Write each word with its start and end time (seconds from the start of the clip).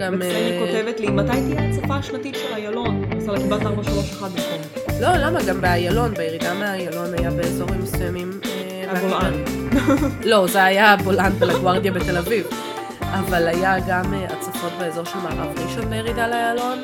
גם... 0.00 0.14
וקסניה 0.14 0.60
אה, 0.60 0.66
כותבת 0.66 1.00
לי, 1.00 1.06
מתי 1.10 1.32
תהיה 1.32 1.68
הצפה 1.70 1.94
השנתית 1.94 2.34
של 2.34 2.54
איילון? 2.54 3.04
אז 3.16 3.28
לה 3.28 3.38
קיבלת 3.38 3.62
431 3.62 4.30
בסכום. 4.30 4.60
לא, 5.00 5.16
למה? 5.16 5.42
גם 5.42 5.60
באיילון, 5.60 6.14
בירידה 6.14 6.54
מהאיילון 6.54 7.14
היה 7.18 7.30
באזורים 7.30 7.80
מסוימים... 7.82 8.40
אה, 8.44 8.84
הגולן. 8.92 9.32
לא, 10.30 10.46
זה 10.46 10.64
היה 10.64 10.96
בולען 11.04 11.32
ולגוארדיה 11.38 11.92
בתל 11.92 12.16
אביב. 12.16 12.46
אבל 13.00 13.48
היה 13.48 13.76
גם 13.88 14.14
אה, 14.14 14.24
הצפות 14.24 14.72
באזור 14.78 15.04
של 15.04 15.18
מערב 15.18 15.58
ראשון 15.58 15.90
בירידה 15.90 16.28
לאיילון, 16.28 16.78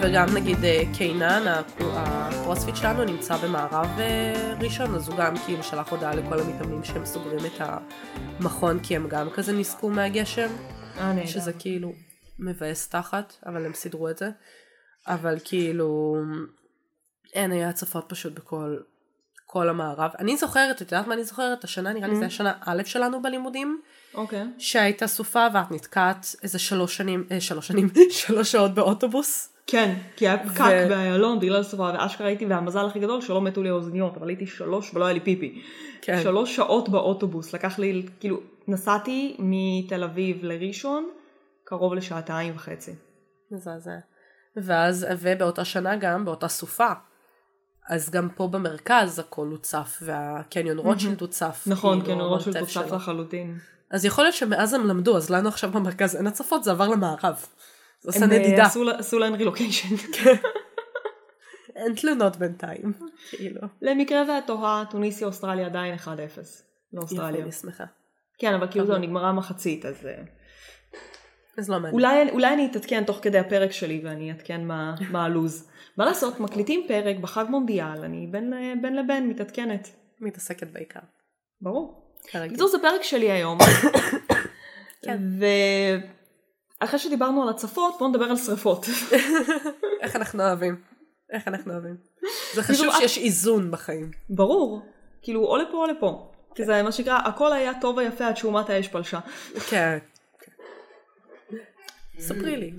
וגם 0.00 0.26
נגיד 0.34 0.64
אה, 0.64 0.82
קיינן, 0.96 1.42
הקרו- 1.46 1.90
הקרוספיט 1.94 2.76
שלנו 2.76 3.04
נמצא 3.04 3.36
במערב 3.36 3.88
אה, 3.98 4.54
ראשון, 4.60 4.94
אז 4.94 5.08
הוא 5.08 5.16
גם 5.16 5.34
כאילו 5.46 5.62
שלח 5.62 5.88
הודעה 5.90 6.14
לכל 6.14 6.40
המתאמנים 6.40 6.84
שהם 6.84 7.04
סוגרים 7.04 7.46
את 7.46 7.60
המכון, 8.40 8.78
כי 8.82 8.96
הם 8.96 9.06
גם 9.08 9.30
כזה 9.30 9.52
נסקו 9.52 9.90
מהגשם, 9.90 10.48
אה. 11.00 11.12
שזה 11.26 11.52
כאילו 11.52 11.92
מבאס 12.38 12.88
תחת, 12.88 13.34
אבל 13.46 13.66
הם 13.66 13.72
סידרו 13.72 14.08
את 14.08 14.18
זה. 14.18 14.30
אבל 15.06 15.36
כאילו, 15.44 16.16
אין, 17.34 17.52
היה 17.52 17.68
הצפות 17.68 18.04
פשוט 18.08 18.32
בכל 18.32 18.76
כל 19.50 19.68
המערב. 19.68 20.10
אני 20.18 20.36
זוכרת, 20.36 20.82
את 20.82 20.92
יודעת 20.92 21.06
מה 21.06 21.14
אני 21.14 21.24
זוכרת? 21.24 21.64
השנה 21.64 21.92
נראה 21.92 22.08
לי 22.08 22.14
זה 22.14 22.20
היה 22.20 22.30
שנה 22.30 22.52
א' 22.60 22.82
שלנו 22.84 23.22
בלימודים. 23.22 23.80
אוקיי. 24.14 24.44
שהייתה 24.58 25.06
סופה 25.06 25.46
ואת 25.54 25.70
נתקעת 25.70 26.36
איזה 26.42 26.58
שלוש 26.58 26.96
שנים, 26.96 27.24
אה, 27.30 27.40
שלוש 27.40 27.66
שנים, 27.66 27.88
שלוש 28.10 28.52
שעות 28.52 28.74
באוטובוס. 28.74 29.52
כן, 29.66 29.94
כי 30.16 30.28
היה 30.28 30.38
פקק 30.38 30.60
ו- 30.60 30.88
באיילון 30.88 31.40
בגלל 31.40 31.62
סופה, 31.62 31.90
ואשכרה 31.94 32.26
הייתי, 32.26 32.46
והמזל 32.46 32.86
הכי 32.86 32.98
גדול 32.98 33.20
שלא 33.20 33.42
מתו 33.42 33.62
לי 33.62 33.68
האוזניות, 33.68 34.16
אבל 34.16 34.28
הייתי 34.28 34.46
שלוש 34.46 34.94
ולא 34.94 35.04
היה 35.04 35.14
לי 35.14 35.20
פיפי. 35.20 35.62
כן. 36.02 36.20
שלוש 36.22 36.56
שעות 36.56 36.88
באוטובוס, 36.88 37.52
לקח 37.52 37.78
לי, 37.78 38.06
כאילו, 38.20 38.40
נסעתי 38.68 39.36
מתל 39.38 40.04
אביב 40.04 40.44
לראשון, 40.44 41.08
קרוב 41.68 41.94
לשעתיים 41.94 42.56
וחצי. 42.56 42.94
מזעזע. 43.50 43.98
ואז, 44.56 45.06
ובאותה 45.20 45.64
שנה 45.64 45.96
גם, 45.96 46.24
באותה 46.24 46.48
סופה. 46.48 46.88
אז 47.88 48.10
גם 48.10 48.28
פה 48.34 48.48
במרכז 48.48 49.18
הכל 49.18 49.46
הוצף, 49.46 49.98
והקניון 50.02 50.78
רוטשילד 50.78 51.20
הוצף. 51.20 51.64
נכון, 51.66 52.04
כאילו, 52.04 52.26
המרתף 52.26 52.44
תוצף 52.44 52.68
שלו. 52.68 52.96
לחלוטין. 52.96 53.58
אז 53.90 54.04
יכול 54.04 54.24
להיות 54.24 54.34
שמאז 54.34 54.74
הם 54.74 54.86
למדו, 54.86 55.16
אז 55.16 55.30
לנו 55.30 55.48
עכשיו 55.48 55.70
במרכז 55.70 56.16
אין 56.16 56.26
הצפות, 56.26 56.64
זה 56.64 56.70
עבר 56.70 56.88
למערב. 56.88 57.44
זה 58.00 58.08
עושה 58.08 58.24
הם 58.24 58.32
אה, 58.32 58.38
נדידה. 58.38 58.68
לה- 58.84 58.98
עשו 58.98 59.18
להן 59.18 59.34
רילוקיישן. 59.34 59.94
אין 61.76 61.94
תלונות 61.94 62.36
בינתיים. 62.36 62.92
כאילו. 63.30 63.60
למקרה 63.82 64.22
ואת 64.28 64.46
תוהה, 64.46 64.84
טוניסיה 64.90 65.26
אוסטרליה 65.26 65.66
עדיין 65.66 65.94
1-0. 65.94 66.06
לא 66.06 66.12
יופי, 66.16 66.96
אוסטרליה. 66.96 67.42
אני 67.42 67.52
שמחה. 67.52 67.84
כן, 68.38 68.54
אבל 68.54 68.66
כאילו 68.70 68.86
זהו, 68.86 68.98
נגמרה 68.98 69.28
המחצית, 69.28 69.86
אז... 69.86 70.08
אה, 71.58 71.62
אז 71.62 71.70
לא 71.70 71.80
מעניין. 71.80 71.94
אולי, 71.94 72.30
אולי 72.30 72.54
אני 72.54 72.66
אתעדכן 72.66 73.04
תוך 73.04 73.18
כדי 73.22 73.38
הפרק 73.38 73.72
שלי 73.72 74.00
ואני 74.04 74.30
אעדכן 74.30 74.64
מה, 74.64 74.94
מה 75.10 75.24
הלו"ז. 75.24 75.68
מה 75.96 76.04
לעשות, 76.04 76.40
מקליטים 76.40 76.84
פרק 76.88 77.16
בחג 77.16 77.44
מונדיאל, 77.48 78.04
אני 78.04 78.26
בין, 78.30 78.52
בין 78.82 78.96
לבין 78.96 79.28
מתעדכנת. 79.28 79.88
מתעסקת 80.20 80.66
בעיקר. 80.72 81.00
ברור. 81.60 82.14
כרגיל. 82.30 82.48
בקיצור 82.48 82.68
זה 82.68 82.78
פרק 82.78 83.02
שלי 83.02 83.30
היום. 83.30 83.58
כן. 85.04 85.18
ואחרי 86.80 86.98
שדיברנו 86.98 87.42
על 87.42 87.48
הצפות, 87.48 87.94
בואו 87.98 88.10
נדבר 88.10 88.24
על 88.24 88.36
שריפות. 88.36 88.86
איך 90.02 90.16
אנחנו 90.16 90.42
אוהבים. 90.42 90.76
איך 91.32 91.48
אנחנו 91.48 91.72
אוהבים. 91.72 91.96
זה 92.54 92.62
חשוב 92.62 92.90
כאילו, 92.90 92.92
שיש 92.92 93.18
איזון 93.18 93.70
בחיים. 93.70 94.10
ברור. 94.30 94.82
כאילו 95.22 95.44
או 95.44 95.56
לפה 95.56 95.76
או 95.76 95.86
לפה. 95.86 96.32
כי 96.54 96.64
זה 96.64 96.82
מה 96.82 96.92
שנקרא, 96.92 97.18
הכל 97.24 97.52
היה 97.52 97.72
טוב 97.80 97.96
ויפה 97.96 98.26
עד 98.26 98.36
שאומת 98.36 98.70
האש 98.70 98.88
פלשה. 98.88 99.20
כן. 99.70 99.98
ספרי 102.18 102.56
לי. 102.56 102.72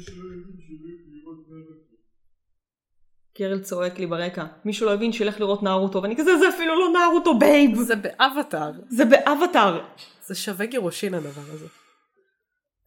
קרל 3.38 3.60
צועק 3.60 4.00
לי 4.00 4.06
ברקע, 4.08 4.46
מישהו 4.66 4.86
לא 4.86 4.94
הבין 4.94 5.12
שילך 5.12 5.40
לראות 5.40 5.64
נארוטו, 5.64 6.02
ואני 6.04 6.16
כזה, 6.18 6.38
זה 6.38 6.50
אפילו 6.50 6.76
לא 6.80 7.00
נארוטו 7.00 7.40
babe, 7.40 7.76
זה 7.82 7.96
באבטאר. 7.96 8.72
זה 8.90 9.06
באבטאר. 9.06 9.86
זה 10.28 10.36
שווה 10.36 10.66
גירושין 10.66 11.14
הדבר 11.14 11.42
הזה. 11.54 11.66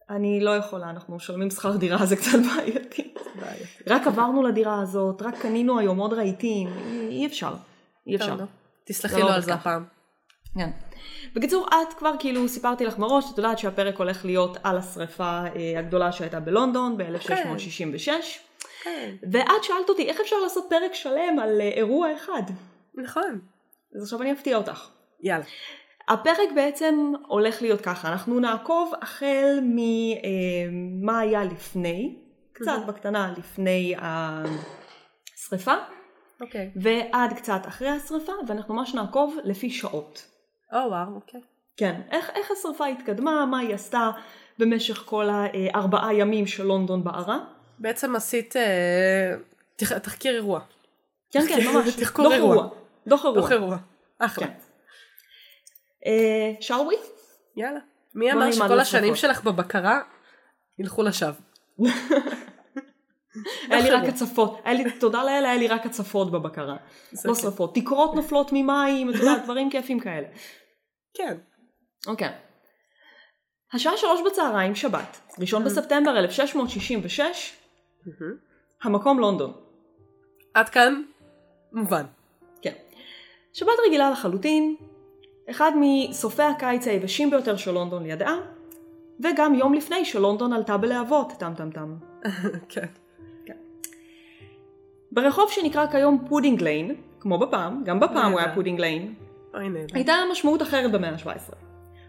אני 0.09 0.39
לא 0.41 0.55
יכולה, 0.55 0.89
אנחנו 0.89 1.15
משלמים 1.15 1.49
שכר 1.49 1.75
דירה, 1.77 2.05
זה 2.05 2.15
קצת 2.15 2.29
בעייתי. 2.55 3.13
בעייתי. 3.41 3.65
רק 3.87 4.07
עברנו 4.07 4.43
לדירה 4.43 4.81
הזאת, 4.81 5.21
רק 5.21 5.41
קנינו 5.41 5.79
היום 5.79 5.97
עוד 5.97 6.13
רהיטים, 6.13 6.67
אי- 7.09 7.25
אפשר. 7.25 7.53
אי 8.07 8.15
אפשר. 8.15 8.37
תסלחי 8.85 9.15
לא 9.15 9.21
לו 9.21 9.27
על 9.27 9.33
עובד 9.33 9.45
זה. 9.45 9.53
הפעם. 9.53 9.85
כן. 10.55 10.69
בקיצור, 11.35 11.67
את 11.67 11.93
כבר 11.93 12.13
כאילו 12.19 12.47
סיפרתי 12.47 12.85
לך 12.85 12.97
מראש, 12.97 13.31
את 13.31 13.37
יודעת 13.37 13.59
שהפרק 13.59 13.97
הולך 13.97 14.25
להיות 14.25 14.57
על 14.63 14.77
השריפה 14.77 15.43
אה, 15.55 15.79
הגדולה 15.79 16.11
שהייתה 16.11 16.39
בלונדון 16.39 16.97
ב-1666. 16.97 18.09
כן. 18.83 19.15
ואת 19.31 19.63
שאלת 19.63 19.89
אותי, 19.89 20.09
איך 20.09 20.19
אפשר 20.19 20.35
לעשות 20.43 20.65
פרק 20.69 20.93
שלם 20.93 21.39
על 21.41 21.61
אה, 21.61 21.69
אירוע 21.69 22.15
אחד? 22.15 22.41
נכון. 22.95 23.39
אז 23.95 24.03
עכשיו 24.03 24.21
אני 24.21 24.31
אפתיע 24.31 24.57
אותך. 24.57 24.89
יאללה. 25.23 25.45
הפרק 26.07 26.49
בעצם 26.55 27.13
הולך 27.27 27.61
להיות 27.61 27.81
ככה, 27.81 28.11
אנחנו 28.11 28.39
נעקוב 28.39 28.93
החל 29.01 29.59
ממה 29.61 31.19
היה 31.19 31.43
לפני, 31.43 32.19
קצת 32.53 32.79
בקטנה 32.87 33.33
לפני 33.37 33.95
השריפה, 33.97 35.73
אוקיי. 36.41 36.71
ועד 36.75 37.33
קצת 37.33 37.61
אחרי 37.67 37.89
השריפה, 37.89 38.31
ואנחנו 38.47 38.75
ממש 38.75 38.95
נעקוב 38.95 39.37
לפי 39.43 39.69
שעות. 39.69 40.32
או 40.73 40.79
וואו, 40.89 41.15
אוקיי. 41.15 41.41
כן, 41.77 42.01
איך, 42.11 42.29
איך 42.35 42.51
השריפה 42.51 42.85
התקדמה, 42.87 43.45
מה 43.45 43.59
היא 43.59 43.73
עשתה 43.75 44.11
במשך 44.59 44.97
כל 45.05 45.29
הארבעה 45.31 46.13
ימים 46.13 46.47
של 46.47 46.63
לונדון 46.63 47.03
בערה. 47.03 47.37
בעצם 47.79 48.15
עשית 48.15 48.55
אה, 48.55 49.33
תח- 49.75 49.97
תחקיר 49.97 50.35
אירוע. 50.35 50.59
כן, 51.31 51.47
כן, 51.47 51.59
ממש. 51.73 51.95
תחקור 51.95 52.25
דוח 52.25 52.33
אירוע. 52.33 52.55
אירוע. 52.55 52.69
דוח 53.07 53.25
אירוע. 53.25 53.41
תוך 53.41 53.51
אירוע. 53.51 53.77
אחלה. 54.19 54.47
כן. 54.47 54.53
אה, 56.05 56.51
shall 56.61 56.91
we? 56.91 56.95
יאללה. 57.57 57.79
מי 58.15 58.31
אמר 58.31 58.51
שכל 58.51 58.79
השנים. 58.79 59.15
שלך 59.15 59.43
בבקרה 59.43 59.99
ילכו 60.79 61.03
לשווא? 61.03 61.31
היה 63.69 63.79
לי 63.81 63.89
דוח 63.89 64.01
רק. 64.03 64.09
הצפות, 64.09 64.59
תודה 64.99 65.23
לאל, 65.23 65.45
היה 65.45 65.55
לי 65.57 65.67
רק 65.67 65.85
הצפות 65.85 66.31
בבקרה. 66.31 66.75
לא 67.25 67.33
כן. 67.33 67.41
שרפות, 67.41 67.75
תקרות 67.75 68.15
נופלות 68.15 68.49
ממים, 68.53 69.11
דברים 69.43 69.69
כיפים 69.69 69.99
כאלה. 69.99 70.27
כן. 71.13 71.37
אוקיי. 72.07 72.29
השעה 73.73 73.97
שלוש 73.97 74.21
בצהריים, 74.31 74.75
שבת, 74.75 75.17
ראשון 75.39 75.63
בספטמבר 75.63 76.17
1666, 76.19 77.53
המקום 78.83 79.19
לונדון. 79.19 79.53
עד 80.53 80.69
כאן 80.69 81.03
מובן. 81.73 82.03
כן. 82.61 82.73
שבת 83.53 83.73
רגילה 83.87 84.09
לחלוטין, 84.09 84.75
אחד 85.49 85.71
מסופי 85.79 86.43
הקיץ 86.43 86.87
היבשים 86.87 87.29
ביותר 87.29 87.57
שלונדון 87.57 88.03
ידעה, 88.03 88.35
וגם 89.23 89.55
יום 89.55 89.73
לפני 89.73 90.05
שלונדון 90.05 90.53
עלתה 90.53 90.77
בלהבות, 90.77 91.33
טם 91.39 91.53
טם 91.57 91.71
טם. 91.71 91.95
כן. 92.69 92.85
ברחוב 95.11 95.51
שנקרא 95.51 95.87
כיום 95.91 96.25
פודינג 96.29 96.61
ליין, 96.61 96.95
כמו 97.19 97.39
בפעם, 97.39 97.83
גם 97.83 97.99
בפעם 97.99 98.31
הוא 98.31 98.39
היה. 98.39 98.55
פודינג 98.55 98.79
ליין. 98.79 99.15
הייתה 99.93 100.13
משמעות 100.31 100.61
אחרת 100.61 100.91
במאה 100.91 101.09
ה-17. 101.09 101.53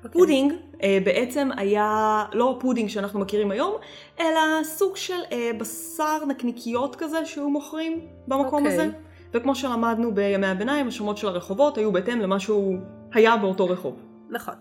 אוקיי. 0.04 0.20
פודינג 0.20 0.52
אה, 0.82 0.98
בעצם 1.04 1.48
היה 1.56 2.24
לא 2.32 2.56
הפודינג 2.56 2.88
שאנחנו 2.88 3.20
מכירים 3.20 3.50
היום, 3.50 3.74
אלא 4.20 4.40
סוג 4.62 4.96
של 4.96 5.20
אה, 5.32 5.50
בשר 5.58 6.24
נקניקיות 6.28 6.96
כזה 6.96 7.26
שהיו 7.26 7.50
מוכרים 7.50 8.00
במקום 8.28 8.66
אוקיי. 8.66 8.74
הזה. 8.74 8.90
וכמו 9.32 9.54
שלמדנו 9.54 10.14
בימי 10.14 10.46
הביניים, 10.46 10.88
השמות 10.88 11.18
של 11.18 11.28
הרחובות 11.28 11.78
היו 11.78 11.92
בהתאם 11.92 12.20
למה 12.20 12.40
שהוא 12.40 12.76
היה 13.12 13.36
באותו 13.36 13.66
רחוב. 13.66 13.96
נכון. 14.30 14.54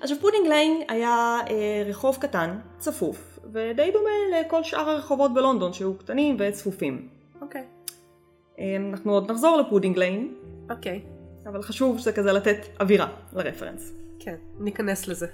עכשיו 0.00 0.16
פודינג 0.20 0.46
ליין 0.46 0.82
היה 0.88 1.38
אה, 1.50 1.82
רחוב 1.86 2.16
קטן, 2.20 2.58
צפוף, 2.78 3.38
ודי 3.52 3.90
דומה 3.92 4.40
לכל 4.40 4.62
שאר 4.62 4.90
הרחובות 4.90 5.34
בלונדון 5.34 5.72
שהיו 5.72 5.94
קטנים 5.98 6.36
וצפופים. 6.38 7.08
אוקיי. 7.40 7.64
אה, 8.58 8.76
אנחנו 8.90 9.12
עוד 9.12 9.30
נחזור 9.30 9.56
לפודינג 9.56 9.98
ליין, 9.98 10.34
אוקיי. 10.70 11.02
אבל 11.46 11.62
חשוב 11.62 11.98
שזה 11.98 12.12
כזה 12.12 12.32
לתת 12.32 12.66
אווירה 12.80 13.08
לרפרנס. 13.32 13.92
כן. 14.18 14.34
ניכנס 14.58 15.08
לזה. 15.08 15.26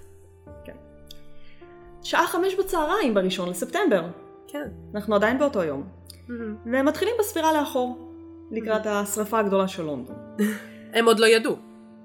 שעה 2.03 2.27
חמש 2.27 2.55
בצהריים 2.55 3.15
בראשון 3.15 3.49
לספטמבר, 3.49 4.05
כן. 4.49 4.69
אנחנו 4.95 5.15
עדיין 5.15 5.39
באותו 5.39 5.63
יום, 5.63 5.83
מהמם. 6.29 6.57
ומתחילים 6.67 7.15
בספירה 7.19 7.53
לאחור, 7.53 8.13
לקראת 8.51 8.87
השרפה 8.87 9.39
הגדולה 9.39 9.69
של 9.69 9.83
לונדון. 9.83 10.17
הם 10.95 11.07
עוד 11.07 11.19
לא 11.19 11.27
ידעו. 11.27 11.57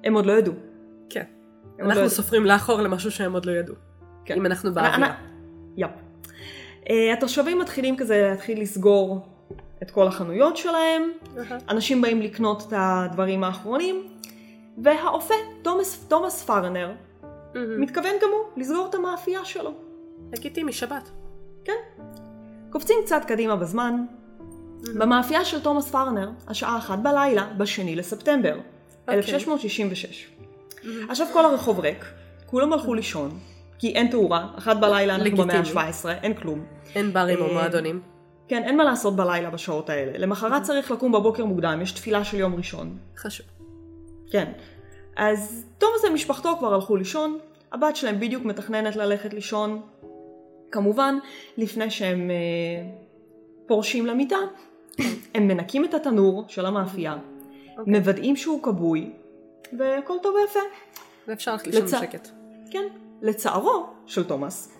הם 0.03 0.13
עוד 0.13 0.25
לא 0.25 0.31
ידעו. 0.31 0.53
כן. 1.09 1.23
לא 1.79 1.85
אנחנו 1.85 1.99
ידעו. 1.99 2.09
סופרים 2.09 2.45
לאחור 2.45 2.81
למשהו 2.81 3.11
שהם 3.11 3.33
עוד 3.33 3.45
לא 3.45 3.51
ידעו. 3.51 3.75
כן. 4.25 4.35
אם 4.35 4.45
אנחנו 4.45 4.69
אנ- 4.69 4.73
באווירה. 4.73 5.15
יפ. 5.77 5.89
Uh, 6.83 6.91
התושבים 7.13 7.59
מתחילים 7.59 7.97
כזה 7.97 8.27
להתחיל 8.31 8.61
לסגור 8.61 9.27
את 9.83 9.91
כל 9.91 10.07
החנויות 10.07 10.57
שלהם. 10.57 11.11
אנשים 11.69 12.01
באים 12.01 12.21
לקנות 12.21 12.63
את 12.67 12.73
הדברים 12.77 13.43
האחרונים, 13.43 14.07
והאופה, 14.77 15.33
תומאס, 15.61 16.05
תומאס 16.07 16.43
פארנר. 16.43 16.91
מתכוון 17.55 18.11
גם 18.21 18.29
הוא 18.31 18.61
לסגור 18.61 18.87
את 18.89 18.95
המאפייה 18.95 19.45
שלו. 19.45 19.73
לגיטימי, 20.33 20.73
שבת. 20.73 21.09
קופצים 22.69 22.95
קצת 23.05 23.21
קדימה 23.27 23.55
בזמן. 23.55 24.05
במאפייה 24.99 25.45
של 25.45 25.61
תומאס 25.61 25.89
פרנר, 25.89 26.29
השעה 26.47 26.77
אחת 26.77 26.99
בלילה, 26.99 27.47
בשני 27.57 27.95
לספטמבר, 27.95 28.57
1666. 29.09 30.27
עכשיו 31.09 31.27
כל 31.33 31.45
הרחוב 31.45 31.79
ריק, 31.79 32.05
כולם 32.45 32.73
הלכו 32.73 32.93
לישון, 32.93 33.39
כי 33.79 33.93
אין 33.93 34.07
תאורה, 34.07 34.47
אחת 34.57 34.77
בלילה 34.77 35.15
אנחנו 35.15 35.31
במאה 35.37 35.59
לגיטימי. 35.59 35.81
ה-17, 35.81 36.09
אין 36.23 36.33
כלום. 36.33 36.65
אין 36.95 37.13
ברים 37.13 37.39
או 37.39 37.47
אה, 37.47 37.53
מועדונים. 37.53 38.01
כן, 38.51 38.63
אין 38.63 38.77
מה 38.77 38.83
לעשות 38.83 39.15
בלילה 39.15 39.49
בשעות 39.49 39.89
האלה. 39.89 40.17
למחרת 40.17 40.63
צריך 40.63 40.91
לקום 40.91 41.11
בבוקר 41.11 41.45
מוקדם, 41.45 41.79
יש 41.81 41.91
תפילה 41.91 42.23
של 42.23 42.39
יום 42.39 42.55
ראשון. 42.55 42.97
חשוב. 43.17 43.45
כן. 44.31 44.51
אז 45.15 45.65
תומאס 45.77 46.03
ומשפחתו 46.09 46.57
כבר 46.59 46.73
הלכו 46.73 46.95
לישון, 46.95 47.37
הבת 47.71 47.95
שלהם 47.95 48.19
בדיוק 48.19 48.45
מתכננת 48.45 48.95
ללכת 48.95 49.33
לישון, 49.33 49.81
כמובן, 50.71 51.17
לפני 51.57 51.91
שהם 51.91 52.31
אה, 52.31 52.35
פורשים 53.67 54.05
למיטה, 54.05 54.37
הם 55.35 55.47
מנקים 55.47 55.85
את 55.85 55.93
התנור 55.93 56.45
של 56.47 56.65
המאפייה, 56.65 57.17
אוקיי. 57.77 57.93
מוודאים 57.93 58.35
שהוא 58.35 58.63
כבוי, 58.63 59.11
והכל 59.79 60.15
טוב 60.23 60.35
ויפה. 60.35 60.59
ואפשר 61.27 61.51
ללכת 61.51 61.67
לישון 61.67 61.85
לצ- 61.85 61.95
בשקט. 61.95 62.27
כן, 62.71 62.87
לצערו 63.21 63.85
של 64.05 64.23
תומאס, 64.23 64.77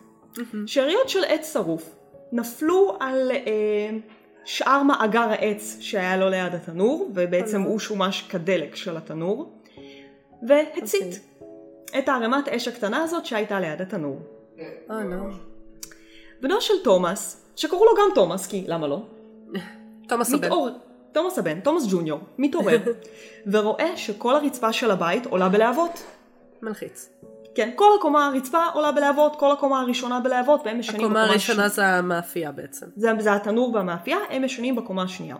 שאריות 0.66 1.10
של 1.10 1.24
עץ 1.24 1.54
שרוף 1.54 2.01
נפלו 2.32 2.98
על 3.00 3.32
אה, 3.32 3.98
שאר 4.46 4.84
מאגר 4.84 5.30
העץ 5.30 5.78
שהיה 5.80 6.18
לו 6.18 6.30
ליד 6.30 6.56
התנור, 6.56 7.10
ובעצם. 7.14 7.62
הוא 7.62 7.80
שומש 7.80 8.22
כדלק 8.30 8.76
של 8.76 8.98
התנור, 8.98 9.54
והצית 10.48 11.20
אוקיי. 11.42 12.00
את 12.00 12.10
הערימת 12.10 12.48
האש 12.48 12.68
הקטנה 12.68 13.04
הזאת 13.04 13.26
שהייתה 13.26 13.60
ליד 13.60 13.82
התנור. 13.82 14.20
אה, 14.60 15.04
לא. 15.04 15.18
בנו 16.42 16.62
של 16.62 16.74
תומאס, 16.84 17.46
שקראו 17.56 17.86
לו 17.86 17.92
גם 17.98 18.10
תומאס, 18.16 18.48
כי 18.48 18.64
למה 18.68 18.88
לא? 18.88 19.02
תומאס 20.10 20.34
הבן. 20.34 20.50
תומאס 21.12 21.40
הבן, 21.40 21.60
תומאס 21.60 21.88
ג'וניור, 21.92 22.20
מתעורר, 22.38 22.80
ורואה 23.52 23.98
שכל 23.98 24.36
הרצפה 24.36 24.74
של 24.74 24.92
הבית 24.92 25.26
עולה 25.26 25.50
בלהבות. 25.50 26.04
מלחיץ. 26.62 27.10
כן, 27.56 27.70
כל 27.76 27.86
הקומה 28.00 28.28
הרצפה 28.28 28.66
עולה 28.74 28.92
בלהבות, 28.92 29.36
כל 29.36 29.52
הקומה 29.52 29.80
הראשונה 29.80 30.20
בלהבות, 30.20 30.62
והם 30.66 30.80
הקומה 30.80 30.98
בקומה 30.98 31.24
הראשונה 31.24 31.66
השנייה. 31.66 31.70
זה 31.70 31.86
המאפייה 31.86 32.52
בעצם. 32.52 32.86
זה, 32.96 33.12
זה 33.20 33.34
התנור 33.34 33.74
והמאפייה, 33.74 34.18
הם 34.30 34.46
משנים 34.46 34.76
בקומה 34.76 35.04
השנייה. 35.04 35.36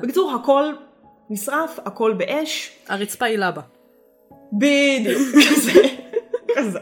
בקיצור, 0.00 0.32
הכל 0.34 0.72
נשרף, 1.30 1.78
הכל 1.84 2.12
באש, 2.12 2.72
הרצפה 2.88 3.24
היא 3.24 3.38
לבה. 3.38 3.62
בדיוק, 4.52 5.22
כזה, 5.48 5.72
כזה. 6.56 6.78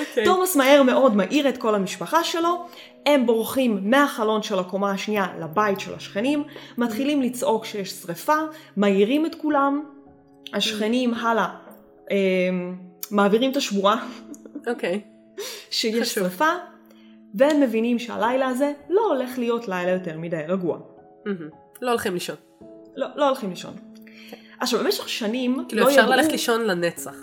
אוקיי. 0.00 0.24
תומאס 0.24 0.56
מהר 0.56 0.82
מאוד 0.82 1.16
מעיר 1.16 1.48
את 1.48 1.58
כל 1.58 1.74
המשפחה 1.74 2.24
שלו, 2.24 2.66
הם 3.06 3.26
בורחים 3.26 3.90
מהחלון 3.90 4.42
של 4.42 4.58
הקומה 4.58 4.90
השנייה 4.90 5.26
לבית 5.40 5.80
של 5.80 5.94
השכנים, 5.94 6.44
מתחילים 6.78 7.22
לצעוק 7.22 7.64
שיש 7.64 7.90
שריפה, 7.90 8.36
מעירים 8.76 9.26
את 9.26 9.34
כולם, 9.34 9.82
השכנים 10.54 11.14
הלאה 11.14 11.48
אה, 12.10 12.16
מעבירים 13.12 13.50
את 13.50 13.56
השבועה 13.56 14.08
אוקיי. 14.66 15.00
שיש 15.70 16.10
חשוב. 16.10 16.24
שריפה, 16.24 16.50
והם 17.34 17.60
מבינים 17.60 17.98
שהלילה 17.98 18.48
הזה 18.48 18.72
לא 18.90 19.00
הולך 19.06 19.38
להיות 19.38 19.68
לילה 19.68 19.90
יותר 19.90 20.18
מדי 20.18 20.42
רגוע. 20.48 20.78
מהמם. 21.26 21.48
לא 21.82 21.90
הולכים 21.90 22.14
לישון. 22.14 22.36
לא, 22.96 23.06
לא 23.14 23.28
הולכים 23.28 23.50
לישון. 23.50 23.74
עכשיו 24.60 24.80
במשך 24.84 25.08
שנים 25.08 25.64
כאילו 25.68 25.82
לא 25.82 25.88
אפשר 25.88 26.00
ידעו, 26.00 26.12
ללכת 26.12 26.32
לישון 26.32 26.60
לנצח. 26.60 27.14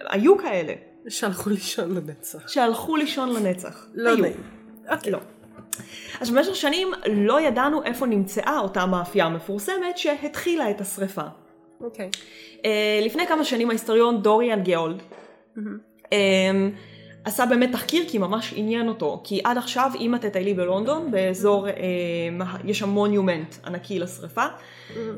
היו 0.00 0.38
כאלה 0.38 0.72
שהלכו 1.08 1.50
לישון 1.50 1.94
לנצח. 1.94 2.48
שהלכו 2.48 2.96
לישון 2.96 3.32
לנצח. 3.32 3.86
לא 3.94 4.10
היו. 4.10 4.22
נעים. 4.22 4.42
אוקיי. 4.90 5.12
לא. 5.12 5.18
אז 6.20 6.30
במשך 6.30 6.56
שנים 6.56 6.88
לא 7.12 7.40
ידענו 7.40 7.82
איפה 7.82 8.06
נמצאה 8.06 8.58
אותה 8.58 8.86
מאפייה 8.86 9.24
המפורסמת 9.24 9.98
שהתחילה 9.98 10.70
את 10.70 10.80
השריפה. 10.80 11.26
אוקיי. 11.80 12.10
Uh, 12.52 12.66
לפני 13.04 13.26
כמה 13.26 13.44
שנים 13.44 13.70
ההיסטוריון 13.70 14.22
דוריאן 14.22 14.62
גאולד 14.62 15.02
מהמם. 15.56 15.78
um, 16.04 16.08
עשה 17.24 17.46
באמת 17.46 17.72
תחקיר 17.72 18.04
כי 18.08 18.18
ממש 18.18 18.54
עניין 18.56 18.88
אותו, 18.88 19.20
כי 19.24 19.40
עד 19.44 19.58
עכשיו 19.58 19.90
אם 20.00 20.14
את 20.14 20.20
תטיילי 20.20 20.54
בלונדון, 20.54 21.10
באזור, 21.10 21.68
um, 21.68 22.44
יש 22.64 22.78
שם 22.78 22.88
מוניומנט 22.88 23.54
ענקי 23.66 23.98
לשריפה, 23.98 24.44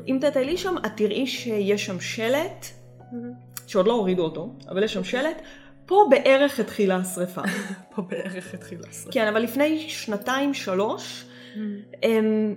אם 0.07 0.17
תטיילי 0.21 0.57
שם 0.57 0.75
את 0.85 0.91
תראי 0.95 1.27
שיש 1.27 1.85
שם 1.85 1.99
שלט, 1.99 2.65
מהמם. 3.11 3.33
שעוד 3.67 3.87
לא 3.87 3.93
הורידו 3.93 4.23
אותו, 4.23 4.53
אבל 4.69 4.83
יש 4.83 4.93
שם 4.93 5.03
שלט, 5.03 5.41
פה 5.85 6.07
בערך 6.09 6.59
התחילה 6.59 6.95
השריפה. 6.95 7.41
פה 7.95 8.01
בערך 8.01 8.53
התחיל 8.53 8.79
לעשות. 8.85 9.13
כן, 9.13 9.27
אבל 9.27 9.41
לפני 9.41 9.89
שנתיים 9.89 10.53
שלוש 10.53 11.25
הם 12.03 12.55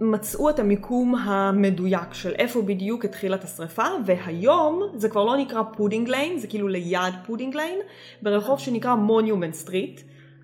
מצאו 0.00 0.50
את 0.50 0.58
המיקום 0.58 1.14
המדויק 1.14 2.14
של 2.14 2.32
איפה 2.38 2.62
בדיוק 2.62 3.04
התחילה 3.04 3.36
את 3.36 3.44
השריפה, 3.44 3.84
והיום 4.06 4.82
זה 4.94 5.08
כבר 5.08 5.24
לא 5.24 5.36
נקרא 5.36 5.62
פודינג 5.76 6.08
ליין, 6.08 6.38
זה 6.38 6.46
כאילו 6.46 6.68
ליד 6.68 7.14
פודינג 7.26 7.56
ליין, 7.56 7.78
ברחוב 8.22 8.58
שנקרא 8.58 8.94
מוניומנט 8.94 9.54
סטריט, 9.54 10.00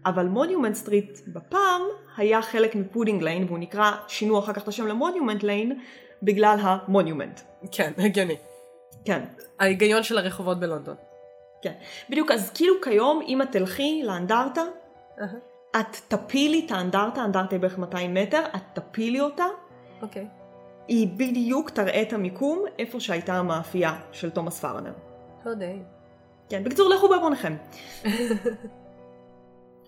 אבל 0.06 0.26
מוניומנט 0.26 0.74
סטריט 0.74 1.18
בפעם 1.26 1.82
היה 2.16 2.42
חלק 2.42 2.74
מפודינג 2.74 3.22
ליין, 3.22 3.44
והוא 3.44 3.58
נקרא, 3.58 3.92
שינו 4.08 4.38
אחר 4.38 4.52
כך 4.52 4.62
את 4.62 4.68
השם 4.68 4.86
למוניומנט 4.86 5.42
ליין, 5.42 5.80
בגלל 6.22 6.56
המוניומנט. 6.60 7.40
כן, 7.72 7.92
הגיוני. 7.98 8.36
כן, 9.04 9.24
ההיגיון 9.60 10.02
של 10.02 10.18
הרחובות 10.18 10.60
בלונדון. 10.60 10.96
כן. 11.62 11.72
בדיוק, 12.10 12.30
אז 12.30 12.50
כאילו 12.50 12.74
כיום, 12.82 13.20
אם 13.28 13.42
את 13.42 13.52
תלכי 13.52 14.02
לאנדרטה, 14.04 14.62
אהה. 15.20 15.49
את 15.76 15.96
תפילי 16.08 16.62
את 16.66 16.70
האנדרטה, 16.70 17.20
האנדרטה 17.22 17.48
היא 17.50 17.60
בערך 17.60 17.78
200 17.78 18.14
מטר, 18.14 18.42
את 18.56 18.60
תפילי 18.72 19.20
אותה, 19.20 19.44
אוקיי. 20.02 20.26
היא 20.88 21.08
בדיוק 21.16 21.70
תראה 21.70 22.02
את 22.02 22.12
המיקום 22.12 22.64
איפה 22.78 23.00
שהייתה 23.00 23.34
המאפייה 23.34 23.96
של 24.12 24.30
תומאס 24.30 24.60
פרינר. 24.60 24.92
לא 25.46 25.54
די. 25.54 25.78
כן, 26.48 26.64
בקיצור, 26.64 26.90
לכו 26.90 27.08
בעוונכם. 27.08 27.56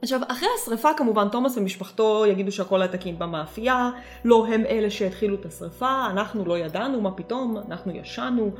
עכשיו, 0.02 0.20
אחרי 0.28 0.48
השרפה 0.58 0.88
כמובן 0.96 1.28
תומאס 1.28 1.56
ומשפחתו 1.56 2.26
יגידו 2.26 2.52
שהכל 2.52 2.82
היה 2.82 2.92
תקין 2.92 3.18
במאפייה, 3.18 3.90
לא 4.24 4.46
הם 4.46 4.66
אלה 4.66 4.90
שהתחילו 4.90 5.34
את 5.40 5.46
השרפה, 5.46 6.06
אנחנו 6.10 6.44
לא 6.44 6.58
ידענו 6.58 7.00
מה 7.00 7.10
פתאום, 7.10 7.56
אנחנו 7.68 7.92
ישנו. 7.92 8.50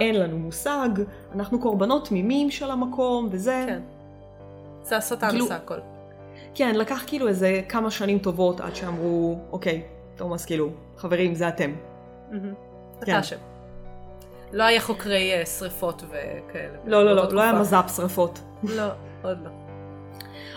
אין 0.00 0.20
לנו 0.20 0.38
מושג, 0.38 0.88
אנחנו 1.34 1.60
קורבנות 1.60 2.08
תמימים 2.08 2.50
של 2.50 2.70
המקום 2.70 3.28
וזה. 3.30 3.64
כן. 3.66 3.82
זה 4.82 5.16
כאילו- 5.30 5.44
עשה 5.44 5.56
הכל. 5.56 5.78
כן, 6.54 6.74
לקח 6.74 7.04
כאילו 7.06 7.28
איזה 7.28 7.62
כמה 7.68 7.90
שנים 7.90 8.18
טובות 8.18 8.60
עד 8.60 8.74
שאמרו, 8.74 9.38
אוקיי, 9.52 9.82
תומאס 10.16 10.44
כאילו, 10.44 10.70
חברים, 10.96 11.34
זה 11.34 11.48
אתם. 11.48 11.72
מהמם. 12.30 12.54
כן. 13.00 13.12
אתה 13.12 13.20
אשם. 13.20 13.36
לא 14.52 14.62
היה 14.62 14.80
חוקרי 14.80 15.32
אה, 15.32 15.46
שריפות 15.46 16.02
וכאלה. 16.08 16.78
לא, 16.86 17.04
לא, 17.04 17.16
לא, 17.16 17.32
לא 17.32 17.40
היה. 17.40 17.52
מז"פ 17.52 17.96
שרפות. 17.96 18.38
לא, 18.62 18.86
עוד 19.22 19.38
לא. 19.44 19.50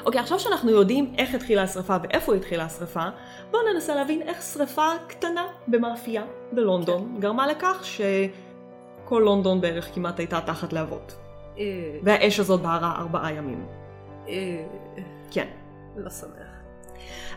אוקיי, 0.05 0.21
עכשיו 0.21 0.39
שאנחנו 0.39 0.69
יודעים 0.71 1.13
איך 1.17 1.35
התחילה 1.35 1.63
השרפה 1.63 1.95
ואיפה 2.03 2.35
התחילה 2.35 2.65
השרפה, 2.65 3.03
בואו 3.51 3.63
ננסה 3.73 3.95
להבין 3.95 4.21
איך 4.21 4.41
שרפה 4.41 4.87
קטנה 5.07 5.47
במאפייה 5.67 6.23
בלונדון 6.51 7.17
גרמה 7.19 7.47
לכך 7.47 7.83
שכל 7.83 9.21
לונדון 9.25 9.61
בערך 9.61 9.89
כמעט 9.93 10.19
הייתה 10.19 10.41
תחת 10.41 10.73
להבות. 10.73 11.15
אה, 11.57 11.63
והאש 12.03 12.39
הזאת 12.39 12.61
בערה 12.61 12.95
ארבעה 12.99 13.33
ימים. 13.33 13.65
אה, 14.27 14.63
כן. 15.31 15.47
לא 15.97 16.09
שמח. 16.09 16.65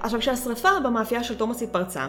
עכשיו, 0.00 0.20
כשהשרפה 0.20 0.68
במאפייה 0.84 1.24
של 1.24 1.38
תומאס 1.38 1.62
התפרצה, 1.62 2.08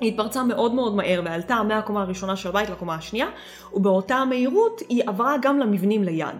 היא 0.00 0.12
התפרצה 0.12 0.44
מאוד 0.44 0.74
מאוד 0.74 0.94
מהר 0.94 1.22
ועלתה 1.24 1.62
מהקומה 1.62 2.02
הראשונה 2.02 2.36
של 2.36 2.48
הבית 2.48 2.70
לקומה 2.70 2.94
השנייה, 2.94 3.26
ובאותה 3.72 4.14
המהירות 4.14 4.80
היא 4.88 5.02
עברה 5.06 5.34
גם 5.42 5.58
למבנים 5.58 6.04
ליד. 6.04 6.36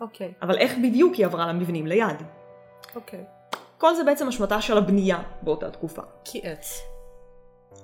אוקיי, 0.00 0.32
אבל 0.42 0.58
איך 0.58 0.78
בדיוק 0.78 1.14
היא 1.14 1.26
עברה 1.26 1.46
למבנים 1.46 1.86
ליד? 1.86 2.22
אוקיי. 2.96 3.24
כל 3.78 3.94
זה 3.94 4.04
בעצם 4.04 4.28
השמטה 4.28 4.60
של 4.60 4.78
הבנייה 4.78 5.18
באותה 5.42 5.70
תקופה. 5.70 6.02
כי 6.24 6.40
עץ. 6.42 6.82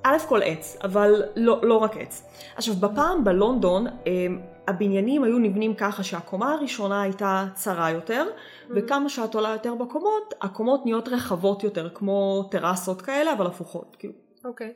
א' 0.03 0.17
כל 0.29 0.43
עץ, 0.43 0.77
אבל 0.85 1.23
לא, 1.37 1.61
לא 1.63 1.75
רק 1.75 1.97
עץ. 1.97 2.29
עכשיו, 2.57 2.75
בפעם 2.75 3.25
בלונדון, 3.25 3.87
הם, 3.87 4.41
הבניינים 4.69 5.25
היו 5.25 5.39
נבנים 5.39 5.75
ככה 5.75 6.03
שהקומה 6.03 6.53
הראשונה 6.53 7.03
הייתה 7.03 7.47
צרה 7.55 7.91
יותר, 7.91 8.27
וכמה 8.71 9.09
שאת 9.09 9.35
עולה 9.35 9.49
יותר 9.49 9.75
בקומות, 9.75 10.35
הקומות 10.41 10.85
נהיות 10.85 11.09
רחבות 11.09 11.65
יותר, 11.65 11.89
כמו 11.95 12.49
טרסות 12.51 13.03
כאלה, 13.03 13.33
אבל 13.33 13.47
הפוכות. 13.47 13.97
כאילו. 13.99 14.15
אוקיי. 14.45 14.73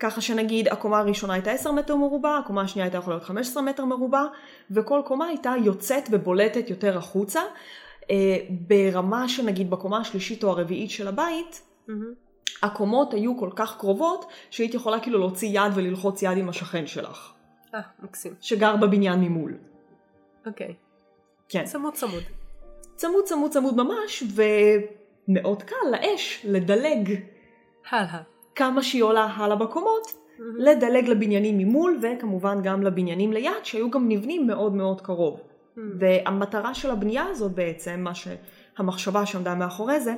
ככה 0.00 0.20
שנגיד 0.20 0.68
הקומה 0.68 0.98
הראשונה 0.98 1.32
הייתה 1.32 1.50
10 1.50 1.72
מטר 1.72 1.96
מרובע, 1.96 2.38
הקומה 2.38 2.62
השנייה 2.62 2.86
הייתה 2.86 2.98
יכולה 2.98 3.16
להיות 3.16 3.26
15 3.26 3.62
מטר 3.62 3.84
מרובע, 3.84 4.22
וכל 4.70 5.02
קומה 5.04 5.26
הייתה 5.26 5.54
יוצאת 5.64 6.08
ובולטת 6.10 6.70
יותר 6.70 6.98
החוצה, 6.98 7.40
אה, 8.10 8.36
ברמה 8.50 9.28
שנגיד 9.28 9.70
בקומה 9.70 9.98
השלישית 9.98 10.44
או 10.44 10.50
הרביעית 10.50 10.90
של 10.90 11.08
הבית, 11.08 11.62
מהמם. 11.88 12.12
הקומות 12.62 13.14
היו 13.14 13.38
כל 13.38 13.50
כך 13.56 13.76
קרובות, 13.78 14.24
שהיית 14.50 14.74
יכולה 14.74 15.00
כאילו 15.00 15.18
להוציא 15.18 15.48
יד 15.52 15.72
וללחוץ 15.74 16.22
יד 16.22 16.38
עם 16.38 16.48
השכן 16.48 16.86
שלך, 16.86 17.32
אה, 17.74 17.80
מקסים. 18.02 18.34
שגר 18.40 18.76
בבניין 18.76 19.20
ממול. 19.20 19.54
אוקיי. 20.46 20.74
כן. 21.48 21.64
צמוד 21.64 21.94
צמוד. 21.94 22.22
צמוד 22.96 23.24
צמוד 23.24 23.50
צמוד 23.50 23.76
ממש, 23.76 24.22
מאוד 25.28 25.62
קל 25.62 25.76
לאש 25.92 26.46
לדלג 26.48 27.14
הלאה. 27.90 28.22
כמה 28.54 28.82
שהיא 28.82 29.02
עולה 29.02 29.24
הלאה 29.24 29.56
בקומות, 29.56 30.18
Mm-hmm. 30.38 30.42
לדלג 30.58 31.08
לבניינים 31.08 31.58
ממול 31.58 31.98
וכמובן 32.02 32.62
גם 32.62 32.82
לבניינים 32.82 33.32
ליד 33.32 33.64
שהיו 33.64 33.90
גם 33.90 34.08
נבנים 34.08 34.46
מאוד 34.46 34.74
מאוד 34.74 35.00
קרוב. 35.00 35.40
Mm-hmm. 35.40 35.80
והמטרה 35.98 36.74
של 36.74 36.90
הבנייה 36.90 37.24
הזאת 37.26 37.52
בעצם, 37.52 38.00
מה 38.00 38.12
שהמחשבה 38.14 39.26
שעמדה 39.26 39.54
מאחורי 39.54 40.00
זה, 40.00 40.14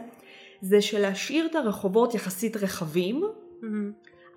זה 0.60 0.82
שלהשאיר 0.82 1.46
את 1.46 1.54
הרחובות 1.54 2.14
יחסית 2.14 2.56
רחבים, 2.56 3.24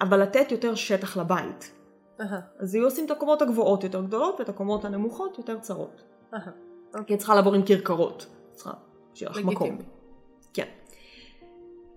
אבל 0.02 0.22
לתת 0.22 0.52
יותר 0.52 0.76
שטח 0.76 1.18
לבית. 1.18 1.74
אז 2.60 2.76
היו 2.76 2.86
עושים 2.86 3.06
את 3.06 3.12
הקומות 3.12 3.42
הגבוהות 3.42 3.84
יותר 3.84 4.02
גדולות 4.02 4.36
ואת 4.40 4.50
הקומות 4.50 4.86
הנמוכות 4.86 5.38
יותר 5.38 5.60
צרות. 5.60 6.04
כי 7.08 7.14
את 7.14 7.20
צריכה 7.20 7.36
לעבור 7.36 7.54
עם 7.56 7.66
כרכרות. 7.66 8.26
צריכה 8.52 8.72
שיהיה 9.14 9.32
לך 9.32 9.38
מקום. 9.38 9.78
כן. 10.54 10.68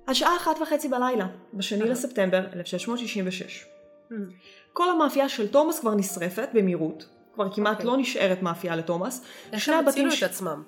השעה 0.09 0.37
אחת 0.37 0.57
וחצי 0.63 0.89
בלילה, 0.89 1.27
בשני. 1.55 1.89
לספטמבר 1.89 2.47
1666. 2.53 3.67
Mm. 4.11 4.15
כל 4.73 4.91
המאפייה 4.91 5.29
של 5.29 5.49
תומאס 5.49 5.81
כבר 5.81 5.95
נשרפת 5.95 6.49
במהירות. 6.55 7.09
כבר 7.35 7.53
כמעט 7.53 7.73
אוקיי. 7.73 7.87
לא 7.87 7.97
נשארת 7.97 8.43
מאפייה 8.43 8.77
לתומאס. 8.77 9.25
איך 9.53 9.69
הם 9.69 9.89
הצילו 9.89 10.11
ש- 10.11 10.23
את 10.23 10.31
עצמם? 10.31 10.63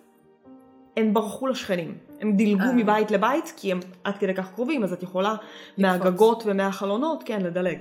הם 0.96 1.14
ברחו 1.14 1.46
לשכנים. 1.46 1.98
הם 2.20 2.36
דילגו 2.36 2.62
אה. 2.62 2.72
מבית 2.72 3.10
לבית, 3.10 3.52
כי 3.56 3.72
הם 3.72 3.80
עד 4.04 4.18
כדי 4.18 4.34
כך 4.34 4.52
קרובים, 4.54 4.84
אז 4.84 4.92
את 4.92 5.02
יכולה 5.02 5.36
מהגגות 5.78 6.42
ומהחלונות, 6.46 7.22
כן, 7.26 7.40
לדלג. 7.40 7.78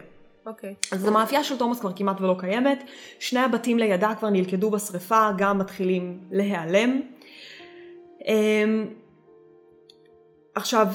אוקיי. 0.48 0.76
אז 0.92 1.06
המאפייה 1.06 1.44
של 1.44 1.58
תומאס 1.58 1.80
כבר 1.80 1.94
כמעט 1.96 2.22
ולא 2.22 2.36
קיימת. 2.40 2.84
שני 3.20 3.40
הבתים 3.40 3.80
לידה 3.80 4.14
כבר 4.20 4.30
נלכדו 4.30 4.70
בשריפה, 4.70 5.30
גם 5.38 5.58
מתחילים 5.58 6.20
להיעלם. 6.32 7.02
אמ, 8.28 8.88
עכשיו, 10.56 10.88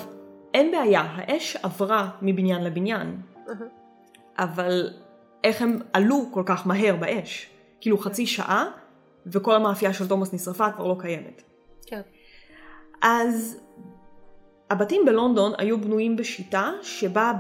אין 0.55 0.71
בעיה, 0.71 1.01
האש 1.01 1.57
עברה 1.57 2.11
מבניין 2.23 2.65
לבניין. 2.65 3.21
אבל 4.39 4.91
איך 5.45 5.63
הם 5.63 5.79
עלו 5.93 6.29
כל 6.31 6.43
כך 6.47 6.67
מהר 6.67 6.97
באש? 6.97 7.51
כאילו 7.81 7.99
חצי 7.99 8.27
שעה, 8.27 8.71
וכל 9.27 9.55
המאפייה 9.55 9.93
של 9.93 10.09
תומאס 10.09 10.35
נשרפה 10.35 10.71
כבר 10.71 10.87
לא 10.87 10.97
קיימת. 11.01 11.43
כן. 11.87 12.01
אז 13.03 13.61
הבתים 14.71 15.05
בלונדון 15.05 15.53
היו 15.59 15.81
בנויים 15.81 16.17
בשיטה 16.17 16.71
שבה 16.83 17.33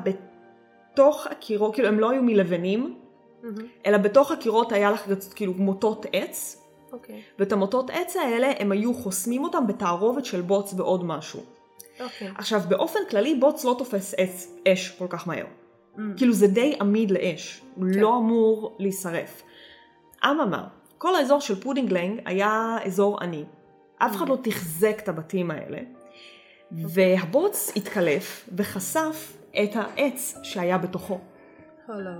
בתוך 0.92 1.26
הקירות, 1.26 1.74
כאילו 1.74 1.88
הם 1.88 2.00
לא 2.00 2.10
היו 2.10 2.22
מלבנים, 2.22 2.96
מהמם. 3.42 3.66
אלא 3.86 3.98
בתוך 3.98 4.30
הקירות 4.30 4.72
היה 4.72 4.90
לך 4.90 5.06
כאילו 5.34 5.52
מוטות 5.52 6.06
עץ, 6.12 6.62
אוקיי. 6.92 7.22
ואת 7.38 7.52
המוטות 7.52 7.90
עץ 7.90 8.16
האלה 8.16 8.52
הם 8.58 8.72
היו 8.72 8.94
חוסמים 8.94 9.44
אותם 9.44 9.66
בתערובת 9.66 10.24
של 10.24 10.40
בוץ 10.40 10.74
ועוד 10.76 11.04
משהו. 11.04 11.40
אוקיי. 12.00 12.28
עכשיו 12.38 12.60
באופן 12.68 13.00
כללי 13.10 13.34
בוץ 13.34 13.64
לא 13.64 13.74
תופס 13.78 14.14
עץ, 14.16 14.48
אש 14.68 14.90
כל 14.90 15.06
כך 15.08 15.28
מהר. 15.28 15.44
Mm. 15.44 16.00
כאילו 16.16 16.32
זה 16.32 16.46
די 16.46 16.76
עמיד 16.80 17.10
לאש, 17.10 17.62
הוא 17.74 17.84
כן. 17.92 17.98
לא 18.00 18.16
אמור 18.16 18.76
להישרף. 18.78 19.42
אממה, 20.24 20.68
כל 20.98 21.14
האזור 21.16 21.40
של 21.40 21.60
פודינג 21.60 21.96
ליין 21.96 22.20
היה 22.24 22.76
אזור 22.84 23.22
עני. 23.22 23.44
אף 23.98 24.16
אחד 24.16 24.26
Mm. 24.26 24.30
לא 24.30 24.38
תחזק 24.42 24.98
את 25.02 25.08
הבתים 25.08 25.50
האלה. 25.50 25.78
והבוץ 26.72 27.72
התקלף 27.76 28.48
וחשף 28.56 29.36
את 29.62 29.70
העץ 29.74 30.38
שהיה 30.42 30.78
בתוכו. 30.78 31.18
לא. 31.88 32.10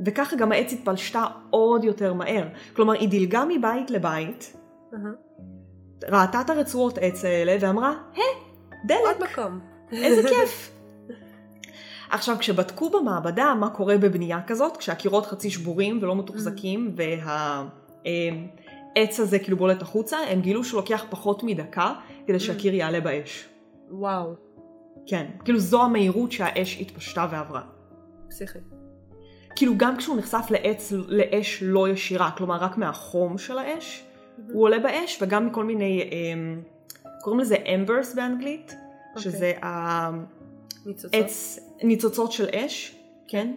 וככה 0.00 0.36
גם 0.36 0.52
האש 0.52 0.72
התפשטה 0.72 1.24
עוד 1.50 1.84
יותר 1.84 2.14
מהר. 2.14 2.48
כלומר, 2.76 2.92
היא 2.92 3.08
דילגה 3.08 3.44
מבית 3.48 3.90
לבית. 3.90 4.56
ראתה 6.10 6.40
את 6.40 6.50
הרצועות 6.50 6.98
עץ 7.00 7.24
האלה 7.24 7.56
ואמרה, 7.60 7.94
היי, 8.14 8.24
דלק, 8.84 8.98
עוד 9.04 9.16
מקום. 9.30 9.60
איזה 9.92 10.22
כיף. 10.28 10.70
עכשיו, 12.10 12.36
כשבדקו 12.38 12.90
במעבדה 12.90 13.54
מה 13.54 13.70
קורה 13.70 13.98
בבנייה 13.98 14.40
כזאת, 14.46 14.76
כשהקירות 14.76 15.26
חצי 15.26 15.50
שבורים 15.50 15.98
ולא 16.02 16.16
מתוחזקים, 16.16 16.94
והעץ 16.96 17.70
הזה 19.20 19.38
כאילו 19.38 19.56
בולט 19.56 19.82
החוצה, 19.82 20.18
הם 20.18 20.40
גילו 20.40 20.64
שהוא 20.64 20.80
לוקח 20.80 21.04
פחות 21.10 21.42
מדקה 21.42 21.94
כדי 22.26 22.40
שהקיר 22.40 22.74
יעלה 22.74 23.00
באש. 23.00 23.48
וואו. 23.90 24.43
כן, 25.06 25.26
כאילו 25.44 25.58
זו 25.58 25.82
המהירות 25.82 26.32
שהאש 26.32 26.80
התפשטה 26.80 27.26
ועברה. 27.30 27.62
פסיכי. 28.28 28.58
כאילו 29.56 29.72
גם 29.76 29.96
כשהוא 29.96 30.16
נחשף 30.16 30.46
לעץ, 30.50 30.92
לאש 30.92 31.62
לא 31.62 31.88
ישירה, 31.88 32.30
כלומר 32.30 32.56
רק 32.56 32.78
מהחום 32.78 33.38
של 33.38 33.58
האש, 33.58 34.04
הוא 34.52 34.62
עולה 34.62 34.78
באש, 34.78 35.18
וגם 35.22 35.46
מכל 35.46 35.64
מיני, 35.64 36.02
אמ, 36.02 36.62
קוראים 37.20 37.40
לזה 37.40 37.56
אמברס 37.56 38.14
באנגלית, 38.14 38.74
שזה 39.18 39.52
ניצוצות. 40.86 41.14
העץ, 41.14 41.58
ניצוצות 41.82 42.32
של 42.32 42.46
אש, 42.54 42.96
כן? 43.28 43.54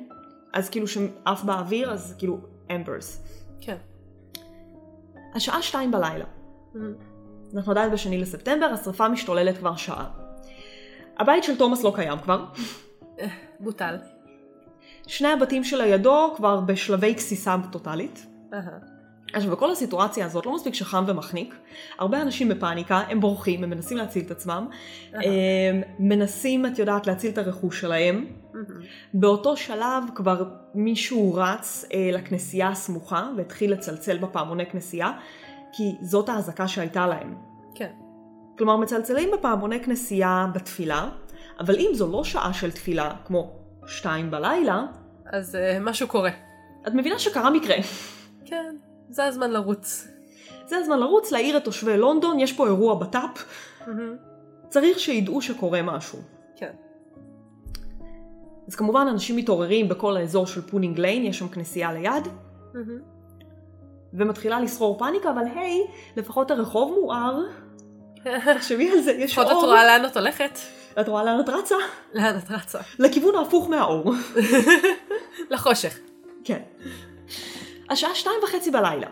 אז 0.54 0.70
כאילו 0.70 0.88
שעף 0.88 1.44
באוויר, 1.44 1.92
אז 1.92 2.16
כאילו 2.18 2.40
אמברס. 2.76 3.24
כן. 3.62 3.78
השעה 5.36 5.62
שתיים 5.62 5.92
בלילה. 5.92 6.26
מהמם. 6.74 6.94
אנחנו 7.56 7.72
עדיין 7.72 7.92
בשני 7.92 8.18
לספטמבר, 8.18 8.66
השרפה 8.66 9.10
משתוללת 9.10 9.58
כבר 9.58 9.76
שעה. 9.76 10.27
הבית 11.20 11.44
של 11.44 11.58
תומאס 11.58 11.84
לא 11.84 11.92
קיים 11.96 12.20
כבר. 12.20 12.46
בוטל. 13.60 13.96
שני 15.08 15.28
הבתים 15.28 15.64
שלידו 15.64 16.34
כבר 16.36 16.60
בשלבי 16.60 17.14
גסיסה 17.14 17.56
טוטאלית. 17.72 18.26
עכשיו 19.34 19.52
בכל 19.52 19.72
הסיטואציה 19.72 20.26
הזאת 20.26 20.46
לא 20.46 20.56
מספיק 20.56 20.74
שחם 20.74 21.04
ומחניק, 21.08 21.56
הרבה 22.00 22.22
אנשים 22.22 22.50
בפאניקה, 22.50 22.98
הם 22.98 23.20
בורחים, 23.20 23.64
הם 23.64 23.70
מנסים 23.70 23.98
להציל 23.98 24.26
את 24.26 24.32
עצמם. 24.32 24.68
הם 25.14 25.82
מנסים, 26.00 26.66
את 26.66 26.80
יודעת, 26.80 27.08
להציל 27.08 27.32
את 27.32 27.38
הרכוש 27.38 27.82
שלהם. 27.82 28.26
באותו 29.14 29.58
שלב 29.58 30.04
כבר 30.16 30.44
מישהו 30.76 31.34
רץ 31.34 31.86
אה, 31.94 32.10
לכנסייה 32.14 32.70
הסמוכה 32.70 33.30
והתחיל 33.38 33.72
לצלצל 33.72 34.18
בפעמוני 34.18 34.66
כנסייה, 34.66 35.12
כי 35.74 35.84
זאת 36.02 36.30
האזעקה 36.30 36.68
שהייתה 36.68 37.08
להם. 37.08 37.36
כן. 37.76 37.92
כלומר, 38.58 38.78
מצלצלים 38.78 39.30
בפעמוני 39.32 39.84
כנסייה 39.84 40.48
בתפילה, 40.54 41.10
אבל 41.60 41.76
אם 41.76 41.90
זו 41.94 42.12
לא 42.12 42.24
שעה 42.24 42.54
של 42.54 42.72
תפילה, 42.72 43.16
כמו 43.26 43.52
שתיים 43.88 44.32
בלילה, 44.32 44.86
אז 45.26 45.56
אה, 45.56 45.80
משהו 45.80 46.08
קורה. 46.08 46.32
את 46.88 46.94
מבינה 46.94 47.20
שקרה 47.20 47.50
מקרה. 47.50 47.76
כן. 48.46 48.76
זה 49.10 49.26
הזמן 49.26 49.52
לרוץ. 49.52 50.08
זה 50.66 50.78
הזמן 50.78 51.00
לרוץ 51.00 51.32
להעיר 51.32 51.58
את 51.58 51.64
תושבי 51.64 51.98
לונדון, 51.98 52.40
יש 52.40 52.54
פה 52.54 52.68
אירוע 52.68 52.96
בט"פ, 52.96 53.46
מהמם. 53.88 54.16
צריך 54.70 55.00
שידעו 55.00 55.42
שקורה 55.42 55.82
משהו. 55.82 56.20
כן. 56.56 56.72
אז 58.68 58.76
כמובן 58.76 59.08
אנשים 59.10 59.36
מתעוררים 59.36 59.90
בכל 59.90 60.18
האזור 60.18 60.48
של 60.48 60.62
פודינג 60.62 61.00
ליין, 61.00 61.24
יש 61.24 61.40
שם 61.40 61.48
כנסייה 61.48 61.94
ליד, 61.94 62.28
מהמם. 62.74 63.00
ומתחילה 64.14 64.60
לשרור 64.60 65.00
פאניקה, 65.00 65.32
אבל 65.32 65.44
היי, 65.56 65.82
לפחות 66.16 66.52
הרחוב 66.52 66.98
מואר. 67.02 67.42
תחשבי 68.56 68.92
על 68.92 69.02
זה, 69.02 69.12
יש 69.12 69.32
לפחות 69.32 69.48
את 69.48 69.52
אור. 69.52 69.66
רואה 69.66 69.86
לאן 69.86 70.06
את 70.06 70.18
הולכת? 70.18 70.60
את 71.02 71.08
רואה 71.08 71.24
לאן 71.24 71.40
את 71.40 71.50
רצה? 71.50 71.76
לאן 72.14 72.38
את 72.38 72.52
רצה? 72.52 72.80
לכיוון 73.00 73.36
ההפוך 73.36 73.70
מהאור. 73.70 74.14
לחושך. 75.52 76.00
כן. 76.44 76.60
השעה 77.90 78.16
שתיים 78.16 78.36
וחצי 78.44 78.72
בלילה. 78.72 79.08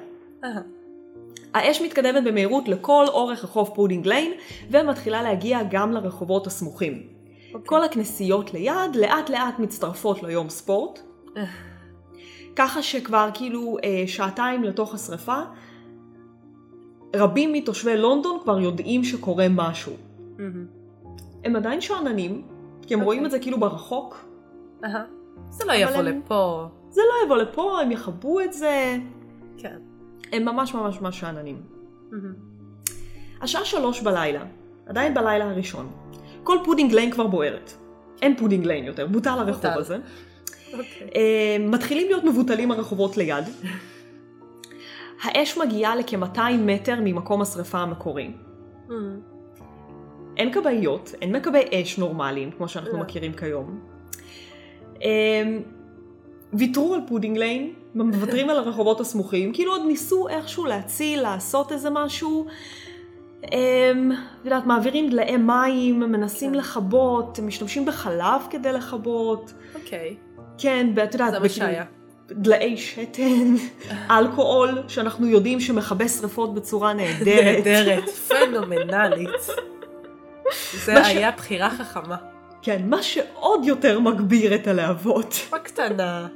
האש 1.53 1.81
מתקדמת 1.81 2.23
במהירות 2.23 2.67
לכל 2.67 3.05
אורך 3.07 3.43
רחוב 3.43 3.71
פודינג 3.75 4.07
ליין, 4.07 4.31
ומתחילה 4.71 5.21
להגיע 5.21 5.59
גם 5.69 5.91
לרחובות 5.91 6.47
הסמוכים. 6.47 7.07
אוקיי. 7.53 7.67
כל 7.67 7.83
הכנסיות 7.83 8.53
ליד 8.53 8.95
לאט 8.95 9.29
לאט 9.29 9.59
מצטרפות 9.59 10.23
ליום 10.23 10.49
ספורט. 10.49 10.99
ככה 12.55 12.83
שכבר 12.83 13.29
כאילו 13.33 13.77
אה, 13.83 14.03
שעתיים 14.07 14.63
לתוך 14.63 14.93
השרפה, 14.93 15.39
רבים 17.15 17.53
מתושבי 17.53 17.97
לונדון 17.97 18.39
כבר 18.43 18.59
יודעים 18.59 19.03
שקורה 19.03 19.47
משהו. 19.49 19.93
מהמם. 20.37 20.65
הם 21.43 21.55
עדיין 21.55 21.81
שאננים, 21.81 22.41
כי 22.81 22.93
הם 22.93 22.99
אוקיי. 22.99 23.05
רואים 23.05 23.25
את 23.25 23.31
זה 23.31 23.39
כאילו 23.39 23.59
ברחוק. 23.59 24.25
אהה. 24.85 25.03
זה 25.49 25.63
לא 25.65 25.73
יבוא 25.73 25.95
הם- 25.95 26.05
לפה. 26.05 26.65
זה 26.89 27.01
לא 27.01 27.25
יבוא 27.25 27.37
לפה, 27.37 27.81
הם 27.81 27.91
יכבו 27.91 28.41
את 28.41 28.53
זה. 28.53 28.97
כן. 29.57 29.77
הם 30.33 30.45
ממש 30.45 30.73
ממש 30.73 31.01
ממש 31.01 31.19
שאננים. 31.19 31.61
מהמם. 32.11 32.33
השעה 33.41 33.65
שלוש 33.65 34.01
בלילה, 34.01 34.43
עדיין 34.85 35.13
בלילה 35.13 35.49
הראשון. 35.49 35.87
כל 36.43 36.57
פודינג 36.65 36.93
ליין 36.93 37.11
כבר 37.11 37.27
בוערת. 37.27 37.71
אין 38.21 38.35
פודינג 38.37 38.65
ליין 38.65 38.83
יותר, 38.85 39.07
בוטל 39.07 39.29
הרחוב 39.29 39.53
בוטל. 39.67 39.79
הזה. 39.79 39.97
אוקיי. 40.73 41.07
אה, 41.15 41.57
מתחילים 41.69 42.07
להיות 42.07 42.23
מבוטלים 42.23 42.71
הרחובות 42.71 43.17
ליד. 43.17 43.45
האש 45.21 45.57
מגיעה 45.57 45.95
לכ-200 45.95 46.39
מטר 46.59 46.95
ממקום 47.03 47.41
השרפה 47.41 47.77
המקורי. 47.77 48.31
מהמם. 48.87 49.19
אין 50.37 50.53
כבאיות, 50.53 51.13
אין 51.21 51.35
מכבי 51.35 51.59
אש 51.73 51.97
נורמליים, 51.97 52.51
כמו 52.51 52.67
שאנחנו 52.67 52.93
לא. 52.93 52.99
מכירים 52.99 53.33
כיום. 53.33 53.79
אה, 55.03 55.57
ויתרו 56.53 56.93
על 56.93 57.01
פודינג 57.07 57.37
ליין, 57.37 57.73
מוותרים 57.95 58.49
על 58.49 58.57
הרחובות 58.57 58.99
הסמוכים, 58.99 59.53
כאילו 59.53 59.71
עוד 59.71 59.81
ניסו 59.87 60.27
איכשהו 60.27 60.65
להציל, 60.65 61.21
לעשות 61.21 61.71
איזה 61.71 61.89
משהו. 61.89 62.45
אמ, 63.51 64.11
את 64.11 64.45
יודעת, 64.45 64.65
מעבירים 64.65 65.09
דליי 65.09 65.37
מים, 65.37 65.99
מנסים 65.99 66.53
לכבות, 66.53 67.39
משתמשים 67.39 67.85
בחלב 67.85 68.41
כדי 68.49 68.71
לכבות. 68.71 69.53
אוקיי. 69.75 70.15
כן, 70.57 70.87
ואת 70.95 71.13
יודעת, 71.13 71.31
זה 71.31 71.39
מה 71.39 71.49
שהיה. 71.49 71.85
דליי 72.31 72.77
שתן, 72.77 73.55
אלכוהול, 74.11 74.83
שאנחנו 74.87 75.27
יודעים 75.27 75.59
שמכבה 75.59 76.07
שריפות 76.07 76.53
בצורה 76.53 76.93
נהדרת. 76.93 77.43
נהדרת, 77.67 78.09
פנומנלית. 78.09 79.29
זה 80.85 81.05
היה 81.05 81.31
בחירה 81.31 81.69
חכמה. 81.69 82.15
כן, 82.61 82.81
מה 82.89 83.03
שעוד 83.03 83.65
יותר 83.65 83.99
מגביר 83.99 84.55
את 84.55 84.67
הלהבות. 84.67 85.35
בקטנה. 85.51 86.27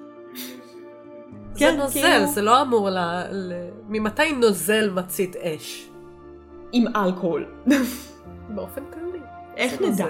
זה 1.53 1.59
כן, 1.59 1.77
נוזל, 1.77 2.01
כאילו- 2.01 2.27
זה 2.27 2.41
לא 2.41 2.61
אמור 2.61 2.89
ל... 2.89 2.97
ל- 3.31 3.53
ממתי 3.87 4.31
נוזל 4.31 4.89
מצית 4.89 5.35
אש? 5.35 5.89
עם 6.71 6.85
אלכוהול. 6.95 7.45
באופן 8.49 8.81
כללי. 8.93 9.19
איך 9.57 9.75
זה 9.79 9.87
נדע? 9.87 10.05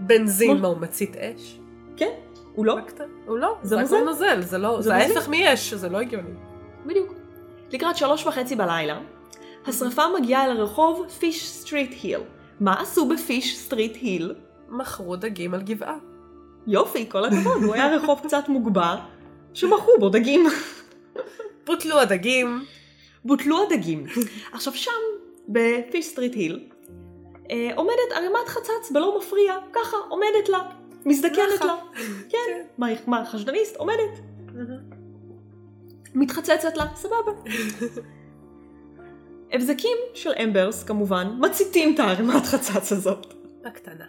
בנזין, 0.00 0.56
מה 0.60 0.68
הוא 0.68 0.78
מצית 0.78 1.16
אש? 1.16 1.58
כן, 1.96 2.10
הוא 2.54 2.66
לא. 2.66 2.78
הוא 3.26 3.38
לא, 3.38 3.56
זה 3.62 3.76
זה. 3.76 3.96
הכל 3.96 4.04
נוזל, 4.04 4.40
זה 4.40 4.58
לא, 4.58 4.76
זה 4.76 4.82
זה. 4.82 4.94
ההפך 4.94 5.28
מאש, 5.28 5.74
זה 5.74 5.88
לא 5.88 6.00
הגיוני. 6.00 6.30
בדיוק. 6.86 7.14
לקראת 7.70 7.96
שלוש 7.96 8.26
וחצי 8.26 8.56
בלילה, 8.56 9.00
השרפה 9.66 10.02
מגיעה 10.20 10.44
אל 10.44 10.50
הרחוב 10.50 11.06
פיש 11.18 11.48
סטריט 11.48 11.94
היל. 12.02 12.20
מה 12.60 12.80
עשו 12.80 13.08
בפיש 13.08 13.58
סטריט 13.58 13.96
היל? 13.96 14.34
מכרו 14.68 15.16
דגים 15.16 15.54
על 15.54 15.62
גבעה. 15.62 15.96
יופי, 16.66 17.10
כל 17.10 17.24
הכבוד, 17.24 17.62
הוא 17.62 17.74
היה 17.74 17.96
רחוב 17.96 18.20
קצת 18.24 18.48
מוגבר, 18.48 18.96
שמכרו 19.54 19.92
בו 19.98 20.08
דגים. 20.08 20.46
בוטלו 21.66 22.00
הדגים. 22.00 22.64
בוטלו 23.24 23.62
הדגים. 23.62 24.06
עכשיו 24.52 24.74
שם, 24.74 24.90
בפיש 25.48 26.06
סטריט 26.06 26.34
היל, 26.34 26.68
עומדת 27.76 28.12
ערימת 28.14 28.48
חצץ 28.48 28.90
בלא 28.90 29.18
מפריע, 29.18 29.54
ככה, 29.72 29.96
עומדת 30.08 30.48
לה, 30.48 30.58
מזדקנת. 31.06 31.60
לה. 31.60 31.74
כן, 32.28 32.62
מה, 32.78 32.86
מה, 33.06 33.24
חשדניסט? 33.24 33.76
עומדת, 33.76 34.20
מתחצצת 36.14 36.76
לה, 36.76 36.84
סבבה. 36.94 37.32
הבזקים 39.52 39.96
של 40.14 40.30
embers, 40.44 40.84
כמובן, 40.84 41.28
מציתים 41.38 41.94
את 41.94 42.00
הערימת 42.00 42.46
חצץ 42.46 42.92
הזאת. 42.92 43.34
בקטנה. 43.64 44.04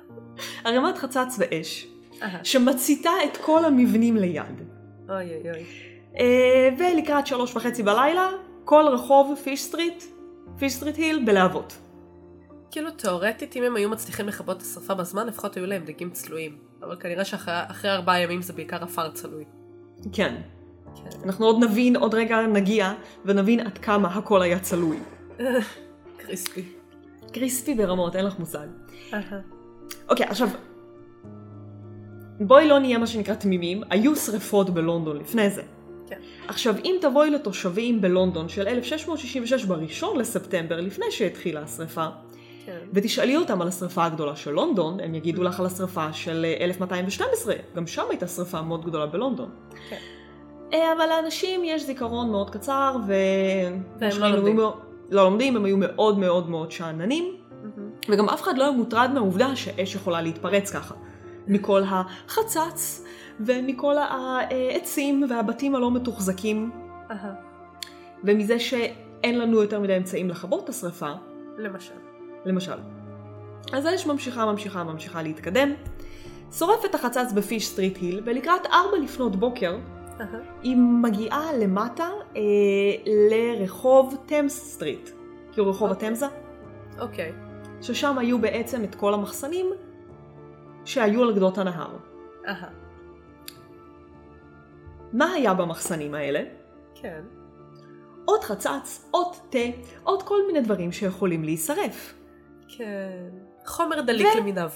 ערימת 0.63 0.97
חצץ 0.97 1.35
ואש. 1.37 1.87
שמציתה 2.43 3.11
את 3.23 3.37
כל 3.37 3.65
המבנים 3.65 4.17
ליד. 4.17 4.61
אוי 5.09 5.35
אוי 5.35 5.51
אוי. 5.51 5.65
אה, 6.19 6.69
ולקראת 6.77 7.27
שלוש 7.27 7.55
וחצי 7.55 7.83
בלילה, 7.83 8.29
כל 8.65 8.85
רחוב 8.87 9.39
פיש 9.43 9.63
סטריט, 9.63 10.03
פיש 10.57 10.73
סטריט 10.73 10.97
היל 10.97 11.25
בלהבות. 11.25 11.77
כאילו 12.71 12.91
תאורטית 12.91 13.55
אם 13.55 13.63
הם 13.63 13.75
היו 13.75 13.89
מצליחים 13.89 14.27
לכבות 14.27 14.57
את 14.57 14.61
השרפה 14.61 14.93
בזמן 14.93 15.27
לפחות 15.27 15.57
היו 15.57 15.65
להם 15.65 15.85
דגים 15.85 16.09
צלויים. 16.09 16.57
אבל 16.83 16.95
כנראה 16.99 17.25
שאחרי 17.25 17.53
אחרי 17.67 17.91
ארבעה 17.91 18.21
ימים 18.21 18.41
זה 18.41 18.53
בעיקר 18.53 18.83
עפר 18.83 19.11
צלוי. 19.11 19.43
כן. 20.13 20.35
כן. 20.95 21.17
אנחנו 21.25 21.45
עוד 21.45 21.63
נבין, 21.63 21.95
עוד 21.95 22.13
רגע 22.13 22.41
נגיע, 22.41 22.93
ונבין 23.25 23.59
עד 23.59 23.77
כמה 23.77 24.07
הכל 24.15 24.41
היה 24.41 24.59
צלוי. 24.59 24.99
קריספי. 26.17 26.65
קריספי 27.31 27.75
ברמות, 27.75 28.15
אין 28.15 28.25
לך 28.25 28.39
מושג. 28.39 28.67
אוקיי, 30.09 30.25
עכשיו, 30.25 30.49
בואי 32.39 32.67
לא 32.67 32.79
נהיה 32.79 32.97
מה 32.97 33.07
שנקרא 33.07 33.35
תמימים, 33.35 33.81
היו 33.89 34.15
שריפות 34.15 34.69
בלונדון 34.69 35.17
לפני 35.17 35.49
זה. 35.49 35.61
כן. 36.07 36.19
עכשיו, 36.47 36.75
אם 36.85 36.95
תבואי 37.01 37.29
לתושבים 37.29 38.01
בלונדון 38.01 38.49
של 38.49 38.67
1666 38.67 39.65
בראשון 39.65 40.19
לספטמבר, 40.19 40.81
לפני 40.81 41.05
שהתחילה 41.09 41.61
השריפה, 41.61 42.07
כן. 42.65 42.77
ותשאלי 42.93 43.37
אותם 43.37 43.61
על 43.61 43.67
השריפה 43.67 44.05
הגדולה 44.05 44.35
של 44.35 44.51
לונדון, 44.51 44.99
הם 44.99 45.15
יגידו 45.15 45.43
לך 45.43 45.59
על 45.59 45.65
השריפה 45.65 46.13
של 46.13 46.45
אה, 46.45 46.65
1212, 46.65 47.55
גם 47.75 47.87
שם 47.87 48.03
הייתה 48.09 48.27
שריפה 48.27 48.61
מאוד 48.61 48.85
גדולה 48.85 49.05
בלונדון. 49.05 49.49
כן. 49.89 49.97
אה, 50.73 50.93
אבל 50.93 51.05
לאנשים 51.09 51.61
יש 51.63 51.85
זיכרון 51.85 52.31
מאוד 52.31 52.49
קצר, 52.49 52.95
ו... 53.07 53.13
והם 53.99 54.19
לא 54.19 54.27
לומדים. 54.27 54.59
הם 54.59 54.65
לא 55.09 55.23
לומדים, 55.23 55.55
הם 55.55 55.65
היו 55.65 55.77
מאוד 55.77 56.19
מאוד 56.19 56.49
מאוד 56.49 56.71
שאננים. 56.71 57.35
וגם 58.09 58.29
אף 58.29 58.41
אחד 58.41 58.57
לא 58.57 58.63
היה 58.63 58.71
מוטרד 58.71 59.11
מהעובדה 59.13 59.55
שאש 59.55 59.95
יכולה 59.95 60.21
להתפרץ 60.21 60.71
ככה. 60.71 60.95
מכל 61.47 61.81
החצץ, 61.85 63.05
ומכל 63.39 63.95
העצים 63.97 65.25
והבתים 65.29 65.75
הלא 65.75 65.91
מתוחזקים. 65.91 66.71
ומזה 68.23 68.59
שאין 68.59 69.39
לנו 69.39 69.61
יותר 69.61 69.79
מדי 69.79 69.97
אמצעים 69.97 70.29
לכבות 70.29 70.63
את 70.63 70.69
השריפה, 70.69 71.11
למשל. 71.57 72.10
למשל. 72.45 72.77
אז 73.73 73.85
האש 73.85 74.05
ממשיכה, 74.05 74.45
ממשיכה, 74.45 74.83
ממשיכה 74.83 75.21
להתקדם. 75.21 75.73
שורפת 76.51 76.95
החצץ 76.95 77.31
בפיש 77.35 77.67
סטריט 77.67 77.97
היל, 77.97 78.21
ולקראת 78.25 78.65
ארבע 78.65 78.97
לפנות 79.03 79.35
בוקר, 79.35 79.77
אהה. 80.19 80.39
היא 80.63 80.77
מגיעה 80.77 81.53
למטה 81.53 82.09
אה, 82.35 82.41
לרחוב 83.29 84.15
תמס 84.25 84.73
סטריט, 84.73 85.09
כאילו 85.51 85.69
רחוב 85.69 85.89
אוקיי. 85.89 86.07
התמזה, 86.07 86.25
אוקיי. 86.99 87.31
ששם 87.81 88.17
היו 88.17 88.39
בעצם 88.39 88.83
את 88.83 88.95
כל 88.95 89.13
המחסנים 89.13 89.65
שהיו 90.85 91.23
על 91.23 91.35
גדות 91.35 91.57
הנהר. 91.57 91.97
אהה. 92.47 92.69
מה 95.13 95.31
היה 95.31 95.53
במחסנים 95.53 96.13
האלה? 96.13 96.43
כן. 96.95 97.21
עוד 98.25 98.43
חצץ, 98.43 99.07
עוד 99.11 99.35
תה, 99.49 99.59
עוד 100.03 100.23
כל 100.23 100.37
מיני 100.47 100.61
דברים 100.61 100.91
שיכולים 100.91 101.43
להישרף. 101.43 102.20
כן. 102.77 103.29
חומר 103.65 104.01
דליק 104.01 104.27
ו- 104.35 104.37
למיניו. 104.37 104.69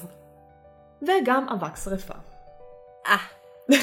וגם 1.02 1.50
אבק 1.50 1.76
שרפה. 1.76 2.14
אה. 3.08 3.18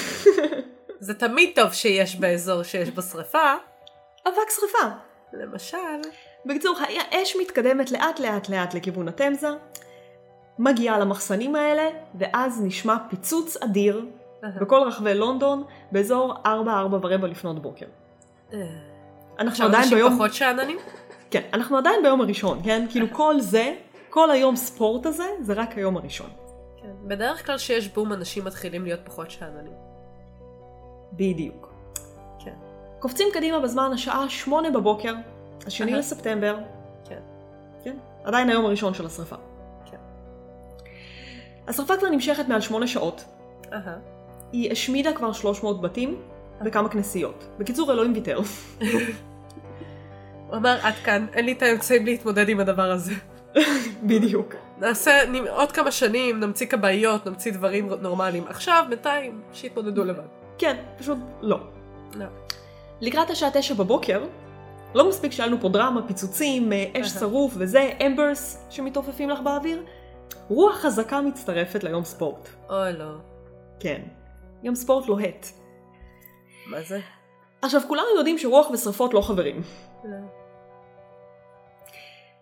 זה 1.00 1.14
תמיד 1.14 1.50
טוב 1.54 1.72
שיש 1.72 2.16
באזור 2.16 2.62
שיש 2.62 2.90
בו 2.90 3.02
שרפה. 3.02 3.54
אבק 4.28 4.50
שרפה. 4.50 4.94
למשל. 5.32 5.78
בקיצור, 6.46 6.76
האש 7.10 7.36
מתקדמת 7.40 7.90
לאט 7.90 8.20
לאט 8.20 8.48
לאט 8.48 8.74
לכיוון 8.74 9.08
התמזה, 9.08 9.48
מגיעה 10.58 10.98
למחסנים 10.98 11.54
האלה, 11.54 11.88
ואז 12.14 12.62
נשמע 12.64 12.96
פיצוץ 13.10 13.56
אדיר. 13.56 14.06
בכל 14.60 14.80
רחבי 14.86 15.14
לונדון, 15.14 15.64
באזור 15.92 16.34
4-4 16.44 16.48
ורבע 17.02 17.26
לפנות 17.26 17.62
בוקר. 17.62 17.86
אה. 18.52 18.58
אנחנו 19.38 19.50
עכשיו 19.50 19.66
עדיין 19.66 19.82
אנשים 19.82 19.98
ביום... 19.98 20.14
פחות 20.14 20.34
שאננים? 20.34 20.78
כן, 21.30 21.42
אנחנו 21.52 21.78
עדיין 21.78 22.02
ביום 22.02 22.20
הראשון, 22.20 22.60
כן? 22.64 22.86
כאילו 22.90 23.06
כל 23.12 23.40
זה, 23.40 23.74
כל 24.12 24.30
היום 24.30 24.56
ספורט 24.56 25.06
הזה, 25.06 25.24
זה 25.40 25.52
רק 25.52 25.76
היום 25.76 25.96
הראשון. 25.96 26.30
כן. 26.76 27.08
בדרך 27.08 27.46
כלל 27.46 27.58
שיש 27.58 27.88
בום 27.88 28.12
אנשים 28.12 28.44
מתחילים 28.44 28.84
להיות 28.84 29.00
פחות 29.04 29.30
שאננים. 29.30 29.72
בדיוק. 31.12 31.72
כן. 32.44 32.54
קופצים 32.98 33.28
קדימה 33.32 33.60
בזמן 33.60 33.90
השעה 33.94 34.28
שמונה 34.28 34.70
בבוקר, 34.70 35.14
השני. 35.66 35.92
לספטמבר. 35.92 36.58
כן. 37.08 37.20
כן? 37.84 37.96
עדיין 38.24 38.48
היום 38.48 38.64
הראשון 38.64 38.94
של 38.94 39.06
השרפה. 39.06 39.36
כן. 39.90 39.96
השרפה 41.68 41.96
כבר 41.96 42.08
נמשכת 42.08 42.48
מעל 42.48 42.60
שמונה 42.60 42.86
שעות. 42.86 43.24
אהה. 43.72 43.96
היא 44.52 44.72
השמידה 44.72 45.12
כבר 45.12 45.32
300 45.32 45.80
בתים 45.80 46.22
וכמה 46.64 46.88
כנסיות. 46.88 47.44
בקיצור, 47.58 47.92
אלוהים 47.92 48.12
ויתר. 48.12 48.38
הוא 50.48 50.56
אמר 50.56 50.78
עד 50.82 50.94
כאן, 51.04 51.26
אין 51.32 51.44
לי 51.44 51.52
את 51.52 51.62
האמצעים 51.62 52.06
להתמודד 52.06 52.48
עם 52.48 52.60
הדבר 52.60 52.90
הזה. 52.90 53.12
בדיוק. 54.08 54.54
נעשה 54.78 55.22
עוד 55.48 55.72
כמה 55.72 55.90
שנים, 55.90 56.40
נמציא 56.40 56.66
כבאיות, 56.66 57.26
נמציא 57.26 57.52
דברים 57.52 57.88
נורמליים. 58.00 58.44
עכשיו, 58.48 58.84
בינתיים, 58.88 59.42
שיתמודדו 59.52 60.04
לבד. 60.04 60.22
כן, 60.58 60.76
פשוט 60.98 61.18
לא. 61.40 61.58
לא. 62.14 62.26
לקראת 63.00 63.30
השעה 63.30 63.50
תשע 63.52 63.74
בבוקר, 63.74 64.24
לא 64.94 65.08
מספיק 65.08 65.32
שהיה 65.32 65.46
לנו 65.46 65.60
פה 65.60 65.68
דרמה, 65.68 66.06
פיצוצים, 66.06 66.72
אה, 66.72 66.84
אש. 67.00 67.08
שרוף 67.08 67.52
וזה, 67.56 67.90
אמברס 68.06 68.66
שמתעופפים 68.70 69.30
לך 69.30 69.40
באוויר, 69.40 69.84
רוח 70.48 70.76
חזקה 70.76 71.20
מצטרפת 71.20 71.84
ליום 71.84 72.04
ספורט. 72.04 72.48
אוי 72.70 72.92
לא. 72.92 73.14
כן. 73.80 74.02
יום 74.62 74.74
ספורט 74.74 75.06
לוהט. 75.06 75.46
מה 76.66 76.82
זה? 76.82 77.00
עכשיו, 77.62 77.80
כולנו 77.88 78.06
יודעים 78.16 78.38
שרוח 78.38 78.70
ושרפות 78.70 79.14
לא 79.14 79.20
חברים. 79.20 79.62
לא. 80.04 80.41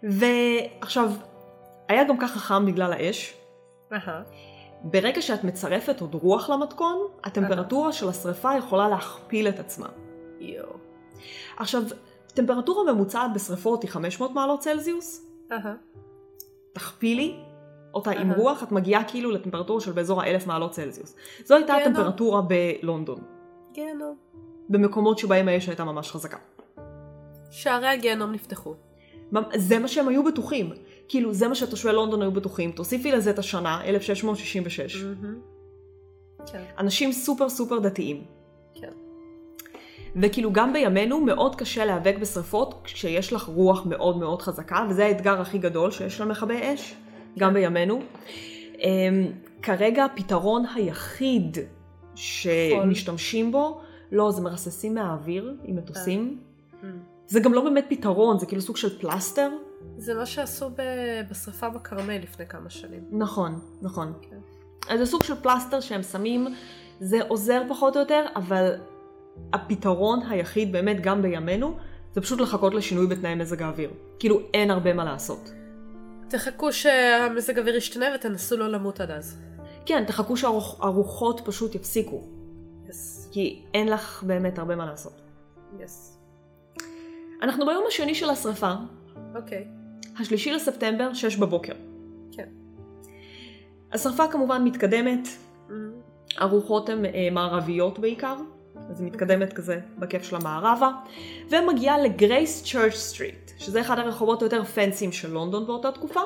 ועכשיו, 0.03 1.11
היה 1.89 2.05
גם 2.05 2.19
ככה 2.19 2.39
חם 2.39 2.67
בגלל 2.67 2.93
האש. 2.93 3.37
ברגע 4.83 5.23
שאת 5.23 5.45
מצרפת 5.45 6.01
עוד 6.01 6.15
רוח 6.15 6.51
למתכון, 6.51 6.99
הטמפרטורה 7.25 7.93
של 7.93 8.09
השרפה 8.09 8.57
יכולה 8.59 8.89
להכפיל 8.89 9.49
את 9.49 9.59
עצמה. 9.59 9.89
יואו. 10.41 10.77
עכשיו, 11.57 11.83
טמפרטורה 12.35 12.93
ממוצעת 12.93 13.33
בשרפות 13.35 13.83
היא 13.83 13.91
500 13.91 14.31
מעלות 14.31 14.61
צלזיוס. 14.61 15.27
תכפילי 16.73 17.37
אותה 17.95 18.11
עם. 18.11 18.33
רוח, 18.33 18.63
את 18.63 18.73
מגיעה 18.73 19.05
כאילו 19.05 19.31
לטמפרטורה 19.31 19.81
של 19.81 19.93
באזור 19.93 20.23
ה-1000 20.23 20.47
מעלות 20.47 20.71
צלזיוס. 20.71 21.17
זו 21.45 21.55
הייתה 21.55 21.73
כן, 21.73 21.91
הטמפרטורה 21.91 22.43
בלונדון, 22.43 23.21
גיהנום. 23.73 24.17
במקומות 24.69 25.19
שבהם 25.19 25.49
האש 25.49 25.69
הייתה 25.69 25.85
ממש 25.85 26.11
חזקה. 26.11 26.37
שערי 27.51 27.89
הגיהנום 27.89 28.33
נפתחו. 28.33 28.75
זה 29.57 29.79
מה 29.79 29.89
שהם 29.89 30.09
היו 30.09 30.25
בטוחים. 30.25 30.71
כאילו, 31.09 31.35
זה 31.35 31.49
מה 31.49 31.55
שתושבי 31.55 31.93
לונדון 31.93 32.23
היו 32.23 32.33
בטוחים. 32.33 32.73
תוסיפי 32.73 33.13
לזה 33.13 33.31
את 33.31 33.39
השנה, 33.39 33.85
1666. 33.85 34.97
מהמם. 34.97 35.39
כן, 36.53 36.63
אנשים 36.79 37.13
סופר 37.13 37.49
סופר 37.49 37.79
דתיים. 37.79 38.25
כן. 38.75 38.91
וכאילו 40.17 40.53
גם 40.53 40.73
בימינו 40.73 41.21
מאוד 41.21 41.57
קשה 41.57 41.85
להיאבק 41.85 42.17
בשרפות 42.21 42.81
כשיש 42.85 43.33
לך 43.33 43.43
רוח 43.43 43.87
מאוד 43.87 44.19
מאוד 44.19 44.43
חזקה, 44.43 44.87
וזה 44.91 45.07
האתגר 45.07 45.41
הכי 45.41 45.59
גדול 45.59 45.91
שיש 45.91 46.21
למכבי 46.21 46.61
אש, 46.75 46.95
גם 47.39 47.55
בימינו. 47.55 48.03
אמ, 48.79 49.27
כרגע 49.63 50.05
הפתרון 50.05 50.65
היחיד 50.75 51.59
שמשתמשים 52.15 53.53
בו, 53.53 53.81
לא, 54.13 54.31
זה 54.31 54.43
מרססים 54.43 54.95
מהאוויר 54.95 55.57
עם 55.65 55.77
מטוסים. 55.77 56.41
זה 57.31 57.41
גם 57.41 57.55
לא 57.55 57.65
באמת 57.65 57.85
פתרון, 57.89 58.39
זה 58.39 58.47
כאילו 58.47 58.63
סוג 58.63 58.77
של 58.77 58.99
פלסטר. 58.99 59.51
זה 59.97 60.15
מה 60.15 60.27
שעשו 60.27 60.71
ב- 60.71 61.21
בשרפה 61.31 61.69
בכרמל 61.69 62.19
לפני 62.19 62.47
כמה 62.47 62.71
שנים. 62.71 63.05
נכון, 63.11 63.61
נכון. 63.83 64.13
כן. 64.23 64.37
אז 64.89 64.99
זה 64.99 65.07
סוג 65.07 65.23
של 65.23 65.35
פלסטר 65.43 65.81
שהם 65.81 66.03
שמים, 66.03 66.55
זה 67.01 67.19
עוזר 67.29 67.63
פחות 67.69 67.97
או 67.97 68.01
יותר, 68.01 68.27
אבל 68.37 68.75
הפתרון 69.53 70.21
היחיד 70.29 70.73
באמת 70.73 71.01
גם 71.01 71.23
בימינו, 71.23 71.77
זה 72.15 72.21
פשוט 72.21 72.41
לחכות 72.41 72.75
לשינוי 72.75 73.07
בתנאי 73.07 73.35
מזג 73.35 73.63
האוויר. 73.63 73.91
כאילו 74.19 74.41
אין 74.55 74.71
הרבה 74.71 74.93
מה 74.93 75.05
לעשות. 75.05 75.51
תחכו 76.29 76.73
שהמזג 76.73 77.59
האוויר 77.59 77.77
ישתנה 77.77 78.07
ותנסו 78.15 78.57
לא 78.57 78.69
למות 78.69 79.01
עד 79.01 79.11
אז. 79.11 79.39
כן, 79.87 80.05
תחכו 80.07 80.37
שהרוחות 80.37 81.41
פשוט 81.45 81.75
יפסיקו, 81.75 82.23
יס, 82.89 83.29
כי 83.33 83.63
אין 83.75 83.89
לך 83.89 84.23
באמת 84.27 84.59
הרבה 84.59 84.77
מה 84.77 84.87
לעשות. 84.87 85.21
יס. 85.81 86.20
אנחנו 87.43 87.67
ביום 87.67 87.85
השני 87.89 88.15
של 88.15 88.31
השרפה, 88.31 88.73
אוקיי. 89.37 89.65
השלישי 90.21 90.53
לספטמבר, 90.53 91.15
שש 91.15 91.37
בבוקר. 91.37 91.73
כן. 92.33 92.49
השרפה 93.93 94.29
כמובן 94.29 94.65
מתקדמת, 94.65 95.29
Mm. 95.69 95.73
הרוחות 96.37 96.89
הן 96.89 97.05
אה, 97.05 97.29
מערביות 97.33 97.99
בעיקר, 97.99 98.37
אז 98.91 99.01
היא 99.01 99.09
מתקדמת 99.11 99.53
כזה 99.53 99.81
בכיף 99.99 100.23
של 100.23 100.37
המערבה, 100.37 100.91
ומגיעה 101.51 101.99
לגרייס 101.99 102.63
צ'רץ' 102.73 102.95
סטריט, 102.95 103.51
שזה 103.59 103.81
אחד 103.81 103.99
הרחובות 103.99 104.43
היותר 104.43 104.65
פנסיים 104.65 105.13
של 105.13 105.31
לונדון 105.33 105.67
באותה 105.67 105.93
תקופה. 105.93 106.21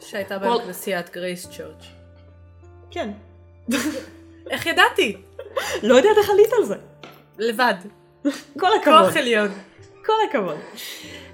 שהייתה 0.00 0.38
כל- 0.40 0.58
בכנסיית 0.62 1.10
גרייס 1.14 1.46
צ'רץ'. 1.50 1.84
כן. 2.90 3.10
איך 4.50 4.66
ידעתי? 4.66 5.16
לא 5.82 5.94
יודעת 5.94 6.16
איך 6.18 6.30
עלית 6.30 6.50
על 6.58 6.64
זה. 6.64 6.76
לבד. 7.38 7.74
כל 8.60 8.66
הכבוד. 8.80 9.04
כוח 9.06 9.16
עליון. 9.16 9.48
כל 10.06 10.12
הכבוד. 10.28 10.56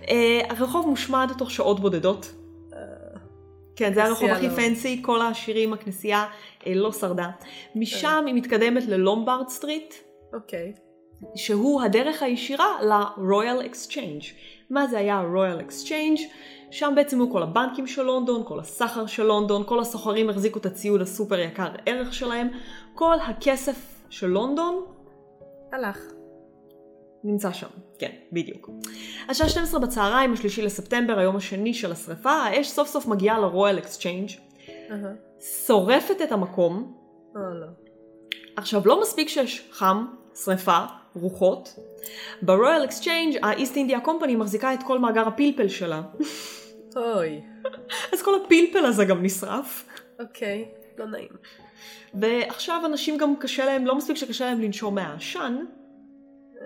Uh, 0.02 0.08
הרחוב 0.48 0.86
מושמד 0.88 1.30
תוך 1.38 1.50
שעות 1.50 1.80
בודדות. 1.80 2.32
כן, 3.76 3.94
זה 3.94 4.04
הרחוב 4.04 4.30
הכי 4.30 4.48
לא. 4.48 4.54
fancy, 4.54 5.02
כל 5.04 5.20
העשירים, 5.20 5.72
הכנסייה 5.72 6.26
uh, 6.60 6.64
לא 6.74 6.92
שרדה. 6.92 7.30
משם 7.74 8.24
היא 8.26 8.34
מתקדמת 8.34 8.86
ללומברד 8.86 9.48
סטריט, 9.48 9.94
אוקיי. 10.34 10.72
שהוא 11.34 11.82
הדרך 11.82 12.22
הישירה 12.22 12.82
ל-Royal 12.82 13.72
Exchange. 13.72 14.24
מה 14.70 14.86
זה 14.86 14.98
היה 14.98 15.16
ה-Royal 15.16 15.68
Exchange? 15.68 16.20
שם 16.70 16.92
בעצם 16.96 17.20
היו 17.20 17.32
כל 17.32 17.42
הבנקים 17.42 17.86
של 17.86 18.02
לונדון, 18.02 18.42
כל 18.46 18.60
הסחר 18.60 19.06
של 19.06 19.22
לונדון, 19.22 19.62
כל 19.66 19.80
הסוחרים 19.80 20.30
החזיקו 20.30 20.58
את 20.58 20.66
הציוד 20.66 21.00
הסופר 21.00 21.38
יקר 21.38 21.68
ערך 21.86 22.14
שלהם, 22.14 22.48
כל 22.94 23.16
הכסף 23.28 24.02
של 24.10 24.26
לונדון 24.26 24.84
הלך. 25.72 26.19
נמצא 27.24 27.52
שם, 27.52 27.66
כן, 27.98 28.10
בדיוק. 28.32 28.70
השעה 29.28 29.48
12 29.48 29.80
בצהריים, 29.80 30.32
השלישי 30.32 30.62
לספטמבר, 30.62 31.18
היום 31.18 31.36
השני 31.36 31.74
של 31.74 31.92
השרפה, 31.92 32.32
האש 32.32 32.68
סוף 32.68 32.88
סוף 32.88 33.06
מגיעה 33.06 33.38
לרויאל 33.38 33.78
אקסצ'יינג'. 33.78 34.28
שורפת 35.66 36.22
את 36.22 36.32
המקום. 36.32 36.94
לא. 37.34 37.66
עכשיו, 38.56 38.82
לא 38.84 39.00
מספיק 39.00 39.28
שיש 39.28 39.68
חם, 39.72 40.06
שרפה, 40.44 40.78
רוחות. 41.14 41.76
ב-Royal 42.42 42.84
Exchange 42.84 43.38
ה-East 43.42 43.76
India 43.76 44.00
Company 44.00 44.36
מחזיקה 44.36 44.74
את 44.74 44.82
כל 44.82 44.98
מאגר 44.98 45.28
הפלפל 45.28 45.68
שלה. 45.68 46.02
אוי. 46.96 47.40
אז 48.12 48.22
כל 48.22 48.34
הפלפל 48.34 48.86
הזה 48.86 49.04
גם 49.04 49.22
נשרף. 49.22 49.86
אוקיי. 50.20 50.68
לא 50.98 51.06
נעים. 51.06 51.28
ועכשיו 52.14 52.82
אנשים 52.86 53.16
גם 53.16 53.36
קשה 53.36 53.64
להם, 53.64 53.86
לא 53.86 53.96
מספיק 53.96 54.16
שקשה 54.16 54.44
להם 54.44 54.60
לנשום 54.60 54.94
מהעשן, 54.94 55.56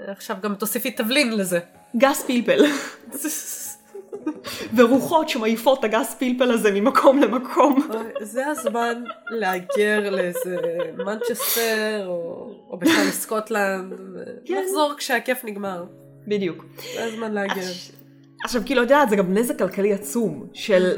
עכשיו 0.06 0.36
גם 0.42 0.54
תוסיפי 0.54 0.90
תבלין 0.90 1.36
לזה. 1.36 1.58
גס 1.96 2.24
פלפל. 2.26 2.64
ורוחות 4.76 5.28
שמעיפות 5.28 5.78
את 5.78 5.84
הגס 5.84 6.14
פלפל 6.18 6.50
הזה 6.50 6.70
ממקום 6.70 7.18
למקום. 7.18 7.88
זה 8.20 8.46
הזמן 8.46 9.02
להגר 9.30 10.10
לאיזה 10.10 10.56
מנצ'סטר 10.96 12.04
או, 12.06 12.50
או 12.70 12.76
בכלל 12.78 13.04
לסקוטלנד 13.08 13.92
כן. 14.44 14.54
ולחזור 14.54 14.94
כשהכיף 14.98 15.44
נגמר. 15.44 15.84
בדיוק. 16.26 16.64
זה 16.94 17.04
הזמן 17.04 17.32
להגר. 17.32 17.70
עכשיו, 18.44 18.62
כאילו, 18.66 18.82
את 18.82 18.90
יודעת, 18.90 19.10
זה 19.10 19.16
גם 19.16 19.34
נזק 19.34 19.58
כלכלי 19.58 19.92
עצום 19.92 20.46
של 20.52 20.96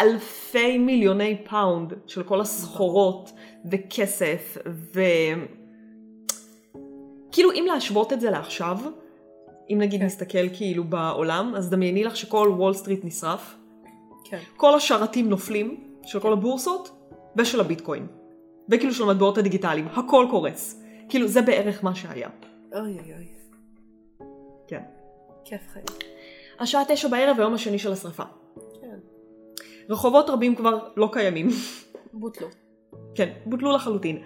אלפי 0.00 0.78
מיליוני 0.78 1.42
פאונד 1.50 1.92
של 2.06 2.22
כל 2.22 2.40
הסחורות 2.40 3.30
וכסף 3.70 4.58
ו... 4.94 5.00
כאילו, 7.34 7.52
אם 7.52 7.64
להשוות 7.68 8.12
את 8.12 8.20
זה 8.20 8.30
לעכשיו, 8.30 8.78
אם 9.70 9.78
נגיד 9.78 10.00
כן. 10.00 10.06
נסתכל 10.06 10.48
כאילו 10.52 10.84
בעולם, 10.84 11.54
אז 11.56 11.70
דמייני 11.70 12.04
לך 12.04 12.16
שכל 12.16 12.54
וול 12.56 12.74
סטריט 12.74 13.04
נשרף, 13.04 13.56
כן. 14.24 14.38
כל 14.56 14.74
השרתים 14.74 15.28
נופלים 15.28 15.84
של 16.02 16.20
כל 16.20 16.32
הבורסות 16.32 16.90
ושל 17.36 17.60
הביטקוין, 17.60 18.06
וכאילו 18.70 18.94
של 18.94 19.02
המטבעות 19.02 19.38
הדיגיטליים, 19.38 19.88
הכל 19.88 20.26
קורס. 20.30 20.82
כאילו, 21.08 21.28
זה 21.28 21.42
בערך 21.42 21.84
מה 21.84 21.94
שהיה. 21.94 22.28
אוי 22.72 22.80
אוי 22.80 23.14
אוי. 23.14 23.28
כן. 24.68 24.82
כיף 25.44 25.60
חיים. 25.72 25.84
השעה 26.60 26.82
תשע 26.88 27.08
בערב, 27.08 27.40
היום 27.40 27.54
השני 27.54 27.78
של 27.78 27.92
השרפה. 27.92 28.24
כן. 28.80 28.98
רחובות 29.90 30.30
רבים 30.30 30.54
כבר 30.54 30.78
לא 30.96 31.08
קיימים. 31.12 31.48
בוטלו. 32.12 32.48
כן, 33.14 33.32
בוטלו 33.46 33.72
לחלוטין. 33.72 34.22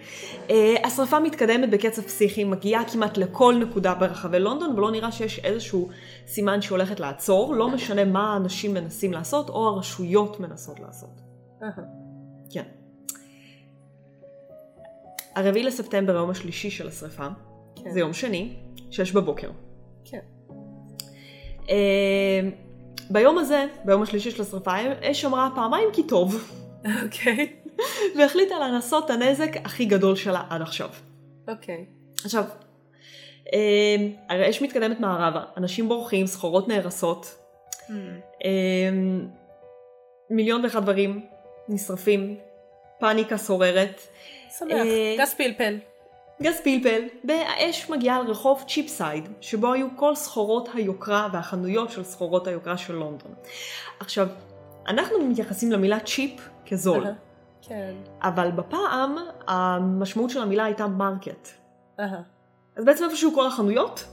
Uh, 0.47 0.51
השרפה 0.83 1.19
מתקדמת 1.19 1.69
בקצב 1.69 2.01
פסיכי, 2.01 2.43
מגיעה 2.43 2.83
כמעט 2.85 3.17
לכל 3.17 3.55
נקודה 3.61 3.93
ברחבי 3.93 4.39
לונדון, 4.39 4.77
ולא 4.77 4.91
נראה 4.91 5.11
שיש 5.11 5.39
איזשהו 5.39 5.89
סימן 6.27 6.61
שהולכת 6.61 6.99
לעצור, 6.99 7.55
לא 7.55 7.69
משנה 7.69 8.05
מה 8.05 8.33
האנשים 8.33 8.73
מנסים 8.73 9.13
לעשות, 9.13 9.49
או 9.49 9.67
הרשויות 9.67 10.39
מנסות 10.39 10.79
לעשות. 10.79 11.21
כן. 12.49 12.63
הרביעי 15.35 15.63
לספטמבר, 15.63 16.15
היום 16.15 16.29
השלישי 16.29 16.69
של 16.69 16.87
השרפה, 16.87 17.27
כן. 17.75 17.91
זה 17.91 17.99
יום 17.99 18.13
שני, 18.13 18.53
שש 18.91 19.11
בבוקר. 19.11 19.49
כן. 20.05 20.19
Uh, 21.65 21.69
ביום 23.09 23.37
הזה, 23.37 23.65
ביום 23.85 24.01
השלישי 24.01 24.31
של 24.31 24.41
השרפה, 24.41 24.73
אש 25.01 25.25
אמרה 25.25 25.49
פעמיים 25.55 25.89
כי 25.93 26.03
טוב. 26.03 26.51
אוקיי. 27.03 27.58
והחליטה 28.17 28.59
לנסות 28.59 29.05
את 29.05 29.09
הנזק 29.09 29.51
הכי 29.65 29.85
גדול 29.85 30.15
שלה 30.15 30.43
עד 30.49 30.61
עכשיו. 30.61 30.89
אוקיי. 31.47 31.85
עכשיו, 32.25 32.43
אמ, 33.53 34.11
האש 34.29 34.61
מתקדמת 34.61 34.99
מערבה, 34.99 35.43
אנשים 35.57 35.89
בורחים, 35.89 36.27
סחורות 36.27 36.67
נהרסות, 36.67 37.35
אמ, 37.89 39.27
מיליון 40.29 40.63
ואחד 40.63 40.83
דברים 40.83 41.25
נשרפים, 41.69 42.37
פאניקה 42.99 43.37
שוררת, 43.37 44.01
שמח. 44.57 44.71
אה, 44.71 45.15
גס 45.17 45.33
פלפל. 45.33 45.77
גז 46.41 46.61
פלפל, 46.63 47.01
והאש 47.23 47.89
מגיעה 47.89 48.21
לרחוב 48.21 48.63
צ'יפסייד, 48.67 49.29
שבו 49.41 49.73
היו 49.73 49.87
כל 49.95 50.15
סחורות 50.15 50.69
היוקרה 50.73 51.27
והחנויות 51.33 51.91
של 51.91 52.03
סחורות 52.03 52.47
היוקרה 52.47 52.77
של 52.77 52.93
לונדון. 52.93 53.33
עכשיו, 53.99 54.27
אנחנו 54.87 55.25
מתייחסים 55.25 55.71
למילה 55.71 55.99
cheap 55.99 56.49
כזול, 56.67 57.05
אהה. 57.05 57.13
כן. 57.61 57.93
אבל 58.21 58.51
בפעם 58.51 59.15
המשמעות 59.47 60.29
של 60.29 60.41
המילה 60.41 60.63
הייתה 60.63 60.87
market. 60.87 61.49
אז 62.75 62.85
בעצם 62.85 63.03
איפה 63.03 63.16
שהיו 63.16 63.33
כל 63.35 63.47
החנויות. 63.47 64.05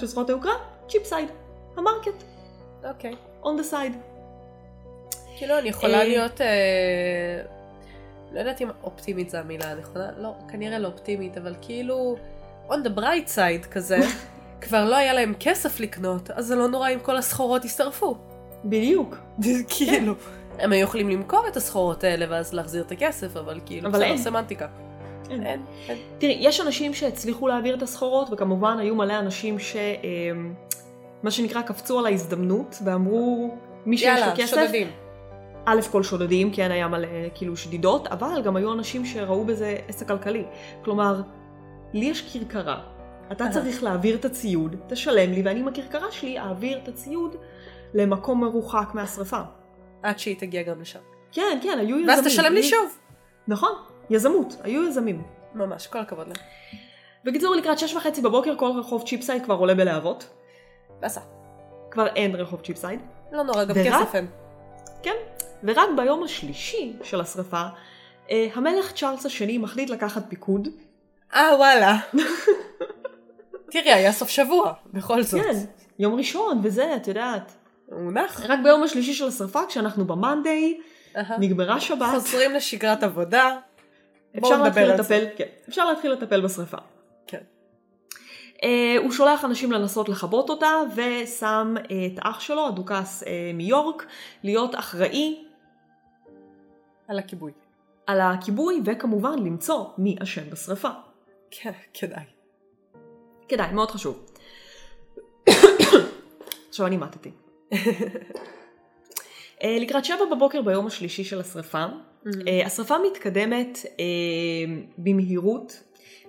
של 0.00 0.06
סחורות 0.06 0.28
היוקרה, 0.28 0.52
Cheapside, 0.88 1.28
ה-market, 1.76 2.24
אוקיי. 2.84 3.14
on 3.42 3.46
the 3.46 3.72
side. 3.72 3.96
כאילו 5.38 5.58
אני 5.58 5.68
יכולה 5.68 5.98
אה, 5.98 6.04
להיות, 6.04 6.40
אה, 6.40 7.42
לא 8.32 8.38
יודעת 8.38 8.60
אם 8.60 8.68
אופטימית 8.82 9.30
זה 9.30 9.40
המילה 9.40 9.70
הנכונה, 9.70 10.10
לא, 10.18 10.34
כנראה 10.48 10.78
לא 10.78 10.88
אופטימית, 10.88 11.38
אבל 11.38 11.54
כאילו, 11.62 12.16
on 12.68 12.74
the 12.84 12.98
bright 12.98 13.28
side 13.36 13.66
כזה, 13.70 13.98
כבר 14.62 14.84
לא 14.84 14.96
היה 14.96 15.12
להם 15.12 15.34
כסף 15.40 15.80
לקנות, 15.80 16.30
אז 16.30 16.46
זה 16.46 16.56
לא 16.56 16.68
נורא 16.68 16.90
אם 16.90 17.00
כל 17.00 17.16
הסחורות 17.16 17.64
ישרפו. 17.64 18.16
בדיוק. 18.64 19.16
כאילו, 19.76 20.14
הם 20.58 20.72
היו 20.72 20.84
יכולים 20.84 21.08
למכור 21.08 21.48
את 21.48 21.56
הסחורות 21.56 22.04
האלה 22.04 22.26
ואז 22.28 22.54
להחזיר 22.54 22.82
את 22.82 22.92
הכסף, 22.92 23.36
אבל 23.36 23.60
כאילו, 23.66 23.88
אבל 23.88 23.98
בסדר, 23.98 24.08
אין. 24.10 24.18
סמנטיקה. 24.18 24.66
אין. 25.30 25.46
אין, 25.46 25.62
אין. 25.88 25.98
תראי, 26.18 26.36
יש 26.40 26.60
אנשים 26.60 26.94
שהצליחו 26.94 27.48
להעביר 27.48 27.74
את 27.74 27.82
הסחורות, 27.82 28.28
וכמובן 28.32 28.78
היו 28.78 28.94
מלא 28.94 29.18
אנשים 29.18 29.56
מה 31.22 31.30
שנקרא 31.30 31.62
קפצו 31.62 31.98
על 31.98 32.06
ההזדמנות 32.06 32.76
ואמרו 32.84 33.54
מי 33.86 33.98
שיש 33.98 34.08
לו 34.08 34.18
יאללה, 34.18 34.36
כסף, 34.36 34.56
שודדים. 34.56 34.88
א' 35.64 35.80
כל 35.90 36.02
שודדים, 36.02 36.52
כן 36.52 36.70
היה 36.70 36.88
מלא 36.88 37.08
כאילו 37.34 37.56
שדידות, 37.56 38.06
אבל 38.06 38.42
גם 38.44 38.56
היו 38.56 38.72
אנשים 38.72 39.04
שראו 39.04 39.44
בזה 39.44 39.76
עסק 39.88 40.08
כלכלי. 40.08 40.44
כלומר, 40.84 41.22
לי 41.92 42.06
יש 42.06 42.32
כרכרה, 42.32 42.80
אתה 43.32 43.44
אהה. 43.44 43.52
צריך 43.52 43.82
להעביר 43.82 44.16
את 44.16 44.24
הציוד, 44.24 44.76
תשלם 44.88 45.32
לי 45.32 45.42
ואני 45.42 45.60
עם 45.60 45.68
הכרכרה 45.68 46.12
שלי 46.12 46.38
אעביר 46.38 46.78
את 46.82 46.88
הציוד 46.88 47.36
למקום 47.94 48.40
מרוחק 48.40 48.88
מהשרפה. 48.94 49.40
עד 50.06 50.18
שהיא 50.18 50.36
תגיע 50.38 50.62
גם 50.62 50.80
לשם. 50.80 50.98
כן, 51.32 51.58
כן, 51.62 51.78
היו 51.78 51.88
יזמים. 51.98 52.08
ואז 52.08 52.26
תשלם 52.26 52.52
לי 52.52 52.62
שוב. 52.62 52.98
נכון, 53.48 53.72
יזמות, 54.10 54.56
היו 54.62 54.88
יזמים. 54.88 55.22
ממש, 55.54 55.86
כל 55.86 55.98
הכבוד 55.98 56.26
להם. 56.28 56.36
בקיצור, 57.24 57.54
לקראת 57.54 57.78
שש 57.78 57.94
וחצי 57.94 58.22
בבוקר 58.22 58.54
כל 58.56 58.70
רחוב 58.78 59.02
Cheapside 59.06 59.44
כבר 59.44 59.54
עולה 59.54 59.74
בלהבות. 59.74 60.28
באסה. 61.00 61.20
כבר 61.90 62.06
אין 62.06 62.34
רחוב 62.34 62.60
Cheapside. 62.60 63.00
לא 63.32 63.42
נורא, 63.42 63.64
גם 63.64 63.74
ורק- 63.76 63.86
כסף 63.86 64.14
אין. 64.14 64.26
כן. 65.02 65.14
ורק 65.64 65.88
ביום 65.96 66.22
השלישי 66.22 66.96
של 67.02 67.20
השרפה, 67.20 67.62
אה, 68.30 68.48
המלך 68.54 68.92
צ'ארלס 68.92 69.26
השני 69.26 69.58
מחליט 69.58 69.90
לקחת 69.90 70.22
פיקוד. 70.28 70.68
אה, 71.34 71.50
וואלה. 71.56 71.96
תראי, 73.72 73.92
היה 73.92 74.12
סוף 74.12 74.28
שבוע, 74.28 74.72
בכל 74.92 75.22
זאת. 75.22 75.40
כן, 75.42 75.52
יום 75.98 76.14
ראשון 76.14 76.60
וזה, 76.62 76.96
את 76.96 77.08
יודעת. 77.08 77.52
מונח. 77.92 78.40
רק 78.48 78.58
ביום 78.64 78.82
השלישי 78.82 79.14
של 79.14 79.26
השרפה, 79.26 79.60
כשאנחנו 79.68 80.04
במאנדיי, 80.04 80.80
אהה. 81.16 81.38
נגמרה 81.38 81.80
שבת, 81.80 82.08
חוזרים 82.10 82.52
לשגרת 82.52 83.02
עבודה. 83.02 83.56
אפשר 84.38 84.62
להתחיל. 84.62 84.92
לטפל, 84.92 85.24
כן, 85.36 85.44
אפשר 85.68 85.84
להתחיל 85.84 86.12
לטפל 86.12 86.40
בשרפה. 86.40 86.76
כן. 87.26 87.40
Uh, 88.54 88.64
הוא 89.02 89.12
שולח 89.12 89.44
אנשים 89.44 89.72
לנסות 89.72 90.08
לכבות 90.08 90.50
אותה, 90.50 90.70
ושם 90.94 91.74
uh, 91.78 91.80
את 91.82 92.18
אח 92.20 92.40
שלו, 92.40 92.66
הדוכס 92.66 93.22
uh, 93.22 93.26
מיורק, 93.54 94.06
להיות 94.42 94.74
אחראי 94.74 95.44
על 97.08 97.18
הכיבוי. 97.18 97.52
על 98.06 98.20
הכיבוי, 98.20 98.80
וכמובן 98.84 99.38
למצוא 99.38 99.84
מי 99.98 100.16
אשם 100.22 100.50
בשרפה. 100.50 100.88
כן, 101.50 101.72
כדאי. 101.94 102.24
כדאי, 103.48 103.72
מאוד 103.72 103.90
חשוב. 103.90 104.26
עכשיו 106.68 106.86
אני 106.86 106.96
מתתי. 106.96 107.45
אה, 109.62 109.76
לקראת 109.80 110.04
שבע 110.04 110.24
בבוקר 110.30 110.62
ביום 110.62 110.86
השלישי 110.86 111.24
של 111.24 111.40
השרפה, 111.40 111.84
אה, 112.48 112.66
השרפה 112.66 112.94
מתקדמת 113.10 113.78
אה, 114.00 114.04
במהירות 114.98 115.82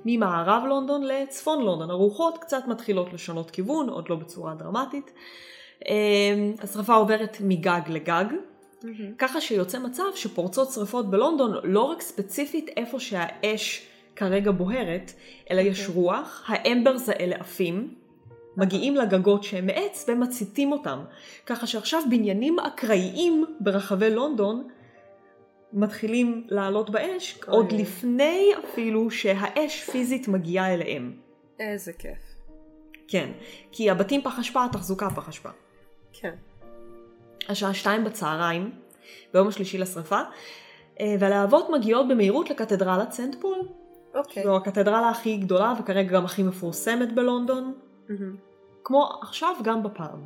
ממערב 0.05 0.63
לונדון 0.67 1.03
לצפון 1.03 1.65
לונדון. 1.65 1.89
הרוחות 1.89 2.37
קצת 2.37 2.67
מתחילות 2.67 3.13
לשנות 3.13 3.51
כיוון, 3.51 3.89
עוד 3.89 4.09
לא 4.09 4.15
בצורה 4.15 4.55
דרמטית. 4.55 5.11
השרפה 6.59 6.95
עוברת 6.95 7.37
מגג 7.41 7.81
לגג, 7.87 8.25
ככה 9.17 9.41
שיוצא 9.41 9.79
מצב 9.79 10.03
שפורצות 10.15 10.71
שרפות 10.71 11.09
בלונדון 11.09 11.53
לא 11.63 11.81
רק 11.81 12.01
ספציפית 12.01 12.69
איפה 12.77 12.99
שהאש 12.99 13.87
כרגע 14.15 14.51
בוהרת, 14.51 15.11
אלא 15.51 15.61
יש 15.61 15.87
אוקיי. 15.87 15.95
רוח, 15.95 16.43
האמברס 16.47 17.09
האלה 17.09 17.35
עפים, 17.35 17.93
מגיעים 18.57 18.95
לגגות 18.95 19.43
שהם 19.43 19.65
מעץ 19.65 20.05
ומציתים 20.07 20.71
אותם. 20.71 21.03
ככה 21.45 21.67
שעכשיו 21.67 22.01
בניינים 22.09 22.59
אקראיים 22.59 23.45
ברחבי 23.59 24.09
לונדון 24.09 24.67
מתחילים 25.73 26.47
לעלות 26.49 26.89
באש, 26.89 27.39
אוי. 27.47 27.55
עוד 27.55 27.71
לפני 27.71 28.51
אפילו 28.65 29.11
שהאש 29.11 29.83
פיזית 29.83 30.27
מגיעה 30.27 30.73
אליהם. 30.73 31.13
איזה 31.59 31.93
כיף. 31.93 32.17
כן, 33.07 33.31
כי 33.71 33.89
הבתים 33.89 34.21
פח 34.21 34.39
אשפה, 34.39 34.65
התחזוקה 34.65 35.09
פח 35.09 35.29
אשפה. 35.29 35.49
כן. 36.13 36.35
השעה 37.49 37.73
שתיים 37.73 38.03
בצהריים, 38.03 38.71
ביום 39.33 39.47
השלישי 39.47 39.77
לשרפה, 39.77 40.19
אה, 40.99 41.15
והלהבות 41.19 41.69
מגיעות 41.69 42.07
במהירות 42.07 42.49
לקתדרלת 42.49 43.11
סנט 43.11 43.35
פול. 43.41 43.57
אוקיי. 44.15 44.43
זו 44.43 44.55
הקתדרלה 44.57 45.09
הכי 45.09 45.37
גדולה 45.37 45.73
וכרגע 45.79 46.13
גם 46.13 46.25
הכי 46.25 46.43
מפורסמת 46.43 47.15
בלונדון, 47.15 47.73
מהמם. 48.09 48.46
כמו 48.87 49.09
עכשיו 49.21 49.55
גם 49.63 49.83
בפעם. 49.83 50.19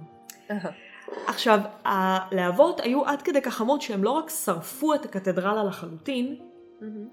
עכשיו, 1.27 1.59
הלהבות 1.85 2.79
היו 2.79 3.05
עד 3.05 3.21
כדי 3.21 3.41
כך 3.41 3.53
חמות 3.53 3.81
שהם 3.81 4.03
לא 4.03 4.09
רק 4.09 4.29
שרפו 4.29 4.93
את 4.93 5.05
הקתדרלה 5.05 5.63
לחלוטין, 5.63 6.35
מהמם. 6.81 7.07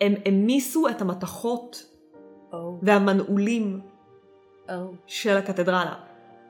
הם 0.00 0.14
המיסו 0.26 0.88
את 0.88 1.00
המתכות 1.00 1.86
או, 2.52 2.78
והמנעולים 2.82 3.80
או. 4.68 4.92
של 5.06 5.36
הקתדרלה. 5.36 5.94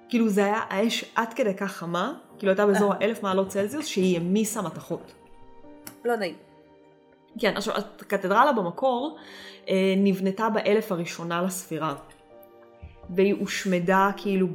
כאילו 0.08 0.28
זה 0.28 0.44
היה 0.44 0.60
האש 0.68 1.04
עד 1.14 1.34
כדי 1.34 1.54
כך 1.54 1.72
חמה, 1.72 2.14
כאילו 2.38 2.52
הייתה 2.52 2.66
באזור 2.66 2.92
אה. 2.92 2.98
האלף 3.00 3.22
מעלות 3.22 3.48
צלזיוס, 3.48 3.86
שהיא 3.86 4.16
המיסה 4.16 4.62
מתכות. 4.62 5.12
לא 6.04 6.16
נעים. 6.16 6.34
כן, 7.38 7.56
עכשיו, 7.56 7.74
הקתדרלה 7.76 8.52
במקור 8.52 9.18
אה, 9.68 9.94
נבנתה 9.96 10.48
באלף 10.48 10.92
הראשונה 10.92 11.42
לספירה. 11.42 11.94
והיא 13.10 13.34
הושמדה 13.40 14.10
כאילו. 14.16 14.48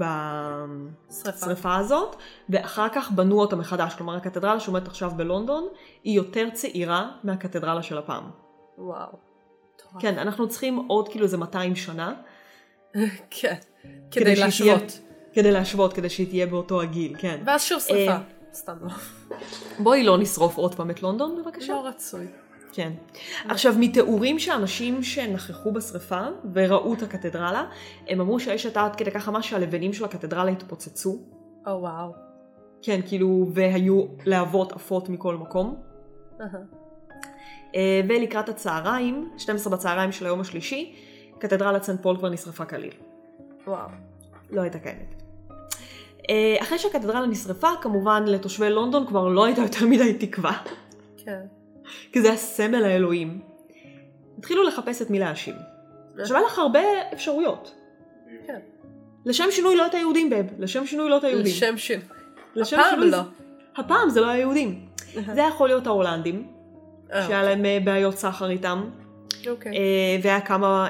בשרפה 1.09 1.75
הזאת, 1.75 2.15
ואחר 2.49 2.87
כך 2.89 3.11
בנו 3.11 3.39
אותה 3.39 3.55
מחדש. 3.55 3.93
כלומר, 3.93 4.15
הקתדרלה 4.15 4.59
שעומדת 4.59 4.87
עכשיו 4.87 5.11
בלונדון, 5.15 5.67
היא 6.03 6.15
יותר 6.15 6.49
צעירה 6.53 7.11
מהקתדרלה 7.23 7.83
של 7.83 7.97
הפעם. 7.97 8.23
וואו. 8.77 9.29
מטורף. 9.75 10.01
כן, 10.01 10.19
אנחנו 10.19 10.49
צריכים 10.49 10.75
עוד 10.87 11.09
כאילו 11.09 11.23
איזה 11.23 11.37
200 11.37 11.75
שנה, 11.75 12.13
כן. 13.29 13.55
כדי 14.11 14.35
להשוות. 14.35 14.99
כדי 15.33 15.51
להשוות, 15.51 15.93
כדי 15.93 16.09
שהיא 16.09 16.27
תהיה 16.27 16.47
באותו 16.47 16.81
הגיל, 16.81 17.15
כן. 17.17 17.41
ואז 17.45 17.63
שוב 17.63 17.79
שרפה. 17.79 18.11
אה, 18.11 18.19
סתם 18.53 18.77
לא. 18.81 18.89
בואי 19.79 20.03
לא 20.03 20.17
נשרוף 20.17 20.57
עוד 20.57 20.75
פעם 20.75 20.91
את 20.91 21.03
לונדון, 21.03 21.41
בבקשה. 21.41 21.73
לא 21.73 21.87
רצוי. 21.87 22.27
כן. 22.73 22.91
עכשיו, 23.45 23.75
מתיאורים 23.79 24.39
שאנשים 24.39 25.03
שנכחו 25.03 25.71
בשרפה 25.71 26.21
וראו 26.53 26.93
את 26.93 27.01
הקתדרלה, 27.01 27.65
הם 28.07 28.21
אמרו 28.21 28.39
שהאש 28.39 28.65
הייתה 28.65 28.85
עד 28.85 28.95
כדי 28.95 29.11
כך 29.11 29.23
חמה 29.23 29.41
שהלבנים 29.41 29.93
של 29.93 30.05
הקתדרלה 30.05 30.51
התפוצצו. 30.51 31.19
או 31.67 31.71
וואו. 31.71 32.11
כן, 32.81 32.99
כאילו, 33.07 33.47
והיו 33.53 34.05
להבות 34.25 34.71
עפות 34.71 35.09
מכל 35.09 35.35
מקום. 35.35 35.81
אה, 37.75 38.01
ולקראת 38.09 38.49
הצהריים, 38.49 39.29
12 39.37 39.73
בצהריים 39.73 40.11
של 40.11 40.25
היום 40.25 40.41
השלישי, 40.41 40.95
קתדרלת 41.39 41.83
סנט 41.83 42.01
פול 42.01 42.17
כבר 42.17 42.29
נשרפה 42.29 42.65
כליל. 42.65 42.93
וואו. 43.67 43.87
לא 44.49 44.61
הייתה 44.61 44.79
קיימת. 44.79 45.21
אה, 46.29 46.57
אחרי 46.61 46.79
שהקתדרלה 46.79 47.27
נשרפה, 47.27 47.69
כמובן 47.81 48.23
לתושבי 48.27 48.69
לונדון 48.69 49.07
כבר 49.07 49.27
לא 49.27 49.45
הייתה 49.45 49.61
יותר 49.61 49.85
מדי 49.85 50.13
תקווה, 50.13 50.57
כן. 51.17 51.45
כי 52.11 52.21
זה 52.21 52.31
הסמל 52.33 52.83
האלוהים. 52.85 53.39
התחילו 54.37 54.63
לחפש 54.63 55.01
את 55.01 55.09
מי 55.09 55.19
להאשים. 55.19 55.55
עכשיו 56.19 56.37
היה 56.37 56.45
לך 56.45 56.59
הרבה 56.59 56.79
אפשרויות. 57.13 57.75
כן. 58.47 58.59
לשם 59.25 59.45
שינוי 59.51 59.75
לא 59.75 59.85
את 59.85 59.93
היהודים, 59.93 60.29
בב. 60.29 60.45
לשם 60.59 60.85
שינוי 60.85 61.09
לא 61.09 61.17
את 61.17 61.23
היהודים. 61.23 61.51
לשם 61.53 61.77
שין. 61.77 61.99
לשם 62.55 62.79
הפעם 62.79 62.89
שינוי- 62.95 63.11
לא. 63.11 63.17
הפעם 63.77 64.09
זה 64.09 64.21
לא 64.21 64.27
היהודים. 64.27 64.85
זה 65.33 65.41
יכול 65.41 65.67
להיות 65.67 65.87
ההולנדים, 65.87 66.47
אה, 67.13 67.23
שהיה 67.27 67.43
להם 67.43 67.65
אה, 67.65 67.77
בעיות 67.83 68.15
סחר 68.17 68.49
איתם, 68.49 68.89
אוקיי. 69.49 69.71
אה, 69.71 69.77
והיה 70.23 70.41
כמה 70.41 70.87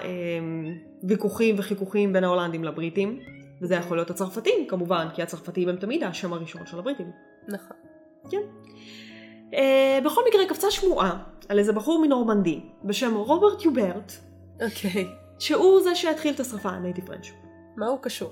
ויכוחים 1.03 1.55
וחיכוכים 1.57 2.13
בין 2.13 2.23
ההולנדים 2.23 2.63
לבריטים, 2.63 3.19
וזה 3.61 3.75
יכול 3.75 3.97
להיות 3.97 4.09
הצרפתים 4.09 4.67
כמובן, 4.67 5.07
כי 5.13 5.21
הצרפתים 5.23 5.69
הם 5.69 5.75
תמיד 5.75 6.03
האשם 6.03 6.33
הראשון 6.33 6.61
של 6.65 6.79
הבריטים. 6.79 7.11
נכון. 7.47 7.77
אה, 9.53 9.99
בכל 10.05 10.21
מקרה 10.29 10.45
קפצה 10.49 10.71
שמועה 10.71 11.17
על 11.49 11.59
איזה 11.59 11.73
בחור 11.73 12.01
מנורמנדי 12.01 12.61
בשם 12.83 13.15
רוברט 13.15 13.65
יוברט, 13.65 14.13
אוקיי. 14.61 15.07
שהוא 15.39 15.81
זה 15.81 15.95
שהתחיל 15.95 16.33
את 16.33 16.39
השרפה 16.39 16.69
הנייטיב 16.69 17.05
פרנץ'. 17.05 17.27
מה 17.77 17.87
הוא 17.87 17.99
קשור? 18.01 18.31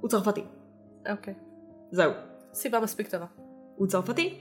הוא 0.00 0.10
צרפתי. 0.10 0.44
אוקיי. 1.10 1.34
זהו. 1.90 2.12
סיבה 2.54 2.80
מספיק 2.80 3.08
טובה. 3.10 3.26
הוא 3.76 3.86
צרפתי. 3.86 4.38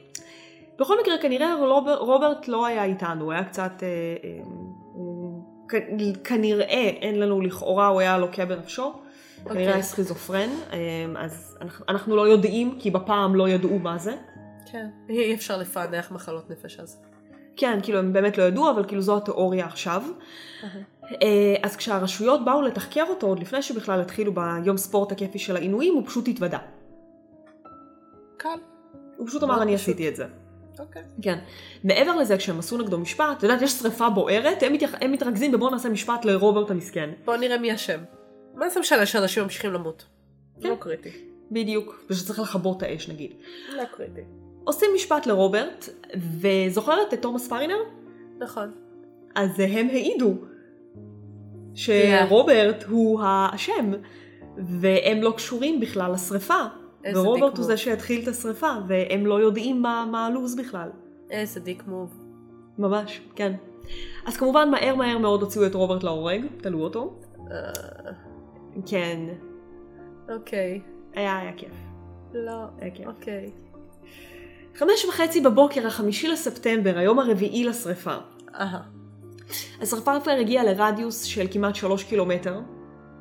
בכל 0.80 1.02
מקרה 1.02 1.18
כנראה 1.22 1.56
רוברט, 1.56 2.00
רוברט 2.00 2.48
לא 2.48 2.66
היה 2.66 2.84
איתנו, 2.84 3.24
הוא 3.24 3.32
היה 3.32 3.44
קצת, 3.44 3.72
אה, 3.84 3.88
אה, 4.24 4.44
הוא, 4.94 5.44
כ, 5.70 5.76
כנראה, 6.24 6.90
אין 7.02 7.20
לנו 7.20 7.42
לכאורה, 7.42 7.88
הוא 7.88 8.00
היה 8.00 8.18
לוקה 8.18 8.46
בנפשו, 8.46 8.94
כנראה 8.94 9.50
אוקיי. 9.50 9.74
היה 9.74 9.82
סכיזופרן, 9.82 10.50
אה, 10.74 10.78
אז 11.18 11.58
אנחנו, 11.62 11.86
אנחנו 11.90 12.16
לא 12.16 12.28
יודעים, 12.28 12.78
כי 12.80 12.92
בפעם 12.92 13.36
לא 13.36 13.50
ידעו 13.50 13.80
מה 13.80 13.98
זה. 13.98 14.16
כן. 14.72 14.88
אי 15.10 15.36
אפשר 15.36 15.58
לפענח 15.58 16.12
מחלות 16.12 16.50
נפש 16.50 16.80
אז. 16.80 17.02
כן, 17.56 17.80
כאילו 17.84 18.00
הם 18.00 18.14
באמת 18.14 18.38
לא 18.38 18.44
ידעו, 18.44 18.72
אבל 18.72 18.88
כאילו 18.88 19.02
זו 19.02 19.18
התיאוריה 19.18 19.66
עכשיו. 19.66 20.04
אה, 21.04 21.56
אז 21.64 21.76
כשהרשויות 21.76 22.46
באו 22.46 22.62
לתחקר 22.62 23.04
אותו, 23.10 23.28
עוד 23.28 23.40
לפני 23.40 23.62
שבכלל 23.62 24.02
התחילו 24.02 24.34
ביום 24.34 24.78
ספורט 24.78 25.12
הכיפי 25.12 25.40
של 25.40 25.56
העינויים, 25.56 25.94
הוא 25.94 26.04
פשוט 26.06 26.28
התוודה. 26.28 26.60
קל. 28.38 28.50
הוא 29.18 29.28
פשוט 29.28 29.44
אמר, 29.44 29.62
אני 29.62 29.76
פשוט. 29.76 29.90
עשיתי 29.90 30.10
את 30.10 30.16
זה. 30.16 30.26
אוקיי. 30.80 31.04
כן. 31.22 31.40
מעבר 31.84 32.16
לזה, 32.16 32.38
כשהם 32.38 32.60
עשו 32.60 32.78
נגדו 32.78 32.98
משפט, 33.00 33.38
את 33.38 33.44
יודעת, 33.44 33.62
יש 33.62 33.72
שריפה 33.72 34.10
בוערת, 34.10 34.64
הם, 34.64 34.74
מתייח... 34.74 34.96
הם 35.02 35.12
מתרכזים 35.12 35.52
בבוא 35.52 35.72
נעשה 35.72 35.90
משפט 35.90 36.26
לרוברט 36.26 36.72
המסכן. 36.72 37.10
בואו 37.26 37.38
נראה 37.38 37.58
מי 37.58 37.76
אשם. 37.76 38.00
מה 38.56 38.70
זה 38.70 38.80
משנה 38.80 39.06
שאנשים 39.06 39.44
ממשיכים 39.44 39.74
למות? 39.74 40.06
לא 40.62 40.76
קריטי. 40.80 41.10
בדיוק, 41.52 42.06
ושצריך 42.10 42.40
לכבות 42.40 42.78
את 42.78 42.84
האש 42.84 43.10
נגיד. 43.10 43.34
לא 43.78 43.84
קריטי. 43.96 44.22
עושים 44.64 44.90
משפט 44.96 45.26
לרוברט, 45.26 45.90
וזוכרת 46.40 47.14
את 47.14 47.22
תומאס 47.22 47.48
פרינר? 47.48 47.78
נכון. 48.40 48.72
אז 49.36 49.60
הם 49.60 49.88
העידו 49.90 50.34
שרוברט 51.74 52.84
הוא 52.84 53.22
האשם, 53.24 53.92
והם 54.58 55.22
לא 55.22 55.34
קשורים 55.38 55.80
בכלל 55.80 56.12
לשריפה. 56.12 56.64
ורוברט 57.14 57.50
דיק 57.52 57.58
הוא 57.58 57.66
זה. 57.66 57.78
שהתחיל 57.78 58.24
את 58.24 58.28
השריפה, 58.28 58.72
והם 58.88 59.26
לא 59.26 59.42
יודעים 59.42 59.82
מה, 59.82 60.06
מה 60.12 60.26
הלו"ז 60.26 60.56
בכלל. 60.56 60.90
איזה 61.30 61.60
דיק 61.60 61.84
מוב. 61.88 62.14
ממש, 62.78 63.22
כן. 63.36 63.54
אז 64.26 64.38
כמובן 64.38 64.70
מהר 64.70 64.96
מהר 64.96 65.18
מאוד 65.18 65.42
הוציאו 65.42 65.66
את 65.66 65.76
רוברט 65.76 66.04
להורג, 66.04 66.42
תלו 66.62 66.84
אותו. 66.84 67.20
אה, 67.52 67.72
כן, 68.86 69.20
אוקיי. 70.34 70.82
היה, 71.14 71.38
היה 71.40 71.54
כיף. 71.54 71.74
לא. 72.34 72.64
היה 72.80 72.92
כיף. 72.92 73.71
חמש 74.76 75.06
וחצי 75.10 75.42
בבוקר, 75.42 75.88
החמישי 75.88 76.28
לספטמבר, 76.28 76.98
היום 76.98 77.20
הרביעי 77.20 77.64
לשריפה. 77.64 78.16
אהה. 78.56 78.80
השרפה 79.82 80.20
כבר 80.24 80.32
הגיעה 80.32 80.64
לרדיוס 80.64 81.24
של 81.24 81.48
כמעט 81.52 81.76
שלוש 81.76 82.04
קילומטר 82.04 82.60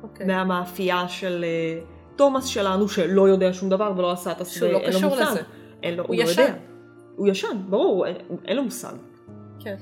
אוקיי. 0.03 0.25
מהמאפייה 0.25 1.07
של 1.07 1.45
אה, 1.47 1.81
תומאס 2.15 2.45
שלנו, 2.45 2.89
שלא 2.89 3.29
יודע 3.29 3.53
שום 3.53 3.69
דבר 3.69 3.93
ולא 3.97 4.11
עשה 4.11 4.31
את 4.31 4.45
שהוא 4.45 4.69
לא 4.71 4.79
קשור. 4.87 5.15
לזה. 5.15 5.41
אין 5.83 5.95
לו, 5.95 6.03
הוא 6.07 6.15
לא 6.15 6.21
ישן. 6.21 6.41
יודע. 6.41 6.53
הוא 7.15 7.27
ישן, 7.27 7.57
ברור, 7.69 8.07
אין, 8.07 8.15
אין 8.45 8.57
לו 8.57 8.63
מושג. 8.63 8.93
כן. 9.59 9.75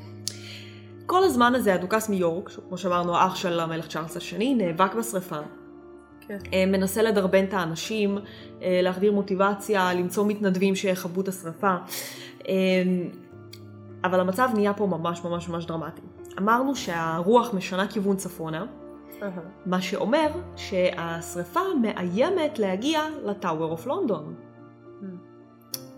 כל 1.05 1.23
הזמן 1.23 1.55
הזה 1.55 1.73
הדוכס 1.73 2.09
מיורק, 2.09 2.49
כמו 2.69 2.77
שאמרנו 2.77 3.15
האח 3.15 3.35
של 3.35 3.59
המלך 3.59 3.87
צ'ארלס 3.87 4.17
השני, 4.17 4.55
נאבק 4.55 4.93
בשרפה. 4.95 5.39
כן. 6.29 6.37
אה, 6.53 6.65
מנסה 6.65 7.01
לדרבן 7.01 7.43
את 7.43 7.53
האנשים, 7.53 8.17
אה, 8.61 8.79
להחדיר 8.83 9.11
מוטיבציה, 9.11 9.93
למצוא 9.93 10.25
מתנדבים 10.25 10.75
שיכבו 10.75 11.21
את 11.21 11.27
השרפה. 11.27 11.75
אה, 12.47 12.53
אבל 14.03 14.19
המצב 14.19 14.49
נהיה 14.53 14.73
פה 14.73 14.85
ממש 14.85 15.23
ממש 15.23 15.49
ממש 15.49 15.65
דרמטי. 15.65 16.01
אמרנו 16.39 16.75
שהרוח 16.75 17.53
משנה 17.53 17.87
כיוון 17.87 18.15
צפונה. 18.15 18.65
מה 19.65 19.81
שאומר 19.81 20.27
שהשרפה 20.55 21.59
מאיימת 21.81 22.59
להגיע 22.59 23.01
ל-Tower 23.25 23.71
of 23.71 23.87
London. 23.87 24.35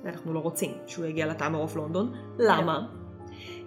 ואנחנו 0.04 0.34
לא 0.34 0.40
רוצים 0.40 0.72
שהוא 0.88 1.06
יגיע 1.06 1.28
ל-Tower 1.28 1.62
of 1.62 1.76
London. 1.76 2.14
למה? 2.40 2.88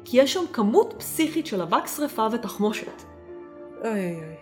כי 0.04 0.20
יש 0.20 0.32
שם 0.32 0.44
כמות 0.52 0.94
פסיכית 0.98 1.46
של 1.46 1.62
אבק 1.62 1.86
שרפה 1.86 2.26
ותחמושת. 2.32 3.02
אוי 3.82 3.90
אוי 3.90 4.16
אוי. 4.16 4.33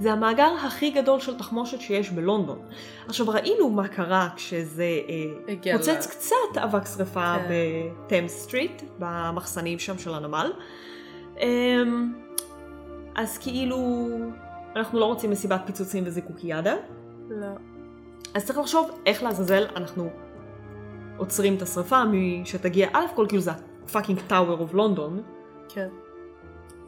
זה 0.00 0.12
המאגר 0.12 0.52
הכי 0.66 0.90
גדול 0.90 1.20
של 1.20 1.38
תחמושת 1.38 1.80
שיש 1.80 2.10
בלונדון. 2.10 2.58
עכשיו 3.06 3.28
ראינו 3.28 3.70
מה 3.70 3.88
קרה 3.88 4.28
כשזה 4.36 5.00
אה, 5.08 5.76
פוצץ 5.76 6.06
קצת 6.06 6.58
אבק 6.64 6.86
שרפה 6.86 7.34
כן. 7.36 7.48
ב-Thames 8.06 8.42
Street, 8.42 8.82
במחסנים 8.98 9.78
שם 9.78 9.98
של 9.98 10.14
הנמל. 10.14 10.52
אמ, 11.40 12.12
אז 13.14 13.38
כאילו, 13.38 14.08
אנחנו 14.76 15.00
לא 15.00 15.04
רוצים 15.04 15.30
מסיבת 15.30 15.60
פיצוצים 15.66 16.04
וזיקוקיאדה, 16.06 16.74
לא. 17.30 17.46
אז 18.34 18.46
צריך 18.46 18.58
לחשוב 18.58 18.90
איך 19.06 19.22
לעזאזל 19.22 19.66
אנחנו 19.76 20.10
עוצרים 21.16 21.54
את 21.54 21.62
השרפה 21.62 22.04
משתגיע, 22.04 22.88
א' 22.92 23.04
כל 23.14 23.26
כאילו 23.28 23.42
זה 23.42 23.50
הפאקינג 23.84 24.20
טאוור 24.26 24.60
אוף 24.60 24.74
לונדון, 24.74 25.22
כן. 25.68 25.88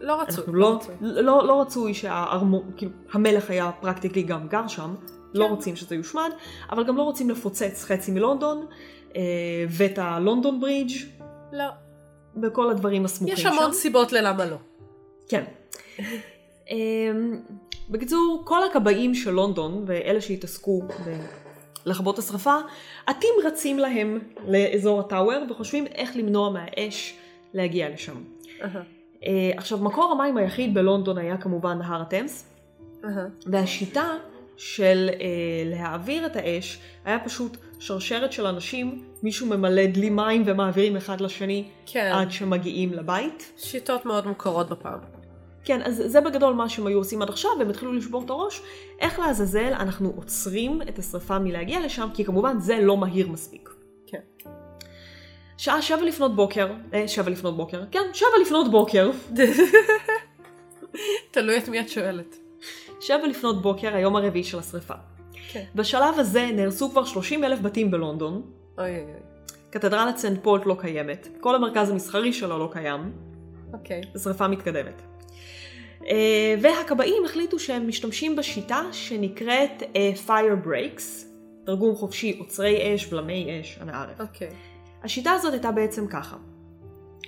לא 0.02 0.20
רצוי. 0.20 0.44
לא, 0.52 0.76
רצוי. 0.76 0.94
לא, 1.00 1.46
לא 1.46 1.60
רצוי 1.60 1.94
שהארמו, 1.94 2.62
כאילו, 2.76 2.92
המלך 3.12 3.50
היה 3.50 3.70
פרקטיקלי 3.80 4.22
גם 4.22 4.48
גר 4.48 4.68
שם, 4.68 4.94
לא 5.34 5.44
כן. 5.44 5.50
רוצים 5.50 5.76
שזה 5.76 5.94
יושמד, 5.94 6.30
אבל 6.70 6.84
גם 6.84 6.96
לא 6.96 7.02
רוצים 7.02 7.30
לפוצץ 7.30 7.84
חצי 7.84 8.10
מלונדון, 8.10 8.66
אה, 9.16 9.22
ואת 9.68 9.98
הלונדון 9.98 10.60
ברידג' 10.60 10.92
לא. 11.52 11.64
וכל 12.42 12.70
הדברים 12.70 13.04
הסמוכים 13.04 13.36
יש 13.36 13.42
שם. 13.42 13.48
המון 13.48 13.72
סיבות 13.72 14.12
ללמה 14.12 14.44
לא. 14.46 14.56
כן. 15.28 15.44
אמ, 16.70 17.40
בקיצור, 17.90 18.42
כל 18.44 18.64
הכבאים 18.64 19.14
של 19.14 19.30
לונדון, 19.30 19.84
ואלה 19.86 20.20
שהתעסקו 20.20 20.82
לכבות 21.86 22.18
השרפה, 22.18 22.56
עטים 23.06 23.30
רצים 23.44 23.78
להם 23.78 24.18
לאזור 24.48 25.00
הטאוור, 25.00 25.44
וחושבים 25.50 25.86
איך 25.86 26.16
למנוע 26.16 26.50
מהאש 26.50 27.16
להגיע 27.54 27.88
לשם. 27.88 28.16
אהה. 28.62 28.82
אה, 29.26 29.50
עכשיו, 29.56 29.78
מקור 29.78 30.12
המים 30.12 30.36
היחיד 30.36 30.74
בלונדון 30.74 31.18
היה 31.18 31.36
כמובן 31.36 31.78
נהר 31.78 32.02
התמס, 32.02 32.50
אהה. 33.04 33.26
והשיטה 33.46 34.08
של 34.56 35.10
אה, 35.12 35.26
להעביר 35.64 36.26
את 36.26 36.36
האש 36.36 36.80
היה 37.04 37.18
פשוט 37.18 37.56
שרשרת 37.78 38.32
של 38.32 38.46
אנשים, 38.46 39.04
מישהו 39.22 39.46
ממלא 39.46 39.86
דלי 39.86 40.10
מים 40.10 40.42
ומעבירים 40.46 40.96
אחד 40.96 41.20
לשני 41.20 41.68
כן. 41.86 42.10
עד 42.14 42.30
שמגיעים 42.30 42.92
לבית. 42.92 43.52
שיטות 43.56 44.06
מאוד 44.06 44.26
מוכרות 44.26 44.70
בפעם. 44.70 44.98
כן, 45.64 45.82
אז 45.82 46.02
זה 46.06 46.20
בגדול 46.20 46.54
מה 46.54 46.68
שהם 46.68 46.86
היו 46.86 46.98
עושים 46.98 47.22
עד 47.22 47.28
עכשיו, 47.28 47.50
והם 47.58 47.70
התחילו 47.70 47.92
לשבור 47.92 48.24
את 48.24 48.30
הראש, 48.30 48.62
איך 49.00 49.18
לעזאזל 49.18 49.72
אנחנו 49.72 50.12
עוצרים 50.16 50.82
את 50.82 50.98
השרפה 50.98 51.38
מלהגיע 51.38 51.80
לשם, 51.80 52.08
כי 52.14 52.24
כמובן 52.24 52.60
זה 52.60 52.80
לא 52.80 52.96
מהיר 52.96 53.28
מספיק. 53.28 53.70
כן. 54.06 54.20
שעה 55.62 55.82
שבע 55.82 56.02
לפנות 56.02 56.36
בוקר, 56.36 56.72
אה, 56.94 57.08
שבע 57.08 57.30
לפנות 57.30 57.56
בוקר, 57.56 57.82
כן, 57.90 58.00
שבע 58.12 58.28
לפנות 58.42 58.70
בוקר, 58.70 59.10
תלוי 61.30 61.58
את 61.58 61.68
מי 61.68 61.80
את 61.80 61.88
שואלת. 61.88 62.36
שבע 63.00 63.26
לפנות 63.26 63.62
בוקר, 63.62 63.94
היום 63.94 64.16
הרביעי 64.16 64.44
של 64.44 64.58
השרפה. 64.58 64.94
כן. 65.52 65.64
בשלב 65.74 66.18
הזה 66.18 66.50
נהרסו 66.52 66.90
כבר 66.90 67.04
30 67.04 67.44
אלף 67.44 67.60
בתים 67.60 67.90
בלונדון, 67.90 68.42
אוי 68.78 68.90
אוי 68.90 69.02
אוי. 69.02 69.12
קתדרלת 69.70 70.16
סנט 70.16 70.38
פולט 70.42 70.66
לא 70.66 70.76
קיימת, 70.80 71.28
כל 71.40 71.54
המרכז 71.54 71.90
המסחרי 71.90 72.32
שלו 72.32 72.58
לא 72.58 72.68
קיים, 72.72 73.12
אוקיי. 73.72 74.00
שרפה 74.22 74.48
מתקדמת. 74.48 75.02
אה, 76.06 76.54
והכבאים 76.62 77.24
החליטו 77.24 77.58
שהם 77.58 77.88
משתמשים 77.88 78.36
בשיטה 78.36 78.82
שנקראת 78.92 79.82
אה, 79.96 80.12
fire 80.26 80.66
breaks, 80.66 81.26
תרגום 81.66 81.94
חופשי 81.94 82.36
עוצרי 82.38 82.94
אש, 82.94 83.06
בלמי 83.06 83.60
אש, 83.60 83.78
אנא 83.82 83.92
ערף. 83.92 84.20
אוקיי. 84.20 84.50
השיטה 85.02 85.30
הזאת 85.30 85.52
הייתה 85.52 85.72
בעצם 85.72 86.06
ככה. 86.06 86.36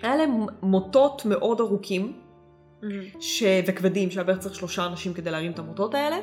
היה 0.03 0.17
להם 0.17 0.47
מוטות 0.63 1.25
מאוד 1.25 1.61
ארוכים 1.61 2.13
ש... 3.21 3.43
וכבדים, 3.67 4.11
שהיה 4.11 4.25
בערך 4.25 4.39
צריך 4.39 4.55
שלושה 4.55 4.87
אנשים 4.87 5.15
כדי 5.15 5.31
להרים 5.31 5.53
את 5.53 5.59
המוטות 5.59 5.95
האלה. 5.95 6.17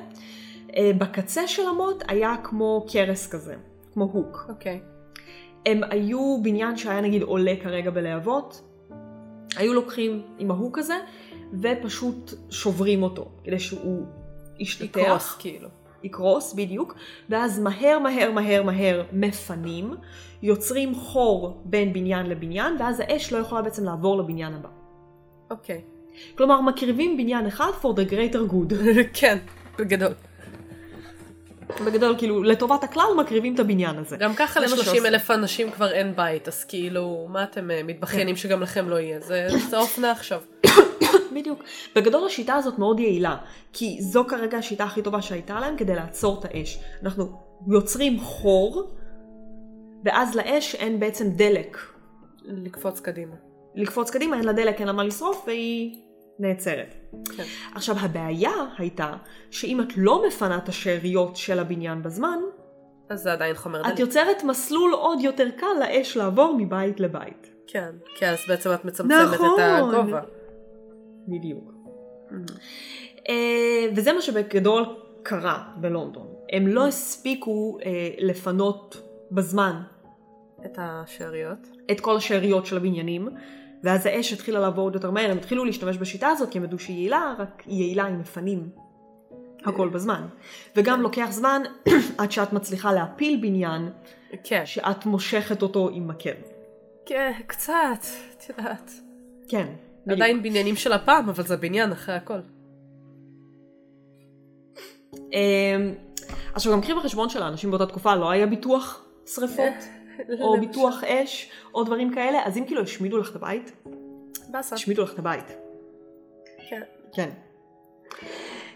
אה, 0.78 0.92
בקצה 0.98 1.48
של 1.48 1.68
המוט 1.68 2.04
היה 2.08 2.36
כמו 2.44 2.86
קרס 2.92 3.28
כזה, 3.28 3.56
כמו 3.94 4.04
הוק. 4.04 4.46
אוקיי. 4.50 4.82
הם 5.66 5.82
היו 5.90 6.38
בניין 6.44 6.78
שהיה 6.78 7.02
נגיד 7.02 7.22
עולה 7.22 7.54
כרגע 7.64 7.92
בלהבות, 7.92 8.62
היו 9.56 9.74
לוקחים 9.74 10.22
עם 10.40 10.52
ההוק 10.52 10.78
הזה 10.78 10.96
ופשוט 11.62 12.34
שוברים 12.50 13.04
אותו, 13.04 13.32
כדי 13.44 13.60
שהוא 13.60 14.06
ישתתח, 14.60 15.00
יקרוס 15.00 15.36
כאילו. 15.40 15.70
יקרוס 16.04 16.54
בדיוק, 16.54 16.96
ואז 17.30 17.60
מהר 17.60 18.00
מהר 18.00 18.32
מהר 18.32 18.64
מהר 18.64 19.04
מפנים, 19.14 19.96
יוצרים 20.44 20.96
חור 20.96 21.62
בין 21.66 21.94
בניין 21.94 22.26
לבניין, 22.26 22.76
ואז 22.80 23.00
האש 23.00 23.34
לא 23.34 23.38
יכולה 23.38 23.62
בעצם 23.62 23.86
לעבור 23.86 24.18
לבניין 24.18 24.54
הבא. 24.54 24.70
אוקיי. 25.52 25.82
כלומר, 26.38 26.62
מקריבים 26.62 27.18
בניין 27.18 27.48
אחד 27.48 27.72
for 27.82 27.88
the 27.88 28.12
greater 28.12 28.52
good. 28.52 28.74
כן, 29.20 29.38
בגדול. 29.80 30.14
בגדול, 31.86 32.16
כאילו, 32.18 32.44
לטובת 32.44 32.84
הכלל 32.84 33.08
מקריבים 33.18 33.56
את 33.56 33.60
הבניין 33.60 33.98
הזה. 33.98 34.18
גם 34.18 34.34
ככה 34.36 34.60
זה 34.60 34.68
מה 34.68 34.76
ל-30 34.76 34.84
שעושים. 34.84 35.06
אלף 35.06 35.32
אנשים 35.32 35.72
כבר 35.72 35.92
אין 35.92 36.16
בית, 36.16 36.48
אז 36.48 36.64
כאילו, 36.64 37.28
מה 37.30 37.44
אתם 37.44 37.72
אה, 37.72 37.82
מתבכיינים 37.84 38.36
שגם 38.36 38.62
לכם 38.62 38.90
לא 38.90 39.00
יהיה? 39.00 39.20
זה 39.20 39.48
זה 39.70 39.78
האופנה 39.78 40.12
עכשיו. 40.12 40.42
בדיוק. 41.36 41.64
בגדול 41.96 42.26
השיטה 42.26 42.56
הזאת 42.56 42.80
מאוד 42.80 43.00
יעילה, 43.00 43.38
כי 43.74 43.98
זו 44.02 44.26
כרגע 44.28 44.58
השיטה 44.58 44.84
הכי 44.84 45.02
טובה 45.02 45.22
שהייתה 45.22 45.60
להם 45.60 45.78
כדי 45.78 45.96
לעצור 45.96 46.40
את 46.40 46.46
האש. 46.46 46.80
אנחנו 47.04 47.26
יוצרים 47.68 48.20
חור, 48.20 48.92
ואז 50.06 50.36
לאש 50.36 50.76
אין 50.76 51.00
בעצם 51.00 51.30
דלק. 51.30 51.78
לקפוץ 52.44 53.00
קדימה. 53.00 53.36
לקפוץ 53.76 54.10
קדימה, 54.10 54.38
אין 54.38 54.46
לה 54.46 54.54
דלק, 54.54 54.80
אין 54.80 54.88
לה 54.88 54.94
מה 54.94 55.04
לשרוף, 55.04 55.44
והיא 55.48 55.96
נעצרת. 56.40 56.96
כן. 57.38 57.44
עכשיו, 57.76 57.96
הבעיה 58.00 58.54
הייתה 58.78 59.14
שאם 59.52 59.82
את 59.82 59.98
לא 59.98 60.28
מפנה 60.28 60.58
את 60.58 60.70
השאריות 60.70 61.36
של 61.36 61.60
הבניין 61.60 62.04
בזמן, 62.04 62.40
אז 63.10 63.22
זה 63.22 63.34
עדיין 63.34 63.56
חומר 63.56 63.82
את 63.82 63.86
דליק. 63.86 64.00
יוצרת 64.00 64.44
מסלול 64.44 64.94
עוד 64.94 65.22
יותר 65.22 65.50
קל 65.58 65.68
לאש 65.80 66.18
לעבור 66.18 66.56
מבית 66.58 67.00
לבית. 67.00 67.52
כן. 67.68 67.92
כי 68.16 68.26
אז 68.26 68.38
בעצם 68.48 68.74
את 68.74 68.86
מצמצמת 68.86 69.34
נכון. 69.34 69.60
את 69.60 69.84
הגובה. 69.94 70.22
בדיוק. 71.28 71.74
אה, 73.30 73.88
וזה 73.96 74.14
מה 74.14 74.22
שבגדול 74.22 74.86
קרה 75.24 75.64
בלונדון. 75.78 76.28
הם 76.52 76.68
לא 76.68 76.88
הספיקו 76.88 77.78
אה, 77.86 78.10
לפנות 78.18 79.02
בזמן 79.32 79.82
את 80.66 80.78
השאריות. 80.82 81.68
את 81.92 82.00
כל 82.00 82.18
השאריות 82.18 82.66
של 82.66 82.78
הבניינים, 82.78 83.30
ואז 83.84 84.06
האש 84.06 84.34
התחילה 84.34 84.60
לעבור 84.60 84.84
עוד 84.84 84.94
יותר 84.96 85.12
מהר, 85.12 85.32
הם 85.32 85.38
התחילו 85.38 85.66
להשתמש 85.66 85.98
בשיטה 85.98 86.28
הזאת 86.28 86.50
כי 86.50 86.58
הם 86.58 86.64
ידעו 86.64 86.80
שהיא 86.80 86.98
יעילה, 86.98 87.34
רק 87.40 87.64
היא 87.66 87.84
יעילה 87.84 88.06
עם 88.06 88.20
מפנים. 88.20 88.70
הכל 89.66 89.90
בזמן. 89.90 90.28
וגם 90.76 91.02
לוקח 91.02 91.28
זמן 91.30 91.62
עד 92.18 92.32
שאת 92.32 92.54
מצליחה 92.54 92.94
להפיל 92.94 93.40
בניין, 93.42 93.90
כן. 94.44 94.66
שאת 94.66 95.06
מושכת 95.06 95.62
אותו 95.62 95.90
עם 95.94 96.08
מקל. 96.08 96.32
כן, 97.06 97.32
קצת, 97.48 98.06
את 98.38 98.50
יודעת. 98.50 98.92
כן. 99.48 99.68
בדיוק. 100.06 100.22
עדיין 100.22 100.44
בניינים 100.44 100.76
של 100.76 100.94
הפעם, 100.94 101.30
אבל 101.30 101.44
זה 101.44 101.58
בניין 101.58 101.92
אחרי 101.92 102.16
הכל. 102.16 102.40
אמ, 105.34 105.94
עכשיו 106.54 106.74
גם 106.74 106.82
קחי 106.82 106.94
בחשבון 106.94 107.30
שלאנשים 107.30 107.72
באותה 107.72 107.86
תקופה 107.86 108.16
לא 108.16 108.30
היה 108.30 108.46
ביטוח 108.48 109.06
שריפות, 109.26 109.74
או 110.42 110.60
ביטוח 110.60 111.04
אש, 111.04 111.52
או 111.74 111.84
דברים 111.84 112.14
כאלה, 112.14 112.40
אז 112.46 112.58
אם 112.58 112.66
כאילו 112.66 112.82
השמידו 112.82 113.18
לך 113.18 113.32
את 113.32 113.36
הבית. 113.36 113.72
השמידו 114.54 115.04
לך 115.04 115.14
את 115.14 115.20
הבית. 115.20 115.52
כן. 116.70 116.82
כן. 117.14 117.30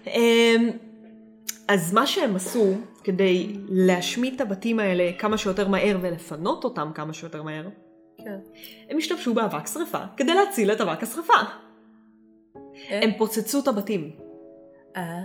אמ, 0.08 0.70
אז 1.68 1.94
מה 1.94 2.08
שהם 2.08 2.36
עשו 2.36 2.74
כדי 3.04 3.56
להשמיד 3.70 4.34
את 4.34 4.42
הבתים 4.42 4.80
האלה 4.80 5.12
כמה 5.20 5.38
שיותר 5.38 5.68
מהר 5.68 5.98
ולפנות 6.02 6.64
אותם 6.64 6.92
כמה 6.96 7.14
שיותר 7.14 7.44
מהר, 7.44 7.68
כן. 8.26 8.40
הם 8.90 8.98
השתמשו 8.98 9.34
באבק 9.34 9.68
שרפה 9.68 10.00
כדי 10.18 10.34
להציל 10.34 10.72
את 10.72 10.82
אבק 10.82 11.04
השרפה. 11.04 11.34
הם 12.90 13.10
פוצצו 13.18 13.60
את 13.60 13.68
הבתים 13.68 14.12
אה, 14.96 15.22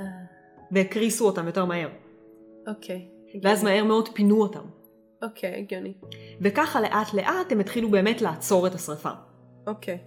והקריסו 0.71 1.27
אותם 1.27 1.47
יותר 1.47 1.65
מהר, 1.65 1.89
אוקיי. 2.69 3.09
ואז 3.43 3.65
מהר 3.65 3.85
מאוד 3.85 4.09
פינו 4.09 4.43
אותם. 4.43 4.65
אוקיי, 5.23 5.57
הגיוני. 5.57 5.93
וככה 6.41 6.81
לאט 6.81 7.15
לאט 7.15 7.53
הם 7.53 7.61
התחילו 7.61 7.91
באמת 7.91 8.23
לעצור 8.23 8.67
את 8.67 8.75
השרפה, 8.75 9.11
אוקיי. 9.67 9.99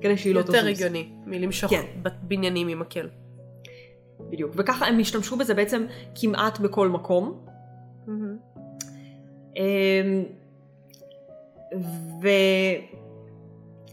כדי 0.00 0.16
שהיא 0.16 0.34
לא 0.34 0.42
תזוז. 0.42 0.54
יותר 0.54 0.68
הגיוני 0.68 1.12
מלמשוך 1.26 1.70
כן. 1.70 1.82
בניינים 2.22 2.68
עם 2.68 2.78
מקל. 2.78 3.08
בדיוק. 4.30 4.52
וככה 4.56 4.86
הם 4.86 4.98
השתמשו 4.98 5.36
בזה 5.36 5.54
בעצם 5.54 5.86
כמעט 6.14 6.58
בכל 6.58 6.88
מקום. 6.88 7.46
מהמם. 8.06 8.36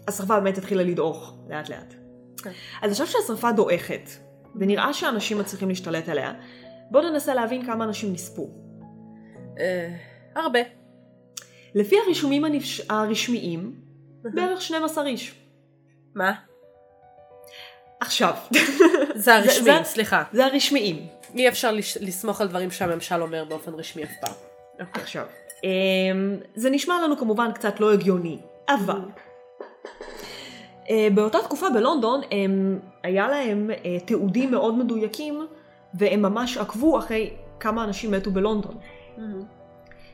והשרפה 0.07 0.39
באמת 0.39 0.57
התחילה 0.57 0.83
לדעוך 0.83 1.33
לאט 1.49 1.69
לאט. 1.69 1.93
כן. 2.43 2.51
אז 2.81 2.91
עכשיו 2.91 3.07
שהשרפה 3.07 3.51
דועכת, 3.51 4.09
ונראה 4.55 4.93
שאנשים 4.93 5.39
מצליחים 5.39 5.69
להשתלט 5.69 6.09
עליה, 6.09 6.33
בואו 6.91 7.09
ננסה 7.09 7.33
להבין 7.33 7.65
כמה 7.65 7.83
אנשים 7.83 8.13
נספו. 8.13 8.49
אה, 9.59 9.95
הרבה. 10.35 10.59
לפי 11.75 11.95
הרישומים 12.05 12.45
הנפש... 12.45 12.81
הרשמיים, 12.89 13.81
בערך 14.23 14.61
12 14.61 15.05
איש. 15.07 15.35
מה? 16.15 16.33
עכשיו, 17.99 18.33
זה 19.15 19.33
הרשמי, 19.37 19.63
זה- 19.63 19.71
סליחה. 19.83 20.23
זה 20.33 20.45
הרשמיים. 20.45 21.07
אי 21.35 21.47
אפשר 21.47 21.71
לש- 21.71 21.97
לסמוך 21.97 22.41
על 22.41 22.47
דברים 22.47 22.71
שהממשל 22.71 23.21
אומר 23.21 23.45
באופן 23.45 23.73
רשמי 23.73 24.03
אף 24.03 24.09
פעם. 24.21 24.33
אוקיי. 24.87 25.03
עכשיו, 25.03 25.25
זה 26.55 26.69
נשמע 26.69 27.01
לנו 27.03 27.17
כמובן 27.17 27.51
קצת 27.51 27.79
לא 27.79 27.93
הגיוני, 27.93 28.37
אבל 28.69 29.01
אה, 30.89 31.07
באותה 31.13 31.37
תקופה 31.43 31.69
בלונדון 31.69 32.21
הם, 32.31 32.79
היה 33.03 33.27
להם 33.29 33.71
אה, 33.85 33.99
תיעודים 34.05 34.51
מאוד 34.51 34.77
מדויקים 34.77 35.47
והם 35.93 36.21
ממש 36.21 36.57
עקבו 36.57 36.99
אחרי 36.99 37.33
כמה 37.59 37.83
אנשים 37.83 38.11
מתו 38.11 38.31
בלונדון. 38.31 38.77
מהמם. 39.17 39.43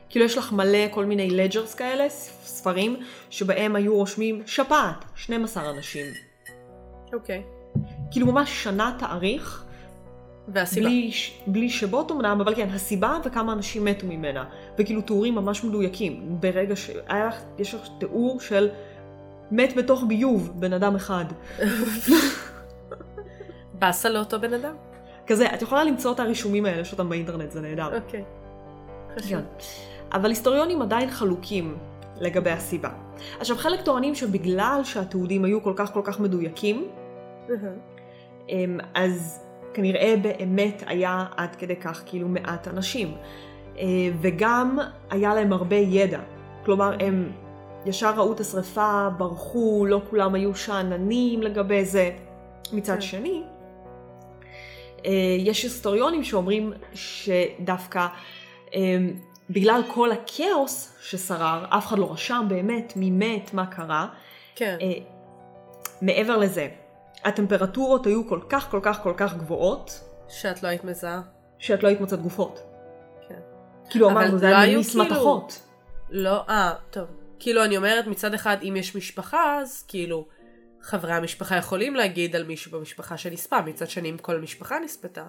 כאילו 0.08 0.24
יש 0.24 0.38
לך 0.38 0.52
מלא 0.52 0.88
כל 0.90 1.04
מיני 1.04 1.30
לג'רס 1.30 1.74
כאלה, 1.74 2.08
ספרים, 2.44 2.96
שבהם 3.30 3.76
היו 3.76 3.94
רושמים 3.94 4.42
שפעת, 4.46 5.04
12 5.14 5.70
אנשים. 5.70 6.06
אוקיי. 7.12 7.42
כאילו 8.10 8.26
ממש 8.26 8.64
שנה 8.64 8.96
תאריך, 8.98 9.64
והסיבה? 10.52 10.86
בלי, 10.86 11.12
ש- 11.12 11.40
בלי 11.46 11.70
שמות 11.70 12.12
אמנם, 12.12 12.40
אבל 12.40 12.54
כן, 12.54 12.68
הסיבה 12.70 13.18
וכמה 13.24 13.52
אנשים 13.52 13.84
מתו 13.84 14.06
ממנה. 14.06 14.44
וכאילו 14.78 15.00
תיאורים 15.00 15.34
ממש 15.34 15.64
מדויקים. 15.64 16.36
ברגע 16.40 16.76
שהיה 16.76 17.26
לך, 17.26 17.40
יש 17.58 17.74
לך 17.74 17.88
תיאור 17.98 18.40
של 18.40 18.68
מת 19.50 19.76
בתוך 19.76 20.04
ביוב, 20.08 20.52
בן 20.54 20.72
אדם 20.72 20.94
אחד. 20.96 21.24
באסה 23.78 24.08
לאותו 24.08 24.40
בן 24.40 24.54
אדם? 24.54 24.74
כזה, 25.26 25.46
את 25.54 25.62
יכולה 25.62 25.84
למצוא 25.84 26.12
את 26.12 26.20
הרישומים 26.20 26.66
האלה, 26.66 26.80
יש 26.80 26.92
אותם 26.92 27.08
באינטרנט, 27.08 27.50
זה 27.50 27.60
נהדר. 27.60 27.96
אוקיי. 27.96 28.24
חשוב. 29.16 29.30
כן. 29.30 29.40
אבל 30.12 30.28
היסטוריונים 30.28 30.82
עדיין 30.82 31.10
חלוקים 31.10 31.76
לגבי 32.20 32.50
הסיבה. 32.50 32.90
עכשיו, 33.40 33.56
חלק 33.56 33.80
טוענים 33.80 34.14
שבגלל 34.14 34.80
שהתיעודים 34.84 35.44
היו 35.44 35.62
כל 35.62 35.72
כך 35.76 35.92
כל 35.92 36.00
כך 36.04 36.20
מדויקים. 36.20 36.88
אמ, 38.48 38.78
אז 38.94 39.47
כנראה 39.74 40.14
באמת 40.22 40.82
היה 40.86 41.26
עד 41.36 41.56
כדי 41.56 41.76
כך 41.76 42.02
כאילו 42.06 42.28
מעט 42.28 42.68
אנשים. 42.68 43.14
אה, 43.78 43.84
וגם 44.20 44.78
היה 45.10 45.34
להם 45.34 45.52
הרבה 45.52 45.76
ידע. 45.76 46.20
כלומר, 46.64 46.96
הם 47.00 47.32
ישר 47.86 48.14
ראו 48.16 48.32
את 48.32 48.40
השרפה, 48.40 49.08
ברחו, 49.18 49.86
לא 49.88 50.00
כולם 50.10 50.34
היו 50.34 50.54
שאננים 50.54 51.42
לגבי 51.42 51.84
זה. 51.84 52.10
מצד 52.72 52.94
כן. 52.94 53.00
שני, 53.00 53.42
אה, 55.06 55.12
יש 55.38 55.62
היסטוריונים 55.62 56.24
שאומרים 56.24 56.72
שדווקא 56.94 58.06
אמ, 58.74 59.12
בגלל 59.50 59.82
כל 59.94 60.12
הכאוס 60.12 60.96
ששרר, 61.02 61.64
אף 61.68 61.86
אחד 61.86 61.98
לא 61.98 62.12
רשם 62.12 62.46
באמת 62.48 62.92
מי 62.96 63.10
מת, 63.10 63.54
מה 63.54 63.66
קרה. 63.66 64.06
כן. 64.54 64.76
אה, 64.80 64.92
מעבר 66.02 66.36
לזה, 66.36 66.68
הטמפרטורות 67.24 68.06
היו 68.06 68.28
כל 68.28 68.40
כך 68.48 68.70
כל 68.70 68.80
כך 68.82 69.02
כל 69.02 69.14
כך 69.16 69.36
גבוהות, 69.36 70.00
שאת 70.28 70.62
לא 70.62 70.68
היית 70.68 70.84
מזהה? 70.84 71.22
שאת 71.58 71.82
לא 71.82 71.88
היית 71.88 72.00
מוצאת 72.00 72.22
גופות. 72.22 72.60
כן. 73.28 73.40
כאילו 73.90 74.10
אמרנו, 74.10 74.38
זה 74.38 74.50
לא 74.50 74.56
היה 74.56 74.74
ממיס 74.74 74.90
כאילו- 74.90 75.04
מתכות. 75.04 75.62
לא, 76.10 76.44
אה, 76.48 76.74
טוב. 76.90 77.08
כאילו, 77.38 77.64
אני 77.64 77.76
אומרת, 77.76 78.06
מצד 78.06 78.34
אחד, 78.34 78.56
אם 78.62 78.76
יש 78.76 78.96
משפחה, 78.96 79.58
אז 79.60 79.82
כאילו, 79.88 80.28
חברי 80.82 81.12
המשפחה 81.12 81.56
יכולים 81.56 81.94
להגיד 81.94 82.36
על 82.36 82.44
מישהו 82.44 82.78
במשפחה 82.78 83.16
שנספה, 83.16 83.60
מצד 83.60 83.88
שני, 83.88 84.10
אם 84.10 84.18
כל 84.18 84.36
המשפחה 84.36 84.78
נספתה. 84.78 85.26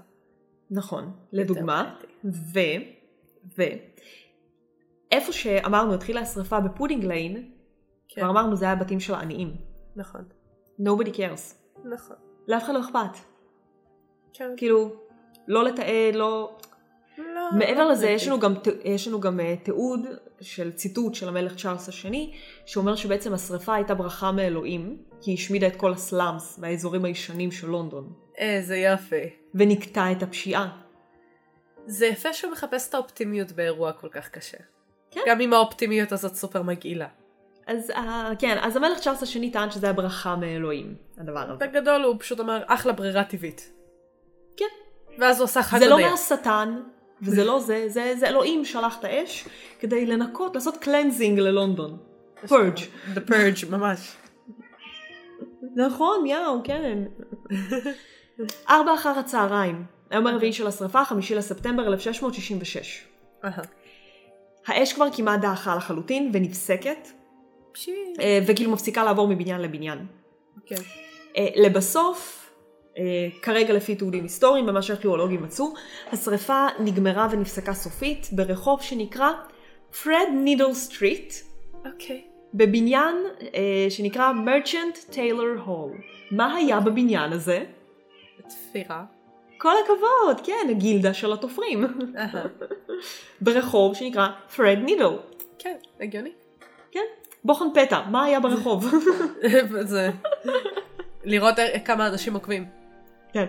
נכון, 0.71 1.13
לדוגמה. 1.31 1.95
ו... 2.25 2.59
ו... 3.57 3.61
איפה 5.11 5.31
שאמרנו 5.31 5.93
התחילה 5.93 6.21
השרפה 6.21 6.59
ב-Pudding 6.59 7.05
Lane, 7.05 7.51
כן, 8.09 8.21
כבר 8.21 8.29
אמרנו 8.29 8.55
זה 8.55 8.65
היה 8.65 8.75
בתים 8.75 8.99
של 8.99 9.13
העניים. 9.13 9.55
נכון. 9.95 10.21
nobody 10.81 11.09
cares. 11.15 11.59
נכון. 11.84 12.15
לאף 12.47 12.63
אחד 12.63 12.73
לא 12.73 12.80
אכפת. 12.80 13.17
כן. 14.34 14.53
כאילו, 14.57 14.95
לא 15.47 15.63
לתעד, 15.63 16.15
לא... 16.15 16.57
לא, 17.17 17.49
מעבר 17.57 17.84
לא 17.84 17.91
לזה, 17.91 18.09
יש. 18.09 18.27
לנו 18.27 18.39
גם, 18.39 18.53
יש 18.84 19.07
לנו 19.07 19.19
גם 19.19 19.39
אה, 19.39 19.55
תיעוד 19.63 19.99
של 20.41 20.71
ציטוט 20.71 21.15
של 21.15 21.27
המלך 21.27 21.55
צ'ארלס 21.55 21.89
השני, 21.89 22.34
שאומר 22.65 22.95
שבעצם 22.95 23.34
השרפה 23.34 23.75
הייתה 23.75 23.95
ברכה 23.95 24.32
מאלוהים, 24.32 24.97
כי 25.21 25.32
היא 25.32 25.38
השמידה 25.38 25.67
את 25.67 25.75
כל 25.75 25.93
ה-slums 25.93 26.59
מהאזורים 26.59 27.05
הישנים 27.05 27.51
של 27.51 27.67
לונדון, 27.67 28.13
איזה 28.38 28.77
יופי. 28.77 29.30
ונקטע 29.55 30.11
את 30.11 30.23
הפשיעה. 30.23 30.77
זה 31.86 32.05
יפה 32.05 32.34
שהוא 32.34 32.51
מחפש 32.51 32.89
את 32.89 32.93
האופטימיות 32.93 33.51
באירוע 33.51 33.91
כל 33.91 34.09
כך 34.11 34.30
קשה. 34.30 34.57
כן. 35.11 35.21
גם 35.27 35.41
אם 35.41 35.53
האופטימיות 35.53 36.11
הזאת 36.11 36.36
סופר 36.36 36.61
מגעילה. 36.61 37.07
אז 37.70 37.91
אה, 37.91 38.32
כן, 38.39 38.57
אז 38.61 38.76
המלך 38.76 38.99
צ'ארלס 38.99 39.24
השני 39.24 39.51
טען 39.51 39.72
שזה 39.72 39.88
היה 39.88 39.93
ברכה 39.93 40.36
מאלוהים, 40.36 40.95
הדבר 41.17 41.39
הזה. 41.39 41.67
בגדול 41.67 42.03
הוא 42.03 42.15
פשוט 42.20 42.39
אמר, 42.39 42.63
אחלה 42.65 42.93
ברירה 42.93 43.24
טבעית. 43.24 43.72
כן. 44.57 44.65
ואז 45.20 45.39
הוא 45.39 45.45
עשה 45.45 45.63
חג 45.63 45.80
זה 45.80 45.88
לא 45.88 45.93
הודיה. 45.93 46.11
מהשטן, 46.11 46.80
וזה 47.22 47.43
לא 47.43 47.59
זה, 47.59 47.86
זה, 47.88 48.13
זה 48.20 48.28
אלוהים 48.28 48.65
שלח 48.65 48.99
את 48.99 49.03
האש 49.03 49.47
כדי 49.80 50.05
לנקות, 50.05 50.55
לעשות 50.55 50.78
cleansing 50.78 51.39
ללונדון. 51.39 51.97
Purge. 52.47 52.78
The 53.15 53.30
purge, 53.30 53.65
ממש. 53.72 54.15
נכון, 55.76 56.26
יאו, 56.26 56.61
כן. 56.63 57.03
ארבע 58.70 58.93
אחר 58.93 59.20
הצהריים, 59.20 59.86
היום 60.09 60.28
הרביעי 60.28 60.53
של 60.53 60.67
השרפה, 60.67 61.05
חמישי 61.05 61.36
לספטמבר 61.36 61.88
1666. 61.88 63.03
אהה. 63.45 63.63
האש 64.67 64.93
כבר 64.93 65.07
כמעט 65.13 65.41
דעכה 65.41 65.76
לחלוטין 65.76 66.32
ונפסקת, 66.34 67.07
פשי. 67.80 68.13
אה, 68.19 68.39
וכאילו 68.47 68.71
מפסיקה 68.71 69.03
לעבור 69.03 69.27
מבניין 69.27 69.61
לבניין. 69.61 70.05
אוקיי. 70.61 70.77
אה, 71.38 71.47
לבסוף, 71.55 72.49
אה, 72.97 73.03
כרגע 73.41 73.73
לפי 73.73 73.95
תיעודים 73.95 74.23
היסטוריים 74.23 74.67
ומה 74.67 74.82
שהארכיאולוגים 74.82 75.43
מצאו, 75.43 75.73
השרפה 76.11 76.67
נגמרה 76.80 77.27
ונפסקה 77.32 77.73
סופית 77.73 78.27
ברחוב 78.32 78.82
שנקרא 78.82 79.32
Threadneedle 80.03 80.74
Street, 80.74 81.34
אוקיי. 81.86 82.23
בבניין 82.53 83.15
אה, 83.41 83.86
שנקרא 83.89 84.32
מרצ'נט 84.32 84.97
טיילור 85.09 85.47
הול. 85.65 85.91
מה 86.32 86.55
היה 86.55 86.80
בבניין 86.80 87.34
הזה? 87.34 87.63
תפירה. 88.47 89.03
כל 89.57 89.73
הכבוד, 89.84 90.45
כן, 90.45 90.67
הגילדה 90.69 91.13
של 91.13 91.34
התופרים. 91.34 91.86
ברחוב 93.41 93.95
שנקרא 93.95 94.27
פרד 94.55 94.77
נידל. 94.77 95.17
כן, 95.59 95.75
הגיוני. 95.99 96.32
בוחן 97.43 97.65
פתע, 97.73 98.01
מה 98.09 98.23
היה 98.23 98.39
ברחוב? 98.39 98.85
זה... 99.81 100.09
לראות 101.23 101.55
כמה 101.85 102.07
אנשים 102.07 102.33
עוקבים. 102.33 102.65
כן. 103.33 103.45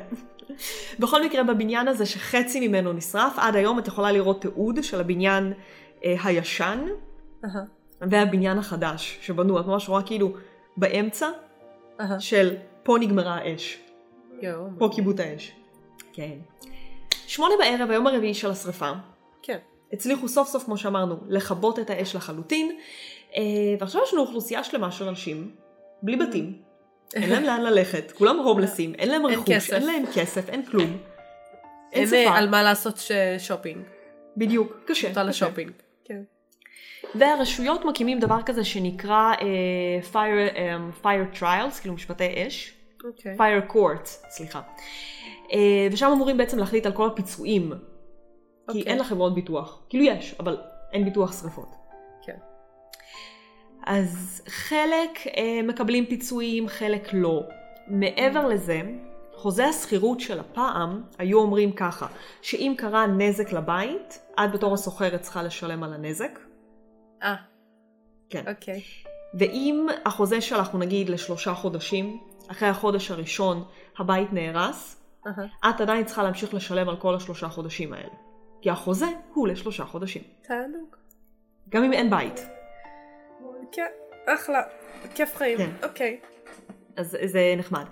בכל 0.99 1.25
מקרה 1.25 1.43
בבניין 1.45 1.89
הזה 1.89 2.07
שחצי 2.07 2.69
ממנו 2.69 2.93
נשרף, 2.93 3.39
עד 3.39 3.57
היום 3.57 3.79
את 3.79 3.89
יכולה 3.89 4.13
לראות 4.13 4.41
תיעוד 4.41 4.85
של 4.85 5.01
הבניין 5.01 5.53
אה, 6.05 6.15
הישן 6.25 6.87
אהה, 7.45 7.63
והבניין 8.01 8.59
החדש 8.59 9.19
שבנו, 9.23 9.61
את 9.61 9.67
ממש 9.67 9.89
רואה 9.89 10.03
כאילו 10.03 10.33
באמצע 10.77 11.29
אהה. 12.01 12.21
של 12.21 12.57
פה 12.83 12.97
נגמרה 13.01 13.35
האש. 13.35 13.79
פה 14.79 14.89
כיבו 14.93 15.11
את 15.11 15.21
האש. 15.21 15.53
כן. 16.13 16.39
שמונה 17.27 17.55
בערב, 17.59 17.91
היום 17.91 18.07
הרביעי 18.07 18.35
של 18.35 18.51
השרפה, 18.51 18.93
כן. 19.43 19.59
הצליחו 19.93 20.29
סוף 20.29 20.49
סוף, 20.49 20.65
כמו 20.65 20.77
שאמרנו, 20.77 21.17
לכבות 21.29 21.79
את 21.79 21.91
האש 21.91 22.17
לחלוטין, 22.17 22.79
ועכשיו 23.81 24.03
יש 24.03 24.13
לנו 24.13 24.23
אוכלוסייה 24.23 24.65
שלמה 24.65 24.93
של 24.93 25.09
אנשים, 25.09 25.51
בלי 26.03 26.17
בתים, 26.17 26.53
אין 27.15 27.31
להם 27.31 27.43
לאן 27.43 27.63
ללכת, 27.63 28.13
כולם 28.13 28.39
הומלסים, 28.39 28.95
אין 28.95 29.09
להם 29.09 29.27
רכוש. 29.27 29.73
אין 29.73 29.87
להם 29.87 30.05
כסף, 30.15 30.49
אין 30.49 30.65
כלום. 30.65 30.97
אין 31.93 32.07
שפה, 32.07 32.17
אה, 32.17 32.39
על 32.39 32.49
מה 32.49 32.63
לעשות 32.63 32.99
שופינג. 33.39 33.83
בדיוק, 34.37 34.73
קשה. 34.87 35.11
קשה. 35.11 35.23
לשופינג. 35.23 35.71
כן. 36.05 36.23
והרשויות 37.15 37.85
מקימים 37.85 38.21
דבר 38.21 38.43
כזה 38.47 38.65
שנקרא 38.65 39.33
uh, 39.35 40.13
fire, 40.13 40.55
um, 40.55 41.05
fire 41.05 41.41
trials, 41.41 41.81
כאילו 41.81 41.95
משפטי 41.95 42.47
אש, 42.47 42.75
אוקיי. 43.05 43.37
fire 43.37 43.73
court, 43.73 44.07
סליחה. 44.07 44.61
Uh, 45.49 45.53
ושם 45.93 46.11
אמורים 46.13 46.37
בעצם 46.37 46.59
להחליט 46.59 46.87
על 46.87 46.93
כל 46.93 47.07
הפיצויים, 47.07 47.71
כי 47.71 47.77
אוקיי. 48.69 48.83
אין 48.83 48.99
לחברות 48.99 49.35
ביטוח. 49.35 49.83
כאילו 49.89 50.05
יש, 50.05 50.35
אבל 50.41 50.57
אין 50.93 51.05
ביטוח 51.05 51.41
שרפות. 51.43 51.80
אז 53.91 54.43
חלק 54.49 55.11
uh, 55.27 55.39
מקבלים 55.65 56.07
פיצויים, 56.07 56.69
חלק 56.69 57.09
לא. 57.13 57.43
מעבר 57.87 58.49
לזה, 58.49 58.81
חוזה 59.35 59.67
השכירות 59.67 60.21
של 60.21 60.41
הפעם 60.41 61.03
היו 61.19 61.39
אומרים 61.39 61.73
ככה, 61.73 62.07
שאם 62.43 62.75
קרה 62.79 63.07
נזק 63.07 63.53
לבית, 63.53 64.21
את 64.45 64.53
בתור 64.53 64.75
הסוחרת 64.75 65.21
צריכה 65.21 65.43
לשלם 65.43 65.83
על 65.83 65.93
הנזק. 65.95 66.39
אה, 67.23 67.35
כן. 68.29 68.45
אוקיי. 68.49 68.83
ואם 69.35 69.87
החוזה 70.05 70.41
שלך 70.41 70.69
הוא 70.69 70.81
נגיד 70.81 71.09
לשלושה 71.09 71.55
חודשים, 71.55 72.21
אחרי 72.51 72.69
החודש 72.69 73.11
הראשון 73.11 73.65
הבית 73.99 74.33
נהרס, 74.33 75.03
אהה. 75.27 75.71
את 75.71 75.81
עדיין 75.81 76.05
צריכה 76.05 76.23
להמשיך 76.23 76.55
לשלם 76.55 76.89
על 76.89 76.97
כל 76.97 77.15
השלושה 77.15 77.49
חודשים 77.49 77.93
האלה. 77.93 78.15
כי 78.63 78.71
החוזה 78.71 79.07
הוא 79.35 79.49
לשלושה 79.49 79.85
חודשים. 79.85 80.23
תענוג. 80.43 80.97
גם 81.69 81.85
אם 81.85 81.93
אין 81.93 82.11
בית. 82.11 82.60
כן, 83.73 83.87
אחלה. 84.27 84.63
כיף 85.15 85.37
חיים. 85.37 85.59
כן. 85.59 85.71
אוקיי. 85.83 86.21
אז 86.97 87.17
זה 87.25 87.55
נחמד. 87.57 87.85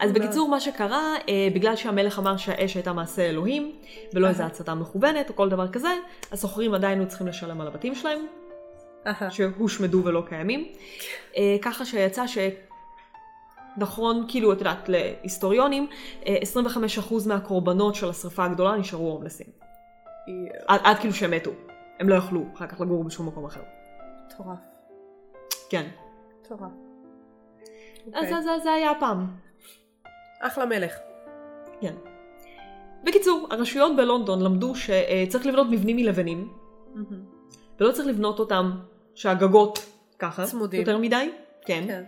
אז. 0.00 0.12
בקיצור, 0.12 0.48
מה 0.48 0.60
שקרה, 0.60 1.14
אה, 1.28 1.48
בגלל 1.54 1.76
שהמלך 1.76 2.18
אמר 2.18 2.36
שהאש 2.36 2.74
הייתה 2.74 2.92
מעשה 2.92 3.22
אלוהים, 3.22 3.72
ולא 4.14 4.28
איזו. 4.28 4.42
הצתה 4.42 4.74
מכוונת 4.74 5.30
או 5.30 5.36
כל 5.36 5.48
דבר 5.48 5.68
כזה, 5.68 5.88
הסוחרים 6.32 6.74
עדיין 6.74 6.98
היו 6.98 7.08
צריכים 7.08 7.26
לשלם 7.26 7.60
על 7.60 7.66
הבתים 7.66 7.94
שלהם. 7.94 8.26
שהושמדו 9.30 10.02
ולא 10.04 10.22
קיימים. 10.28 10.68
אה, 11.36 11.56
ככה 11.62 11.84
שיצא 11.84 12.26
ש... 12.26 12.38
נכון, 13.76 14.24
כאילו, 14.28 14.52
את 14.52 14.58
יודעת, 14.58 14.88
להיסטוריונים, 14.88 15.86
אה, 16.26 16.36
25% 16.42 17.26
מהקורבנות 17.26 17.94
של 17.94 18.10
השרפה 18.10 18.44
הגדולה 18.44 18.76
נשארו 18.76 19.10
הומלסים. 19.10 19.46
יואו, 20.28 20.64
עד, 20.66 20.80
עד 20.84 20.98
כאילו 20.98 21.14
שהם 21.14 21.30
מתו. 21.30 21.50
הם 22.00 22.08
לא 22.08 22.14
יכלו 22.14 22.44
אחר 22.54 22.66
כך 22.66 22.80
לגור 22.80 23.04
בשום 23.04 23.26
מקום 23.26 23.44
אחר. 23.44 23.60
מטורף. 24.26 24.71
כן. 25.72 25.88
מטורף. 26.40 26.60
אז 26.62 26.74
אוקיי. 28.06 28.28
זה, 28.28 28.40
זה, 28.40 28.58
זה 28.62 28.72
היה 28.72 28.90
הפעם. 28.90 29.26
אחלה 30.40 30.66
מלך. 30.66 30.94
כן. 31.80 31.94
בקיצור, 33.04 33.48
הרשויות 33.50 33.96
בלונדון 33.96 34.42
למדו 34.42 34.74
שצריך 34.74 35.46
לבנות 35.46 35.66
מבנים 35.70 35.96
מלבנים. 35.96 36.52
ולא 37.80 37.92
צריך 37.92 38.08
לבנות 38.08 38.38
אותם 38.38 38.70
שהגגות 39.14 39.86
ככה. 40.18 40.44
צמודים. 40.44 40.80
יותר 40.80 40.98
מדי. 40.98 41.30
כן. 41.66 41.84
כן. 41.86 42.04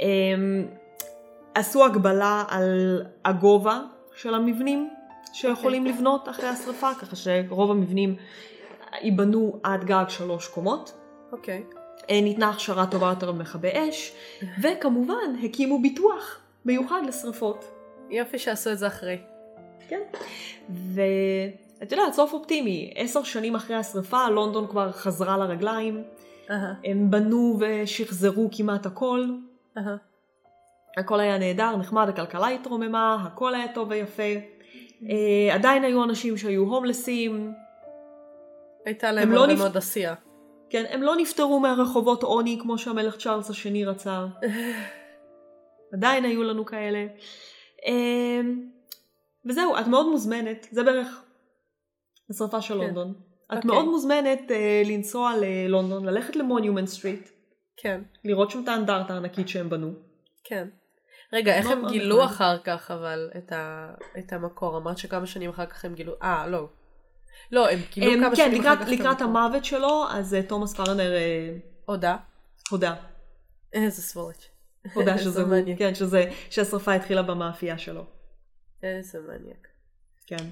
אמ, 0.00 0.68
עשו 1.54 1.84
הגבלה 1.84 2.44
על 2.48 3.02
הגובה 3.24 3.80
של 4.14 4.34
המבנים 4.34 4.90
שיכולים 5.32 5.82
אוקיי. 5.82 5.94
לבנות 5.96 6.28
אחרי 6.28 6.48
השרפה, 6.48 6.94
ככה 6.94 7.16
שרוב 7.16 7.70
המבנים 7.70 8.16
ייבנו 9.00 9.60
עד 9.62 9.84
גג 9.84 10.04
שלוש 10.08 10.48
קומות. 10.48 10.92
אוקיי. 11.32 11.62
אה, 11.72 11.77
ניתנה 12.10 12.50
הכשרה 12.50 12.86
טובה 12.86 13.08
יותר 13.08 13.30
למכבי 13.30 13.68
אש, 13.74 14.12
וכמובן 14.62 15.14
הקימו 15.44 15.82
ביטוח 15.82 16.38
מיוחד 16.64 17.00
לשרפות. 17.08 17.64
יופי 18.10 18.38
שעשו 18.38 18.72
את 18.72 18.78
זה 18.78 18.86
אחרי. 18.86 19.18
כן. 19.88 20.00
ואת 20.70 21.92
יודעת, 21.92 22.12
סוף 22.14 22.32
אופטימי, 22.32 22.92
עשר 22.96 23.22
שנים 23.22 23.54
אחרי 23.54 23.76
השרפה, 23.76 24.28
לונדון 24.28 24.66
כבר 24.66 24.92
חזרה 24.92 25.36
לרגליים, 25.36 26.02
אהה. 26.50 26.74
הם 26.84 27.10
בנו 27.10 27.58
ושחזרו 27.60 28.48
כמעט 28.52 28.86
הכל, 28.86 29.24
אהה. 29.78 29.96
הכל 30.96 31.20
היה 31.20 31.38
נהדר, 31.38 31.76
נחמד, 31.76 32.08
הכלכלה 32.08 32.48
התרוממה, 32.48 33.26
הכל 33.26 33.54
היה 33.54 33.72
טוב 33.74 33.88
ויפה. 33.90 34.22
אה, 35.08 35.54
עדיין 35.54 35.84
היו 35.84 36.04
אנשים 36.04 36.36
שהיו 36.36 36.62
הומלסים, 36.62 37.52
הייתה 38.86 39.12
להם 39.12 39.32
לא 39.32 39.40
הרבה 39.40 39.52
נפ- 39.52 39.58
מאוד 39.58 39.76
עשייה. 39.76 40.14
כן, 40.70 40.84
הם 40.90 41.02
לא 41.02 41.16
נפטרו 41.16 41.60
מהרחובות 41.60 42.22
עוני 42.22 42.58
כמו 42.62 42.78
שהמלך 42.78 43.16
צ'ארלס 43.16 43.50
השני 43.50 43.84
רצה. 43.84 44.26
עדיין 45.94 46.24
היו 46.24 46.42
לנו 46.42 46.66
כאלה. 46.66 47.06
אה, 47.86 48.40
וזהו, 49.48 49.76
את 49.80 49.86
מאוד 49.86 50.06
מוזמנת, 50.10 50.66
זה 50.70 50.82
בערך 50.82 51.24
השרפה 52.30 52.60
של 52.60 52.74
כן. 52.74 52.80
לונדון. 52.80 53.14
את 53.52 53.56
אוקיי. 53.56 53.70
מאוד 53.70 53.84
מוזמנת 53.84 54.50
אה, 54.50 54.82
לנסוע 54.86 55.32
ללונדון, 55.40 56.04
ללכת 56.04 56.36
ל-Monument 56.36 56.88
Street, 56.88 57.28
כן, 57.76 58.00
לראות 58.24 58.50
שם 58.50 58.62
את 58.64 58.68
האנדרטה 58.68 59.14
הענקית 59.14 59.48
שהם 59.48 59.70
בנו. 59.70 59.92
כן. 60.44 60.68
רגע, 61.32 61.54
איך 61.54 61.64
מאוד 61.64 61.76
הם 61.76 61.82
מאוד 61.82 61.92
גילו. 61.92 62.24
אחר 62.24 62.58
כך 62.58 62.90
אבל 62.90 63.30
את 63.38 63.52
ה- 63.52 63.94
את 64.18 64.32
המקור? 64.32 64.76
אמרת 64.76 64.98
שכמה 64.98 65.26
שנים 65.26 65.50
אחר 65.50 65.66
כך 65.66 65.84
הם 65.84 65.94
גילו... 65.94 66.12
אה, 66.22 66.46
לא. 66.46 66.68
לא, 67.52 67.70
הם 67.70 67.78
הם, 67.96 68.20
כמה 68.20 68.36
כן, 68.36 68.50
שנים 68.50 68.60
אחר 68.66 68.76
כך 68.76 68.82
את 68.82 68.88
לקראת. 68.88 69.20
המוות 69.20 69.64
שלו, 69.64 70.04
אז 70.10 70.34
אה, 70.34 70.42
תומאס 70.42 70.74
פרנר 70.74 71.12
אה, 71.16 71.56
הודה. 71.84 72.16
הודה. 72.70 72.94
איזה 73.72 74.02
סבולץ'. 74.02 74.48
הודה 74.94 75.18
שזה 75.18 75.42
הוא, 75.42 75.48
מניאק. 75.50 75.78
כן, 75.78 75.94
שזה, 75.94 76.24
שהשרפה 76.50 76.92
התחילה 76.94 77.22
במאפייה 77.22 77.78
שלו. 77.78 78.04
איזה 78.82 79.18
מניאק. 79.20 79.68
כן. 80.26 80.44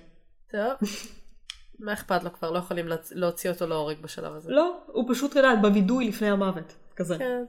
טוב. 0.51 0.89
מה 1.79 1.93
אכפת 1.93 2.25
לו 2.25 2.33
כבר? 2.33 2.51
לא 2.51 2.59
יכולים 2.59 2.87
להוציא 3.11 3.51
אותו 3.51 3.67
להורג 3.67 3.99
בשלב 4.01 4.33
הזה. 4.35 4.51
לא, 4.53 4.81
הוא 4.87 5.15
פשוט, 5.15 5.37
יודעת, 5.37 5.63
בווידוי 5.63 6.09
לפני 6.09 6.31
המוות. 6.31 6.75
כזה. 6.97 7.19
כן. 7.19 7.45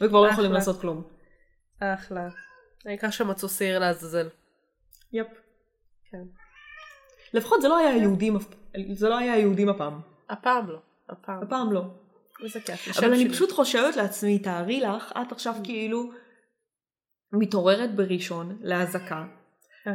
וכבר 0.00 0.20
לא. 0.20 0.28
יכולים 0.30 0.52
לעשות 0.52 0.80
כלום. 0.80 1.02
אחלה. 1.80 2.28
העיקר 2.86 3.10
שמצאו 3.10 3.48
שעיר 3.48 3.78
לעזאזל. 3.78 4.28
יפ. 5.12 5.26
כן. 6.10 6.22
לפחות 7.34 7.62
זה 7.62 7.68
לא 7.68 7.78
היה 7.78 7.90
היהודים, 7.90 8.36
אף- 8.36 8.54
זה 8.92 9.08
לא 9.08 9.18
היה 9.18 9.32
היהודים 9.32 9.68
הפעם. 9.68 10.00
הפעם 10.30 10.70
לא. 10.70 10.78
הפעם. 11.08 11.42
הפעם 11.42 11.72
לא. 11.72 11.82
איזה 12.44 12.60
כיף. 12.60 12.98
אבל 12.98 13.14
אני. 13.14 13.28
פשוט 13.30 13.52
חושבת 13.52 13.96
לעצמי, 13.96 14.38
תארי 14.38 14.80
לך, 14.80 15.12
את 15.22 15.32
עכשיו 15.32 15.54
כאילו 15.64 16.10
מתעוררת 17.32 17.94
בראשון 17.94 18.58
לאזעקה. 18.60 19.24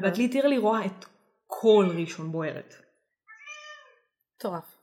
ואת 0.03 0.17
ליטרלי 0.17 0.57
רואה 0.57 0.85
את 0.85 1.05
כל 1.47 1.85
ראשון 1.99 2.31
בוערת. 2.31 2.73
מטורף. 4.35 4.77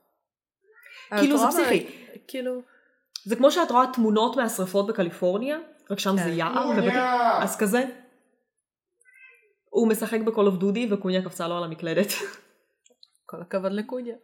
כאילו, 1.18 1.38
זה 1.38 1.47
פסיכי. 1.49 1.86
כאילו... 2.28 2.62
זה 3.24 3.36
כמו 3.36 3.51
שאת 3.51 3.70
רואה 3.70 3.92
תמונות 3.92 4.36
מהשרפות 4.36 4.86
בקליפורניה, 4.86 5.59
רק 5.90 5.99
שם 5.99 6.16
זה 6.16 6.22
כן. 6.22 6.32
יער, 6.32 7.42
אז 7.42 7.57
כזה. 7.57 7.84
הוא 9.70 9.88
משחק 9.88 10.20
ב-call 10.20 10.30
of 10.30 10.61
duty 10.62 10.95
וקוניה 10.95 11.24
קפצה 11.24 11.49
לו 11.49 11.57
על 11.57 11.64
המקלדת. 11.64 12.09
כל 13.37 13.43
הכבוד 13.43 13.72
לקוניה. 13.72 14.14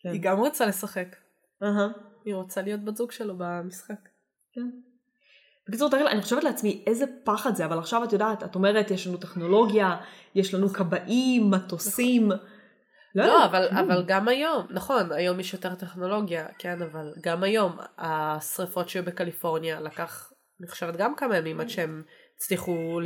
כן. 0.00 0.08
היא 0.08 0.20
גם 0.22 0.38
רוצה 0.38 0.66
לשחק. 0.66 1.16
אהה. 1.62 1.88
היא 2.24 2.34
רוצה 2.34 2.62
להיות 2.62 2.84
בת 2.84 2.96
זוג 2.96 3.12
שלו 3.12 3.34
במשחק. 3.38 4.08
כן. 4.52 4.70
בקיצור, 5.68 5.90
תראי, 5.90 6.06
אני 6.06 6.22
חושבת 6.22 6.44
לעצמי, 6.44 6.84
איזה 6.86 7.04
פחד 7.24 7.54
זה, 7.54 7.64
אבל 7.64 7.78
עכשיו 7.78 8.04
את 8.04 8.12
יודעת, 8.12 8.44
את 8.44 8.54
אומרת, 8.54 8.90
יש 8.90 9.06
לנו 9.06 9.16
טכנולוגיה, 9.16 9.96
יש 10.34 10.54
לנו 10.54 10.68
כבאים, 10.68 11.50
מטוסים. 11.50 12.30
לא, 13.14 13.22
יודעת, 13.22 13.50
אבל. 13.50 13.68
אבל 13.68 14.04
גם 14.06 14.28
היום, 14.28 14.66
נכון, 14.70 15.12
היום 15.12 15.40
יש 15.40 15.52
יותר 15.52 15.74
טכנולוגיה, 15.74 16.46
כן, 16.58 16.82
אבל 16.82 17.12
גם 17.20 17.42
היום, 17.42 17.76
השריפות 17.98 18.88
שהיו 18.88 19.04
בקליפורניה 19.04 19.80
לקח, 19.80 20.32
אני 20.60 20.68
חושבת 20.68 20.96
גם 20.96 21.14
כמה 21.16 21.36
ימים 21.36 21.60
עד 21.60 21.68
שהם 21.68 22.02
הצליחו 22.42 23.00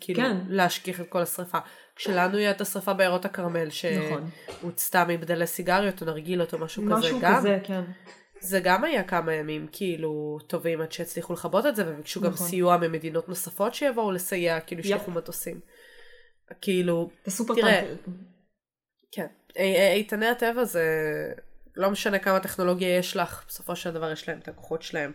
כאילו 0.00 0.20
כן. 0.20 0.36
להשכיח 0.48 1.00
את 1.00 1.06
כל 1.08 1.22
השריפה. 1.22 1.58
כשלנו 1.96 2.36
היה 2.38 2.50
את 2.50 2.60
השריפה 2.60 2.92
בעיירות 2.92 3.24
הכרמל, 3.24 3.68
נכון. 4.08 4.30
שהוצתה 4.60 5.04
מבדלי 5.08 5.46
סיגריות 5.46 6.00
או 6.00 6.06
נרגילות 6.06 6.52
או 6.54 6.58
משהו, 6.58 6.82
משהו 6.82 7.16
כזה, 7.18 7.26
גם, 7.26 7.38
כזה, 7.38 7.58
כן. 7.64 7.80
זה 8.40 8.60
גם 8.60 8.84
היה 8.84 9.02
כמה 9.02 9.34
ימים 9.34 9.66
כאילו 9.72 10.38
טובים 10.46 10.80
עד 10.80 10.92
שהצליחו 10.92 11.32
לכבות 11.32 11.66
את 11.66 11.76
זה, 11.76 11.84
וביקשו 11.86 12.20
גם 12.20 12.30
נכון. 12.30 12.46
סיוע 12.46 12.76
ממדינות 12.76 13.28
נוספות 13.28 13.74
שיבואו 13.74 14.12
לסייע, 14.12 14.60
כאילו 14.60 14.80
יפ. 14.80 14.86
ישלחו 14.86 15.10
מטוסים. 15.10 15.60
כאילו, 16.60 17.10
תראה. 17.56 17.94
כן, 19.12 19.26
אי- 19.56 19.74
אי- 19.76 19.92
איתני 19.92 20.26
הטבע 20.26 20.64
זה 20.64 20.84
לא 21.76 21.90
משנה 21.90 22.18
כמה 22.18 22.40
טכנולוגיה 22.40 22.96
יש 22.98 23.16
לך, 23.16 23.44
בסופו 23.48 23.76
של 23.76 23.90
דבר 23.90 24.12
יש 24.12 24.28
להם 24.28 24.38
את 24.38 24.48
הכוחות 24.48 24.82
שלהם. 24.82 25.12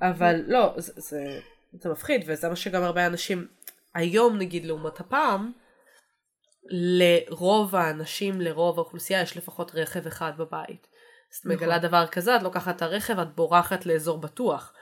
אבל 0.00 0.40
לא, 0.46 0.74
זה, 0.76 0.92
זה, 0.96 1.40
זה 1.80 1.88
מפחיד, 1.88 2.24
וזה 2.26 2.48
מה 2.48 2.56
שגם 2.56 2.82
הרבה 2.82 3.06
אנשים, 3.06 3.46
היום 3.94 4.38
נגיד 4.38 4.64
לעומת 4.64 5.00
הפעם, 5.00 5.52
לרוב 6.70 7.76
האנשים, 7.76 8.40
לרוב 8.40 8.78
האוכלוסייה, 8.78 9.22
יש 9.22 9.36
לפחות 9.36 9.72
רכב 9.74 10.06
אחד 10.06 10.32
בבית. 10.36 10.86
אז 11.32 11.36
את 11.38 11.46
נכון. 11.46 11.56
מגלה 11.56 11.78
דבר 11.78 12.06
כזה, 12.06 12.36
את 12.36 12.42
לוקחת 12.42 12.76
את 12.76 12.82
הרכב, 12.82 13.18
את 13.18 13.34
בורחת 13.34 13.86
לאזור 13.86 14.18
בטוח. 14.18 14.72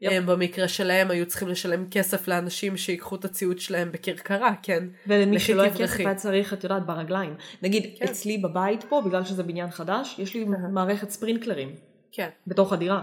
יפ. 0.00 0.12
הם 0.12 0.26
במקרה 0.26 0.68
שלהם 0.68 1.10
היו 1.10 1.26
צריכים 1.26 1.48
לשלם 1.48 1.90
כסף 1.90 2.28
לאנשים 2.28 2.76
שיקחו 2.76 3.16
את 3.16 3.24
הציוד 3.24 3.58
שלהם 3.58 3.92
בכרכרה, 3.92 4.54
כן? 4.62 4.84
ולמי 5.06 5.40
שלא 5.40 5.62
היה. 5.62 5.74
כסף 5.74 6.00
היה 6.00 6.14
צריך, 6.14 6.52
את 6.52 6.64
יודעת, 6.64 6.86
ברגליים. 6.86 7.36
נגיד, 7.62 7.96
כן. 7.98 8.04
אצלי 8.04 8.38
בבית 8.38 8.84
פה, 8.84 9.02
בגלל 9.06 9.24
שזה 9.24 9.42
בניין 9.42 9.70
חדש, 9.70 10.18
יש 10.18 10.34
לי 10.34 10.44
מערכת 10.72 11.10
ספרינקלרים 11.10 11.74
כן. 12.12 12.28
בתוך 12.46 12.72
הדירה. 12.72 13.02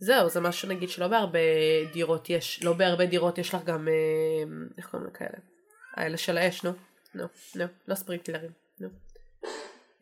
זהו, 0.00 0.28
זה 0.28 0.40
משהו 0.40 0.68
נגיד 0.68 0.88
שלא 0.88 1.08
בהרבה 1.08 1.38
דירות 1.92 2.30
יש, 2.30 2.62
לא 2.62 2.72
בהרבה 2.72 3.06
דירות 3.06 3.38
יש 3.38 3.54
לך 3.54 3.64
גם, 3.64 3.88
אה, 3.88 3.92
איך 4.78 4.90
קוראים 4.90 5.08
לכאלה? 5.08 5.38
האלה 5.96 6.16
של 6.16 6.38
האש, 6.38 6.64
נו. 6.64 6.70
נו, 7.14 7.24
נו, 7.54 7.64
לא 7.88 7.94
ספרינקלרים, 7.94 8.50
נו. 8.80 8.88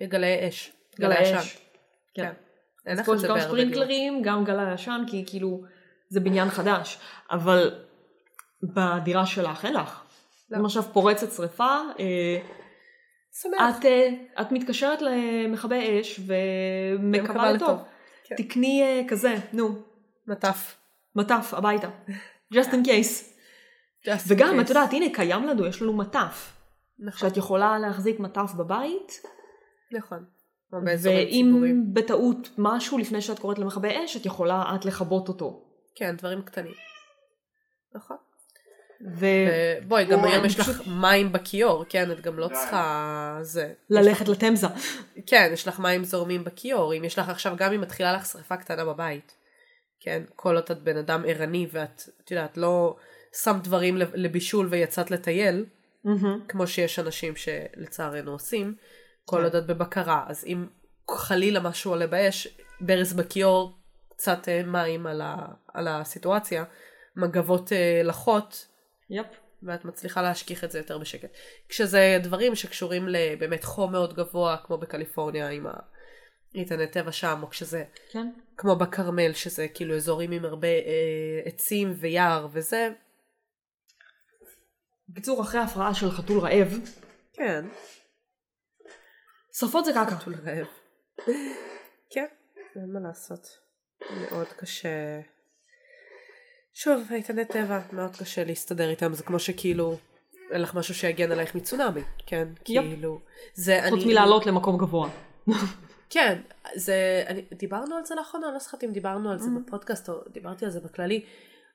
גלאי 0.03 0.49
אש. 0.49 0.73
גלאי 1.01 1.17
עשן. 1.17 1.59
כן. 2.15 2.23
כן. 2.23 2.33
אין 2.87 2.93
אז 2.93 3.01
לך 3.01 3.07
פה 3.07 3.13
את 3.13 3.17
יש 3.17 3.23
זה 3.23 3.29
גם 3.29 3.35
בהרבה 3.35 3.55
דירות. 3.55 3.69
ספרינקלרים, 3.69 4.23
גם 4.23 4.45
גלאי 4.45 4.73
עשן, 4.73 5.05
כי 5.07 5.25
כאילו, 5.27 5.63
זה 6.09 6.21
בניין 6.21 6.51
חדש. 6.51 6.99
אבל 7.31 7.85
בדירה 8.63 9.27
שלך 9.27 9.65
אין 9.65 9.75
לך. 9.75 10.03
לא. 10.51 10.59
אם 10.59 10.65
עכשיו 10.65 10.83
פורצת 10.83 11.33
שריפה, 11.33 11.77
אה. 12.01 12.39
את, 13.47 13.85
אה, 13.85 14.09
את 14.41 14.53
מתקשרת 14.53 15.03
למכבי 15.03 16.01
אש 16.01 16.21
ומקווה 16.27 17.53
לטוב. 17.53 17.79
כן. 18.25 18.37
תקני 18.37 19.07
כזה, 19.09 19.35
נו, 19.53 19.83
מטף. 20.29 20.77
מטף 21.17 21.55
הביתה. 21.55 21.89
just 22.55 22.69
in 22.69 22.87
case. 22.87 23.25
Just 24.07 24.11
וגם, 24.27 24.59
in 24.59 24.63
את 24.63 24.67
case. 24.67 24.69
יודעת, 24.69 24.93
הנה, 24.93 25.15
קיים 25.15 25.45
לנו, 25.45 25.67
יש 25.67 25.83
לנו 25.83 25.93
מטף. 25.93 26.53
נכון, 26.99 27.29
שאת 27.29 27.37
יכולה 27.37 27.79
להחזיק 27.79 28.21
מטף 28.21 28.53
בבית, 28.57 29.23
נכון. 29.93 30.25
ואם. 30.73 31.85
בטעות 31.93 32.49
משהו 32.59 32.99
לפני 32.99 33.21
שאת 33.21 33.39
קוראת 33.39 33.59
למכבי 33.59 34.05
אש, 34.05 34.17
את 34.17 34.27
יכולה 34.27 34.75
את 34.75 34.85
לכבות 34.85 35.29
אותו. 35.29 35.65
כן, 35.95 36.17
דברים 36.17 36.43
קטנים. 36.43 36.75
נכון. 37.95 38.17
וללכת 39.01 39.83
ובואי, 39.85 40.05
גם 40.05 40.25
היום 40.25 40.45
יש 40.45 40.61
לך 40.61 40.83
מים 40.87 41.33
בכיור, 41.33 41.85
כן? 41.89 42.13
את 42.13 42.21
גם 42.21 42.39
לא 42.39 42.49
צריכה... 42.49 43.39
זה. 43.43 43.73
לתמזה. 44.29 44.67
כן, 45.27 45.51
יש 45.53 45.69
לך 45.69 45.81
מים 45.81 46.05
זורמים 46.05 46.45
בכיור, 46.45 46.95
אם 46.95 47.05
יש 47.05 47.19
לך 47.19 47.29
עכשיו, 47.29 47.57
גם 47.57 47.73
אם 47.73 47.81
מתחילה 47.81 48.13
לך 48.13 48.27
שריפה 48.27 48.57
קטנה 48.57 48.85
בבית, 48.85 49.37
כן, 50.01 50.23
כל 50.37 50.55
עוד 50.57 50.65
את 50.71 50.83
בן 50.83 50.97
אדם 50.97 51.25
ערני 51.27 51.67
ואת, 51.73 52.03
את 52.25 52.31
יודעת, 52.31 52.57
לא 52.57 52.97
שמת 53.43 53.63
דברים 53.63 53.97
לב- 53.97 54.15
לבישול 54.15 54.67
ויצאת 54.71 55.11
לטייל, 55.11 55.65
מהמם. 56.05 56.41
כמו 56.49 56.67
שיש 56.67 56.99
אנשים 56.99 57.37
שלצערנו 57.37 58.33
עושים, 58.33 58.75
כל 59.25 59.37
כן. 59.37 59.43
עוד 59.45 59.55
את 59.55 59.67
בבקרה, 59.67 60.25
אז 60.29 60.45
אם 60.45 60.67
חלילה 61.11 61.61
משהו 61.61 61.91
עולה 61.91 62.07
באש, 62.07 62.49
ברז 62.81 63.13
בכיור, 63.13 63.79
קצת 64.09 64.49
אה, 64.49 64.63
מים 64.63 65.07
על, 65.07 65.21
ה, 65.21 65.37
על 65.75 65.89
הסיטואציה, 65.89 66.65
מגבות 67.17 67.73
אה, 67.73 68.01
לחות, 68.05 68.67
יפ. 69.11 69.27
ואת 69.63 69.85
מצליחה 69.85 70.23
להשכיח 70.23 70.65
את 70.65 70.71
זה 70.71 70.79
יותר 70.79 70.99
בשקט. 70.99 71.29
כשזה 71.69 72.19
דברים 72.23 72.55
שקשורים 72.55 73.09
לבאמת 73.09 73.65
חום 73.65 73.93
מאוד 73.93 74.15
גבוה, 74.15 74.57
כמו 74.65 74.79
בקליפורניה 74.79 75.49
עם 75.49 75.67
האיתני 76.55 76.87
טבע 76.87 77.13
שם, 77.13 77.41
או 77.43 77.51
כשזה 77.51 77.85
כן. 78.11 78.31
כמו 78.57 78.77
בכרמל, 78.77 79.33
שזה 79.33 79.69
כאילו 79.69 79.97
אזורים 79.97 80.33
עם 80.33 80.45
הרבה 80.45 80.69
אה, 80.69 81.41
עצים 81.45 81.93
ויער 81.97 82.49
וזה. 82.53 82.89
בקיצור, 85.09 85.43
אחרי 85.43 85.61
הפרעה 85.61 85.95
של 85.95 86.11
חתול 86.11 86.39
רעב, 86.39 86.79
כן. 87.33 87.65
שרפות 89.53 89.85
זה 89.85 89.93
קקה. 89.93 90.07
חתול 90.11 90.35
רעב. 90.45 90.67
כן, 92.11 92.27
אין 92.77 92.93
מה 92.93 93.01
לעשות. 93.09 93.59
מאוד 94.11 94.47
קשה. 94.47 95.21
שוב, 96.75 97.13
איתני 97.13 97.45
טבע, 97.45 97.81
מאוד 97.93 98.17
קשה 98.17 98.45
להסתדר 98.45 98.91
איתם, 98.91 99.15
זה 99.15 99.23
כמו 99.23 99.39
שכאילו, 99.39 99.97
אין 100.51 100.63
לך 100.63 100.75
משהו 100.75 100.95
שיגן 100.95 101.33
עלייך 101.33 101.55
מצונאמי, 101.55 102.01
כן? 102.27 102.49
יפ. 102.53 102.63
כאילו, 102.65 103.21
זה 103.55 103.81
חוץ 103.91 104.03
אני... 104.03 104.13
מלעלות 104.13 104.47
למקום 104.47 104.79
גבוה. 104.79 105.11
כן, 106.11 106.41
זה, 106.75 107.25
אני, 107.27 107.45
דיברנו 107.55 107.95
על 107.95 108.05
זה 108.05 108.15
לאחרונה, 108.15 108.47
אני 108.47 108.55
לא 108.55 108.59
זוכרת 108.59 108.85
אם 108.85 108.93
דיברנו 108.93 109.31
על 109.31 109.39
זה 109.39 109.49
בפודקאסט 109.61 110.09
או 110.09 110.15
דיברתי 110.33 110.65
על 110.65 110.71
זה 110.71 110.81
בכללי, 110.81 111.25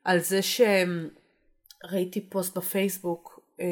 על 0.03 0.19
זה 0.19 0.39
שראיתי 0.41 2.29
פוסט 2.29 2.57
בפייסבוק, 2.57 3.39
אה, 3.59 3.65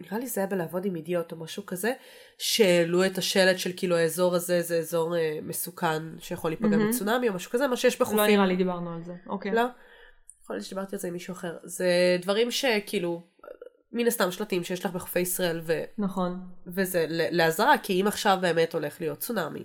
נראה 0.00 0.18
לי 0.18 0.26
זה 0.26 0.40
היה 0.40 0.48
בלעבוד 0.48 0.84
עם 0.84 0.96
אידיוט 0.96 1.32
או 1.32 1.36
משהו 1.36 1.66
כזה, 1.66 1.92
שהעלו 2.38 3.06
את 3.06 3.18
השלט 3.18 3.58
של 3.58 3.70
כאילו 3.76 3.96
האזור 3.96 4.34
הזה 4.34 4.62
זה 4.62 4.78
אזור 4.78 5.16
אה, 5.16 5.38
מסוכן 5.42 6.02
שיכול 6.18 6.50
להיפגע 6.50 6.68
מהמם. 6.68 6.88
מצונאמי 6.88 7.28
או 7.28 7.34
משהו 7.34 7.50
כזה, 7.50 7.66
מה 7.66 7.76
שיש 7.76 8.00
בחופים. 8.00 8.18
לא 8.18 8.26
נראה 8.26 8.46
לי 8.46 8.56
דיברנו 8.56 8.94
על 8.94 9.04
זה. 9.04 9.14
אוקיי. 9.26 9.52
לא? 9.52 9.64
יכול 10.42 10.56
להיות 10.56 10.66
שדיברתי 10.66 10.96
על 10.96 11.00
זה 11.00 11.08
עם 11.08 11.14
מישהו 11.14 11.32
אחר. 11.32 11.56
זה 11.62 12.16
דברים 12.22 12.50
שכאילו, 12.50 13.22
מן 13.92 14.06
הסתם 14.06 14.30
שלטים 14.30 14.64
שיש 14.64 14.84
לך 14.84 14.92
בחופי 14.92 15.20
ישראל 15.20 15.60
ו... 15.62 15.82
נכון. 15.98 16.40
וזה 16.66 17.06
לאזהרה, 17.30 17.78
כי 17.78 18.02
אם 18.02 18.06
עכשיו 18.06 18.38
באמת 18.40 18.74
הולך 18.74 19.00
להיות 19.00 19.18
צונאמי, 19.18 19.64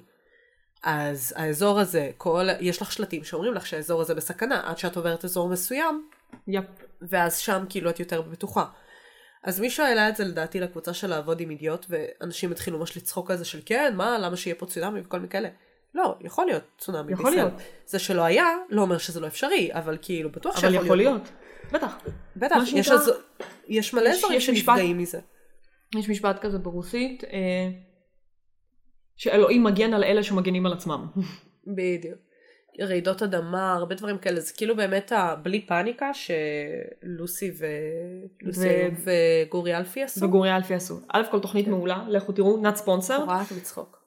אז 0.83 1.33
האזור 1.37 1.79
הזה, 1.79 2.11
כל, 2.17 2.47
יש 2.59 2.81
לך 2.81 2.91
שלטים 2.91 3.23
שאומרים 3.23 3.53
לך 3.53 3.65
שהאזור 3.67 4.01
הזה 4.01 4.15
בסכנה, 4.15 4.61
עד 4.69 4.77
שאת 4.77 4.97
עוברת 4.97 5.25
אזור 5.25 5.49
מסוים, 5.49 6.07
יפ. 6.47 6.65
ואז 7.01 7.37
שם 7.37 7.65
כאילו 7.69 7.89
את 7.89 7.99
יותר 7.99 8.21
בטוחה. 8.21 8.65
אז 9.43 9.59
מישהו 9.59 9.85
העלה 9.85 10.09
את 10.09 10.15
זה 10.15 10.23
לדעתי 10.23 10.59
לקבוצה 10.59 10.93
של 10.93 11.07
לעבוד 11.07 11.39
עם 11.41 11.49
אידיוט, 11.49 11.85
ואנשים 11.89 12.51
התחילו 12.51 12.79
ממש 12.79 12.97
לצחוק 12.97 13.31
על 13.31 13.37
זה 13.37 13.45
של 13.45 13.59
כן, 13.65 13.93
מה, 13.97 14.17
למה 14.17 14.37
שיהיה 14.37 14.55
פה 14.55 14.65
צונאמי 14.65 14.99
וכל 15.01 15.17
מיני 15.17 15.29
כאלה. 15.29 15.49
לא, 15.95 16.15
יכול 16.21 16.45
להיות 16.45 16.63
צונאמי 16.77 17.13
יכול 17.13 17.25
בישראל. 17.25 17.45
להיות. 17.47 17.61
זה 17.85 17.99
שלא 17.99 18.21
היה, 18.21 18.45
לא 18.69 18.81
אומר 18.81 18.97
שזה 18.97 19.19
לא 19.19 19.27
אפשרי, 19.27 19.69
אבל 19.73 19.97
כאילו, 20.01 20.31
בטוח 20.31 20.57
אבל 20.57 20.71
שיכול 20.71 20.85
יכול 20.85 20.97
להיות. 20.97 21.21
להיות. 21.21 21.29
בטח. 21.73 21.97
בטח, 22.35 22.55
יש, 22.63 22.69
שנקרא- 22.87 22.93
אזור, 22.93 23.15
יש 23.67 23.93
מלא 23.93 24.09
אזורים 24.09 24.39
שנפגעים 24.39 24.97
מזה. 24.97 25.19
יש 25.95 26.09
משפט 26.09 26.41
כזה 26.41 26.57
ברוסית, 26.57 27.23
אה, 27.23 27.29
שאלוהים 29.19 29.63
מגן 29.63 29.93
על 29.93 30.03
אלה 30.03 30.23
שמגנים 30.23 30.65
על 30.65 30.73
עצמם. 30.73 31.05
בדיוק. 31.67 32.17
רעידות 32.81 33.21
אדמה, 33.23 33.73
הרבה 33.73 33.95
דברים 33.95 34.17
כאלה, 34.17 34.39
זה 34.39 34.53
כאילו 34.53 34.75
באמת 34.75 35.11
ה- 35.11 35.35
בלי 35.43 35.65
פאניקה 35.67 36.11
שלוסי 36.13 37.51
ו... 37.59 37.65
לוסי 38.41 38.67
ו- 38.67 39.11
וגורי 39.47 39.75
אלפי 39.77 40.03
עשו. 40.03 40.25
וגורי 40.25 40.55
אלפי 40.55 40.73
עשו. 40.73 40.99
א' 41.07 41.21
כל 41.31 41.39
תוכנית 41.39 41.67
מעולה, 41.67 42.03
לכו 42.07 42.31
תראו, 42.31 42.57
נאט 42.57 42.75
ספונסר. 42.75 43.19
קורעת 43.25 43.51
מצחוק. 43.57 44.03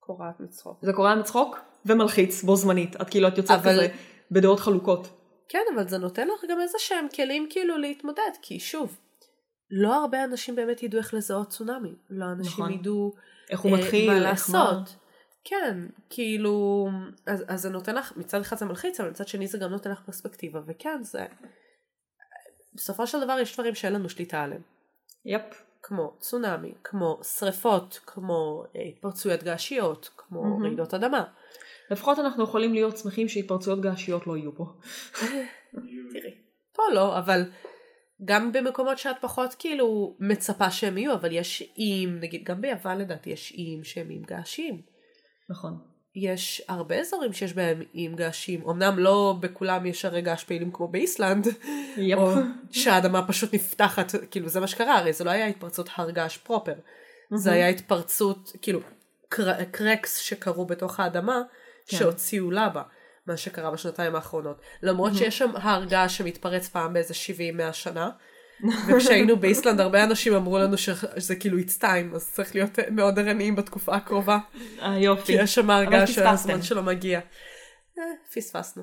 קורעת 0.00 0.40
מצחוק. 0.40 0.78
זה 0.82 0.92
קורה 0.92 1.14
מצחוק 1.16 1.58
ומלחיץ 1.86 2.42
בו 2.42 2.56
זמנית. 2.56 2.96
את 3.00 3.10
כאילו, 3.10 3.28
את 3.28 3.38
יוצאת 3.38 3.58
אבל- 3.60 3.72
כזה 3.72 3.88
בדעות 4.30 4.60
חלוקות. 4.60 5.08
כן, 5.48 5.62
אבל 5.74 5.88
זה 5.88 5.98
נותן 5.98 6.28
לך 6.28 6.44
גם 6.50 6.60
איזה 6.60 6.78
שהם 6.78 7.06
כלים 7.16 7.46
כאילו 7.50 7.78
להתמודד, 7.78 8.30
כי 8.42 8.60
שוב, 8.60 8.98
לא 9.70 9.94
הרבה 9.94 10.24
אנשים 10.24 10.56
באמת 10.56 10.82
ידעו 10.82 10.98
איך 11.00 11.14
לזהות 11.14 11.48
צונאמי. 11.48 11.92
לא 12.10 12.24
אנשים 12.24 12.64
נכון. 12.64 12.72
ידעו 12.72 13.14
איך 13.50 13.60
הוא 13.60 13.72
אה, 13.72 13.80
מתחיל, 13.80 14.10
מה 14.10 14.20
לעשות. 14.20 14.96
כן, 15.44 15.78
כאילו, 16.10 16.88
אז, 17.26 17.44
אז 17.48 17.60
זה 17.60 17.70
נותן 17.70 17.94
לך, 17.94 18.16
מצד 18.16 18.40
אחד 18.40 18.56
זה 18.56 18.64
מלחיץ, 18.64 19.00
אבל 19.00 19.10
מצד 19.10 19.28
שני 19.28 19.46
זה 19.46 19.58
גם 19.58 19.70
נותן 19.70 19.90
לך 19.90 20.00
פרספקטיבה, 20.06 20.60
וכן, 20.66 21.02
זה... 21.02 21.26
בסופו 22.74 23.06
של 23.06 23.24
דבר 23.24 23.38
יש 23.40 23.54
דברים 23.54 23.74
שאין 23.74 23.92
לנו 23.92 24.08
שליטה 24.08 24.42
עליהם. 24.42 24.62
יפ. 25.24 25.64
כמו 25.86 26.16
צונאמי, 26.18 26.72
כמו 26.84 27.20
שריפות, 27.38 28.00
כמו 28.06 28.64
אה, 28.76 28.82
התפרצויות 28.82 29.42
געשיות, 29.42 30.10
כמו 30.16 30.42
מהמם. 30.44 30.64
רעידות 30.64 30.94
אדמה. 30.94 31.24
לפחות 31.90 32.18
אנחנו 32.18 32.44
יכולים 32.44 32.74
להיות 32.74 32.96
שמחים 32.96 33.28
שהתפרצויות 33.28 33.80
געשיות 33.80 34.26
לא 34.26 34.36
יהיו 34.36 34.56
פה. 34.56 34.66
תראי, 36.12 36.34
פה 36.72 36.82
לא, 36.94 37.18
אבל 37.18 37.44
גם 38.24 38.52
במקומות 38.52 38.98
שאת 38.98 39.16
פחות 39.20 39.54
כאילו 39.58 40.16
מצפה 40.20 40.70
שהם 40.70 40.98
יהיו, 40.98 41.14
אבל 41.14 41.32
יש 41.32 41.72
איים, 41.78 42.20
נגיד 42.20 42.44
גם 42.44 42.60
ביוון 42.60 42.98
לדעתי 42.98 43.30
יש 43.30 43.52
איים 43.52 43.84
שהם 43.84 44.10
איים 44.10 44.22
געשיים. 44.22 44.82
נכון. 45.50 45.78
יש 46.14 46.62
הרבה 46.68 47.00
אזורים 47.00 47.32
שיש 47.32 47.52
בהם 47.52 47.82
איים 47.94 48.16
געשיים, 48.16 48.68
אמנם 48.68 48.98
לא 48.98 49.36
בכולם 49.40 49.86
יש 49.86 50.04
הרי 50.04 50.22
געש 50.22 50.44
פעילים 50.44 50.70
כמו 50.72 50.88
באיסלנד, 50.88 51.46
יפ. 51.96 52.18
או 52.18 52.32
שהאדמה 52.70 53.28
פשוט 53.28 53.54
נפתחת, 53.54 54.12
כאילו 54.30 54.48
זה 54.48 54.60
מה 54.60 54.66
שקרה, 54.66 54.98
הרי 54.98 55.12
זה 55.12 55.24
לא 55.24 55.30
היה 55.30 55.46
התפרצות 55.46 55.88
הר 55.96 56.10
געש 56.10 56.36
פרופר, 56.36 56.74
זה 57.34 57.52
היה 57.52 57.68
התפרצות, 57.68 58.52
כאילו 58.62 58.80
קר, 59.28 59.64
קרקס 59.64 60.18
שקרו 60.18 60.66
בתוך 60.66 61.00
האדמה, 61.00 61.42
כן. 61.86 61.96
שהוציאו 61.96 62.50
לבה, 62.50 62.82
מה 63.26 63.36
שקרה 63.36 63.70
בשנתיים 63.70 64.14
האחרונות. 64.14 64.60
למרות 64.82 65.14
שיש 65.14 65.38
שם 65.38 65.50
הר 65.56 65.84
געש 65.84 66.16
שמתפרץ 66.16 66.68
פעם 66.68 66.92
באיזה 66.92 67.14
70-100 67.68 67.72
שנה, 67.72 68.10
וכשהיינו 68.88 69.36
באיסלנד 69.36 69.80
הרבה 69.80 70.04
אנשים 70.04 70.34
אמרו 70.34 70.58
לנו 70.58 70.78
שזה 70.78 71.36
כאילו 71.36 71.58
it's 71.58 71.80
time, 71.80 72.14
אז 72.14 72.30
צריך 72.32 72.54
להיות 72.54 72.78
מאוד 72.90 73.18
ערניים 73.18 73.56
בתקופה 73.56 73.94
הקרובה. 73.94 74.38
אה, 74.82 74.98
יופי. 74.98 75.24
כי 75.26 75.32
יש 75.32 75.54
שם 75.54 75.70
הרגע 75.70 76.06
פספסתם. 76.06 76.22
שהזמן 76.22 76.62
שלו 76.62 76.82
מגיע. 76.82 77.20
אה, 77.98 78.04
פספסנו. 78.34 78.82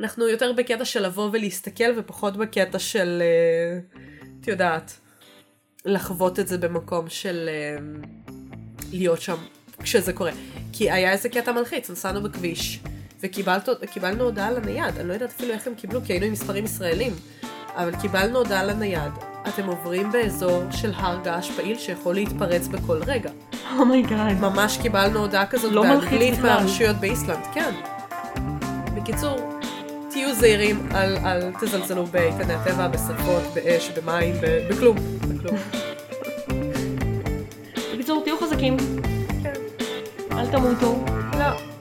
אנחנו 0.00 0.28
יותר 0.28 0.52
בקטע 0.52 0.84
של 0.84 1.06
לבוא 1.06 1.30
ולהסתכל 1.32 1.98
ופחות 1.98 2.36
בקטע 2.36 2.78
של, 2.78 3.22
אה, 3.22 3.78
את 4.40 4.48
יודעת, 4.48 4.92
לחוות 5.84 6.38
את 6.38 6.48
זה 6.48 6.58
במקום 6.58 7.08
של 7.08 7.48
להיות 8.92 9.20
שם 9.20 9.36
כשזה 9.82 10.12
קורה. 10.12 10.32
כי 10.72 10.90
היה 10.90 11.12
איזה 11.12 11.28
קטע 11.28 11.52
מלחיץ, 11.52 11.90
נסענו 11.90 12.22
בכביש 12.22 12.80
וקיבלנו 13.20 14.24
הודעה 14.24 14.50
לנייד, 14.50 14.98
אני 14.98 15.08
לא 15.08 15.12
יודעת 15.12 15.30
אפילו 15.30 15.52
איך 15.52 15.66
הם 15.66 15.74
קיבלו 15.74 16.00
כי 16.04 16.12
היינו 16.12 16.26
עם 16.26 16.32
מספרים 16.32 16.64
ישראלים, 16.64 17.12
אבל 17.74 17.96
קיבלנו 18.00 18.38
הודעה 18.38 18.64
לנייד, 18.64 19.12
אתם 19.48 19.66
עוברים 19.66 20.12
באזור 20.12 20.62
של 20.70 20.92
הר 20.94 21.18
געש 21.24 21.50
פעיל 21.50 21.78
שיכול 21.78 22.14
להתפרץ 22.14 22.66
בכל 22.66 23.00
רגע. 23.06 23.30
oh 23.78 23.93
my 23.93 24.09
god. 24.09 24.40
ממש 24.40 24.78
קיבלנו 24.82 25.18
הודעה 25.18 25.46
כזאת 25.46 25.72
לא 25.72 25.82
באנגלית. 25.82 26.38
מהרשויות 26.38 26.96
באיסלנד, 26.96 27.46
כן. 27.54 27.74
בקיצור, 28.96 29.58
תהיו 30.10 30.34
זהירים, 30.34 30.88
אל, 30.94 31.16
אל 31.16 31.52
תזלזלו 31.60 32.06
באיתני 32.06 32.54
הטבע, 32.54 32.88
בשרפות, 32.88 33.42
באש, 33.54 33.90
במים, 33.90 34.34
בכלום. 34.70 34.96
בכלום. 35.20 35.56
בקיצור, 37.94 38.22
תהיו 38.24 38.38
חזקים, 38.38 38.76
כן. 39.42 39.54
אל 40.32 40.46
תמותו. 40.46 41.04
לא. 41.38 41.75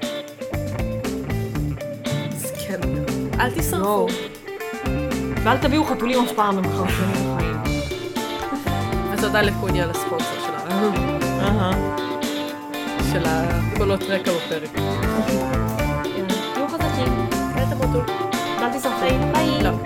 אל 3.46 3.52
תשרפו. 3.52 3.78
לא. 3.80 4.08
ואל 5.44 5.58
תביאו 5.58 5.84
חתולים 5.84 6.20
אף 6.24 6.32
פעם, 6.32 6.58
הם 6.58 6.64
חרשנים 6.64 7.36
בחיים. 7.36 7.58
ותודה 9.14 9.42
לקוני 9.42 9.82
על 9.82 9.90
הספונסר 9.90 10.26
אהה. 11.40 11.72
של 13.12 13.24
הקולות 13.26 14.04
רקע 14.04 14.32
בפרק. 14.32 14.70
תהיו 16.54 16.68
חזקים, 16.68 17.28
אל 17.58 17.66
תמותו. 17.66 18.12
ואל 18.62 18.80
תשרפי. 18.80 19.16
ביי. 19.34 19.85